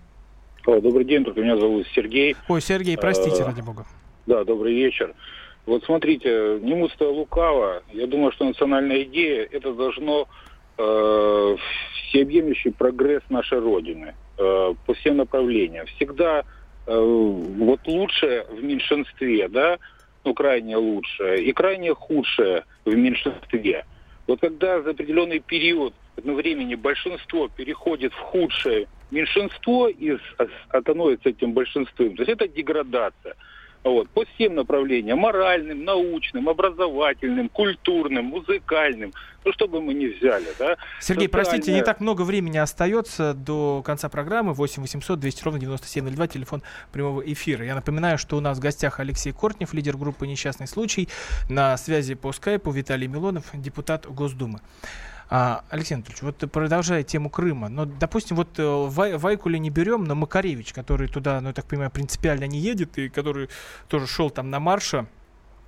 О, 0.66 0.80
добрый 0.80 1.04
день, 1.04 1.24
только 1.24 1.42
меня 1.42 1.56
зовут 1.56 1.86
Сергей. 1.94 2.34
Ой, 2.48 2.60
Сергей, 2.60 2.96
простите, 2.96 3.42
Э, 3.42 3.46
ради 3.46 3.60
бога. 3.60 3.86
Да, 4.26 4.44
добрый 4.44 4.74
вечер. 4.74 5.14
Вот 5.66 5.84
смотрите, 5.84 6.58
не 6.60 6.74
мусто 6.74 7.08
лукаво. 7.08 7.82
Я 7.92 8.06
думаю, 8.06 8.32
что 8.32 8.44
национальная 8.44 9.02
идея 9.04 9.48
это 9.50 9.72
должно 9.72 10.26
э, 10.76 11.56
всеобъемлющий 12.08 12.72
прогресс 12.72 13.22
нашей 13.28 13.60
Родины 13.60 14.14
э, 14.38 14.74
по 14.86 14.94
всем 14.94 15.18
направлениям. 15.18 15.86
Всегда 15.86 16.40
э, 16.40 16.44
вот 16.86 17.80
лучшее 17.86 18.44
в 18.44 18.62
меньшинстве, 18.62 19.48
да, 19.48 19.78
ну 20.24 20.34
крайне 20.34 20.76
лучшее, 20.76 21.42
и 21.44 21.52
крайне 21.52 21.94
худшее 21.94 22.64
в 22.84 22.94
меньшинстве. 22.94 23.84
Вот 24.26 24.40
когда 24.40 24.80
за 24.82 24.90
определенный 24.90 25.40
период 25.40 25.94
времени 26.16 26.74
большинство 26.74 27.48
переходит 27.48 28.12
в 28.12 28.18
худшее 28.18 28.86
меньшинство 29.10 29.88
и 29.88 30.16
становится 30.68 31.28
этим 31.28 31.52
большинством, 31.52 32.16
то 32.16 32.22
есть 32.22 32.32
это 32.32 32.48
деградация. 32.48 33.34
Вот, 33.84 34.08
по 34.08 34.24
всем 34.24 34.54
направлениям, 34.54 35.18
моральным, 35.18 35.84
научным, 35.84 36.48
образовательным, 36.48 37.50
культурным, 37.50 38.24
музыкальным, 38.24 39.12
ну 39.44 39.52
что 39.52 39.68
бы 39.68 39.82
мы 39.82 39.92
ни 39.92 40.06
взяли, 40.06 40.46
да. 40.58 40.78
Сергей, 41.00 41.28
простите, 41.28 41.72
не 41.74 41.82
так 41.82 42.00
много 42.00 42.22
времени 42.22 42.56
остается 42.56 43.34
до 43.34 43.82
конца 43.84 44.08
программы. 44.08 44.54
8 44.54 44.80
800 44.80 45.20
200 45.20 45.44
ровно 45.44 45.60
9702, 45.60 46.26
телефон 46.28 46.62
прямого 46.92 47.20
эфира. 47.20 47.64
Я 47.66 47.74
напоминаю, 47.74 48.16
что 48.16 48.38
у 48.38 48.40
нас 48.40 48.56
в 48.56 48.60
гостях 48.62 49.00
Алексей 49.00 49.32
Кортнев, 49.32 49.74
лидер 49.74 49.98
группы 49.98 50.26
«Несчастный 50.26 50.66
случай». 50.66 51.10
На 51.50 51.76
связи 51.76 52.14
по 52.14 52.32
скайпу 52.32 52.70
Виталий 52.70 53.06
Милонов, 53.06 53.44
депутат 53.52 54.06
Госдумы. 54.06 54.60
А, 55.36 55.64
Алексей 55.68 55.94
Анатольевич, 55.94 56.22
вот 56.22 56.48
продолжая 56.52 57.02
тему 57.02 57.28
Крыма, 57.28 57.68
ну, 57.68 57.86
допустим, 57.86 58.36
вот 58.36 58.56
э, 58.56 58.62
Вай- 58.62 59.18
Вайкуля 59.18 59.58
не 59.58 59.68
берем, 59.68 60.04
но 60.04 60.14
Макаревич, 60.14 60.72
который 60.72 61.08
туда, 61.08 61.40
ну, 61.40 61.48
я 61.48 61.52
так 61.52 61.64
понимаю, 61.66 61.90
принципиально 61.90 62.44
не 62.44 62.60
едет, 62.60 62.96
и 62.98 63.08
который 63.08 63.48
тоже 63.88 64.06
шел 64.06 64.30
там 64.30 64.50
на 64.50 64.60
марше, 64.60 65.08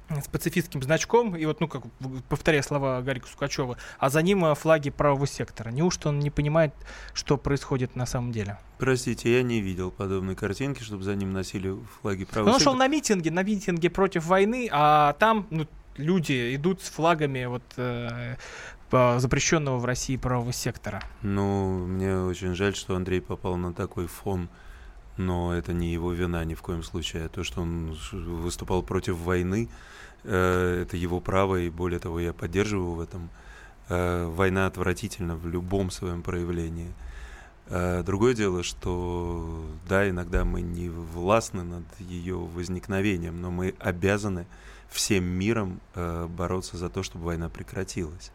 с 0.09 0.29
пацифистским 0.29 0.85
значком, 0.85 1.35
и 1.35 1.45
вот, 1.47 1.59
ну, 1.59 1.67
как 1.67 1.83
повторяя 2.29 2.63
слова 2.63 3.03
Гарика 3.03 3.27
Сукачева, 3.27 3.77
а 3.99 4.09
за 4.09 4.23
ним 4.23 4.45
э, 4.45 4.55
флаги 4.55 4.91
правого 4.91 5.27
сектора. 5.27 5.71
Неужто 5.71 6.11
он 6.11 6.21
не 6.21 6.31
понимает, 6.31 6.73
что 7.13 7.37
происходит 7.37 7.97
на 7.97 8.07
самом 8.07 8.31
деле? 8.31 8.59
Простите, 8.79 9.37
я 9.37 9.43
не 9.43 9.61
видел 9.61 9.91
подобной 9.91 10.37
картинки, 10.37 10.85
чтобы 10.85 11.03
за 11.03 11.17
ним 11.17 11.33
носили 11.33 11.75
флаги 12.03 12.25
правого 12.25 12.51
он 12.51 12.61
шел 12.61 12.75
сектора. 12.75 12.79
на 12.79 12.87
митинге, 12.89 13.31
на 13.33 13.43
митинге 13.43 13.91
против 13.91 14.27
войны, 14.27 14.69
а 14.71 15.15
там, 15.15 15.49
ну, 15.51 15.67
люди 15.97 16.55
идут 16.55 16.83
с 16.83 16.89
флагами 16.89 17.47
вот 17.47 17.63
э, 17.77 18.37
запрещенного 18.91 19.79
в 19.79 19.85
России 19.85 20.17
правого 20.17 20.53
сектора. 20.53 21.03
Ну, 21.23 21.87
мне 21.87 22.19
очень 22.19 22.55
жаль, 22.55 22.75
что 22.75 22.97
Андрей 22.97 23.21
попал 23.21 23.57
на 23.57 23.73
такой 23.73 24.07
фон, 24.07 24.49
но 25.17 25.55
это 25.55 25.73
не 25.73 25.93
его 25.93 26.13
вина 26.13 26.45
ни 26.45 26.55
в 26.55 26.63
коем 26.63 26.83
случае. 26.83 27.25
А 27.25 27.29
то, 27.29 27.45
что 27.45 27.63
он 27.63 27.97
выступал 28.13 28.83
против 28.83 29.17
войны, 29.17 29.69
э, 30.25 30.83
это 30.83 30.97
его 30.97 31.21
право, 31.21 31.57
и 31.57 31.71
более 31.71 31.99
того, 31.99 32.21
я 32.21 32.33
поддерживаю 32.33 32.93
в 32.93 33.01
этом. 33.01 33.31
Э, 33.89 34.27
война 34.27 34.67
отвратительна 34.67 35.37
в 35.37 35.47
любом 35.47 35.91
своем 35.91 36.23
проявлении. 36.23 36.93
Э, 37.69 38.03
другое 38.05 38.35
дело, 38.35 38.63
что 38.63 39.65
да, 39.89 40.09
иногда 40.09 40.45
мы 40.45 40.61
не 40.61 40.89
властны 40.89 41.63
над 41.63 41.85
ее 42.01 42.37
возникновением, 42.37 43.41
но 43.41 43.51
мы 43.51 43.75
обязаны 43.79 44.47
всем 44.89 45.25
миром 45.25 45.81
э, 45.95 46.27
бороться 46.27 46.77
за 46.77 46.89
то, 46.89 47.03
чтобы 47.05 47.27
война 47.27 47.49
прекратилась. 47.49 48.33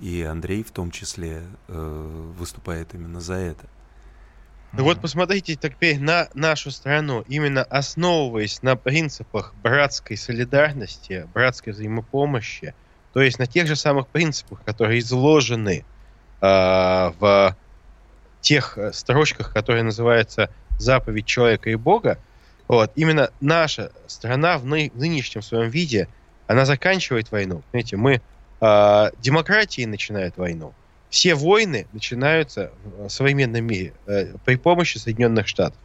И 0.00 0.22
Андрей 0.22 0.62
в 0.62 0.70
том 0.70 0.90
числе 0.90 1.42
э, 1.68 2.32
выступает 2.38 2.94
именно 2.94 3.20
за 3.20 3.34
это. 3.34 3.66
Ну 4.72 4.84
Вот 4.84 5.00
посмотрите 5.00 5.56
теперь 5.56 5.98
на 5.98 6.28
нашу 6.34 6.70
страну, 6.70 7.24
именно 7.26 7.62
основываясь 7.62 8.62
на 8.62 8.76
принципах 8.76 9.54
братской 9.62 10.16
солидарности, 10.16 11.26
братской 11.32 11.72
взаимопомощи, 11.72 12.74
то 13.14 13.22
есть 13.22 13.38
на 13.38 13.46
тех 13.46 13.66
же 13.66 13.76
самых 13.76 14.08
принципах, 14.08 14.62
которые 14.64 15.00
изложены 15.00 15.84
э, 16.40 16.46
в 16.46 17.56
тех 18.40 18.76
э, 18.76 18.92
строчках, 18.92 19.52
которые 19.52 19.82
называются 19.82 20.50
«Заповедь 20.78 21.26
человека 21.26 21.70
и 21.70 21.74
Бога», 21.74 22.18
вот, 22.68 22.92
именно 22.96 23.30
наша 23.40 23.90
страна 24.06 24.58
в, 24.58 24.66
ны- 24.66 24.92
в 24.94 24.98
нынешнем 24.98 25.40
своем 25.40 25.70
виде, 25.70 26.06
она 26.46 26.66
заканчивает 26.66 27.30
войну. 27.32 27.62
Понимаете, 27.72 27.96
мы 27.96 28.20
э, 28.60 29.10
демократии 29.20 29.84
начинают 29.84 30.36
войну. 30.36 30.74
Все 31.10 31.34
войны 31.34 31.86
начинаются 31.92 32.70
в 32.84 33.08
современном 33.08 33.64
мире 33.64 33.94
э, 34.06 34.34
при 34.44 34.56
помощи 34.56 34.98
Соединенных 34.98 35.48
Штатов. 35.48 35.78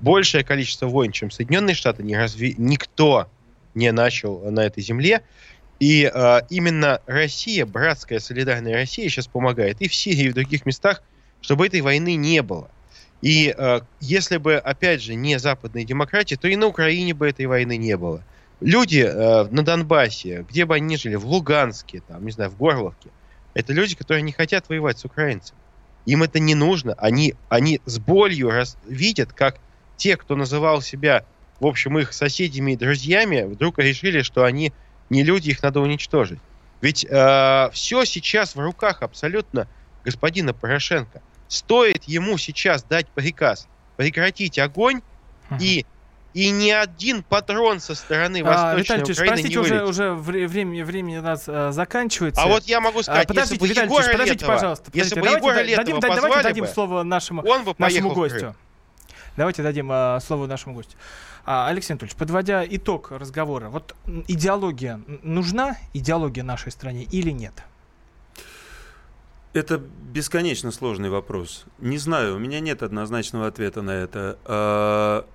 Большее 0.00 0.44
количество 0.44 0.86
войн, 0.86 1.12
чем 1.12 1.30
Соединенные 1.30 1.74
Штаты, 1.74 2.02
не 2.02 2.16
разви... 2.16 2.54
никто 2.58 3.28
не 3.74 3.92
начал 3.92 4.50
на 4.50 4.60
этой 4.60 4.82
земле. 4.82 5.22
И 5.80 6.10
э, 6.12 6.40
именно 6.50 7.00
Россия, 7.06 7.66
братская 7.66 8.20
солидарная 8.20 8.74
Россия, 8.74 9.08
сейчас 9.08 9.26
помогает 9.26 9.80
и 9.80 9.88
в 9.88 9.94
Сирии, 9.94 10.24
и 10.24 10.28
в 10.28 10.34
других 10.34 10.66
местах, 10.66 11.02
чтобы 11.40 11.66
этой 11.66 11.80
войны 11.80 12.16
не 12.16 12.42
было. 12.42 12.70
И 13.22 13.54
э, 13.56 13.80
если 14.00 14.36
бы, 14.36 14.56
опять 14.56 15.02
же, 15.02 15.14
не 15.14 15.38
западные 15.38 15.84
демократии, 15.84 16.34
то 16.34 16.48
и 16.48 16.56
на 16.56 16.66
Украине 16.66 17.14
бы 17.14 17.28
этой 17.28 17.46
войны 17.46 17.76
не 17.76 17.96
было. 17.96 18.22
Люди 18.60 19.04
э, 19.06 19.48
на 19.50 19.64
Донбассе, 19.64 20.44
где 20.48 20.64
бы 20.64 20.76
они 20.76 20.86
ни 20.86 20.96
жили, 20.96 21.16
в 21.16 21.26
Луганске, 21.26 22.02
там, 22.06 22.24
не 22.24 22.32
знаю, 22.32 22.50
в 22.50 22.56
Горловке, 22.56 23.10
это 23.52 23.72
люди, 23.72 23.94
которые 23.94 24.22
не 24.22 24.32
хотят 24.32 24.68
воевать 24.68 24.98
с 24.98 25.04
украинцами. 25.04 25.58
Им 26.06 26.22
это 26.22 26.38
не 26.38 26.54
нужно. 26.54 26.94
Они, 26.94 27.34
они 27.48 27.80
с 27.86 27.98
болью 27.98 28.50
раз, 28.50 28.76
видят, 28.86 29.32
как 29.32 29.58
те, 29.96 30.16
кто 30.16 30.36
называл 30.36 30.82
себя, 30.82 31.24
в 31.60 31.66
общем, 31.66 31.98
их 31.98 32.12
соседями 32.12 32.72
и 32.72 32.76
друзьями, 32.76 33.42
вдруг 33.42 33.78
решили, 33.78 34.22
что 34.22 34.44
они 34.44 34.72
не 35.10 35.22
люди, 35.22 35.50
их 35.50 35.62
надо 35.62 35.80
уничтожить. 35.80 36.40
Ведь 36.80 37.06
э, 37.08 37.70
все 37.72 38.04
сейчас 38.04 38.56
в 38.56 38.60
руках 38.60 39.02
абсолютно 39.02 39.68
господина 40.04 40.52
Порошенко. 40.52 41.22
Стоит 41.48 42.04
ему 42.04 42.36
сейчас 42.38 42.82
дать 42.82 43.06
приказ 43.08 43.68
прекратить 43.96 44.58
огонь, 44.58 45.02
и, 45.60 45.86
и 46.34 46.50
ни 46.50 46.70
один 46.70 47.22
патрон 47.22 47.80
со 47.80 47.94
стороны 47.94 48.42
А, 48.42 48.74
Восточной 48.74 48.82
Виталий 48.98 49.04
Ильич, 49.04 49.16
Украины 49.18 49.32
простите, 49.34 49.54
не 49.54 49.58
уже, 49.60 49.74
вылетит. 49.74 49.88
уже 49.88 50.10
вре- 50.14 50.46
времени, 50.48 50.82
времени 50.82 51.16
у 51.18 51.22
нас 51.22 51.44
а, 51.46 51.72
заканчивается. 51.72 52.42
А 52.42 52.46
вот 52.48 52.64
я 52.64 52.80
могу 52.80 53.02
сказать, 53.02 53.24
А, 53.24 53.28
подождите, 53.28 53.64
если 53.64 53.66
бы 53.66 53.68
Виталий 53.68 53.86
Егора 53.94 54.12
подождите, 54.12 54.44
Летова- 54.44 54.54
пожалуйста. 54.54 54.90
если 54.92 55.14
подождите, 55.14 55.20
бы 55.20 55.24
давайте 55.24 55.46
Егора 55.46 55.54
да- 55.54 55.62
Летова 55.62 55.84
дадим, 55.84 56.00
да- 56.00 56.20
давайте 56.20 56.42
дадим 56.48 56.64
бы, 56.64 56.70
слово 56.70 57.02
нашему, 57.04 57.42
он 57.42 57.64
бы 57.64 57.74
нашему 57.78 58.10
гостю. 58.12 58.54
Давайте 59.36 59.62
дадим 59.62 59.88
а, 59.90 60.20
слово 60.20 60.46
нашему 60.46 60.74
гостю. 60.74 60.96
А, 61.46 61.68
Алексей 61.68 61.92
Анатольевич, 61.92 62.16
подводя 62.16 62.64
итог 62.68 63.10
разговора, 63.12 63.68
вот 63.68 63.94
идеология 64.28 65.00
нужна, 65.22 65.76
идеология 65.92 66.42
нашей 66.42 66.72
стране 66.72 67.04
или 67.04 67.30
нет? 67.30 67.52
Это 69.52 69.78
бесконечно 69.78 70.72
сложный 70.72 71.10
вопрос. 71.10 71.64
Не 71.78 71.98
знаю, 71.98 72.34
у 72.34 72.38
меня 72.38 72.58
нет 72.60 72.82
однозначного 72.82 73.46
ответа 73.46 73.82
на 73.82 73.92
это. 73.92 75.26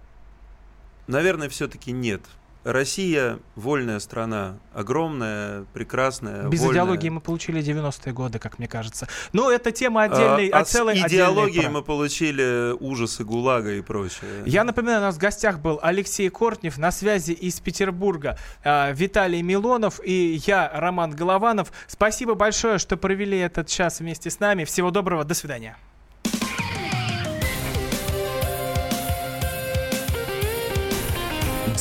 Наверное, 1.10 1.50
все-таки 1.50 1.92
нет. 1.92 2.22
Россия 2.66 3.40
вольная 3.56 4.00
страна, 4.00 4.58
огромная, 4.74 5.64
прекрасная. 5.74 6.44
Без 6.50 6.60
вольная. 6.60 6.84
идеологии 6.84 7.08
мы 7.10 7.22
получили 7.22 7.62
90-е 7.62 8.12
годы, 8.14 8.38
как 8.38 8.60
мне 8.60 8.68
кажется. 8.68 9.08
Но 9.32 9.50
это 9.50 9.72
тема 9.72 10.04
отдельной, 10.04 10.50
А, 10.50 10.58
а, 10.58 10.62
а 10.62 10.66
с 10.66 10.70
целой 10.70 10.94
отдельной 10.94 11.08
идеологией 11.16 11.64
про- 11.64 11.72
мы 11.72 11.82
получили 11.84 12.74
ужасы 12.80 13.24
ГУЛАГа 13.24 13.72
и 13.76 13.82
прочее. 13.82 14.44
Я 14.46 14.66
напоминаю, 14.66 15.00
у 15.00 15.04
нас 15.04 15.16
в 15.16 15.20
гостях 15.20 15.60
был 15.60 15.80
Алексей 15.82 16.30
Кортнев, 16.30 16.78
на 16.78 16.92
связи 16.92 17.32
из 17.32 17.60
Петербурга 17.62 18.38
а, 18.64 18.92
Виталий 18.92 19.42
Милонов 19.42 20.02
и 20.04 20.42
я, 20.46 20.70
Роман 20.74 21.12
Голованов. 21.12 21.72
Спасибо 21.88 22.36
большое, 22.36 22.78
что 22.78 22.98
провели 22.98 23.38
этот 23.38 23.68
час 23.68 24.02
вместе 24.02 24.30
с 24.30 24.40
нами. 24.42 24.66
Всего 24.66 24.92
доброго, 24.92 25.24
до 25.24 25.34
свидания. 25.34 25.78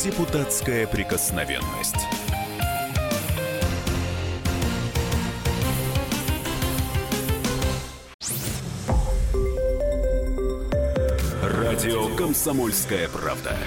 Депутатская 0.03 0.87
прикосновенность. 0.87 1.97
Радио 11.43 12.15
«Комсомольская 12.15 13.09
правда». 13.09 13.57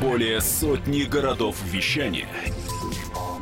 Более 0.00 0.40
сотни 0.40 1.02
городов 1.02 1.56
вещания 1.64 2.28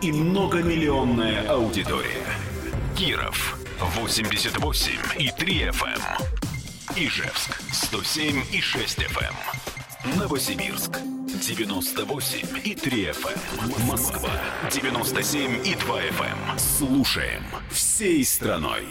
и 0.01 0.11
многомиллионная 0.11 1.47
аудитория. 1.51 2.25
Киров 2.97 3.59
88 3.81 4.93
и 5.19 5.31
3 5.31 5.63
FM. 5.69 6.01
Ижевск 6.97 7.61
107 7.73 8.43
и 8.53 8.61
6 8.63 9.01
FM. 9.01 9.35
Новосибирск 10.05 10.99
98 11.29 12.61
и 12.63 12.75
3 12.75 13.05
FM. 13.07 13.87
Москва 13.87 14.31
97 14.71 15.67
и 15.67 15.75
2 15.75 16.01
FM. 16.03 16.59
Слушаем 16.59 17.43
всей 17.71 18.23
страной. 18.23 18.85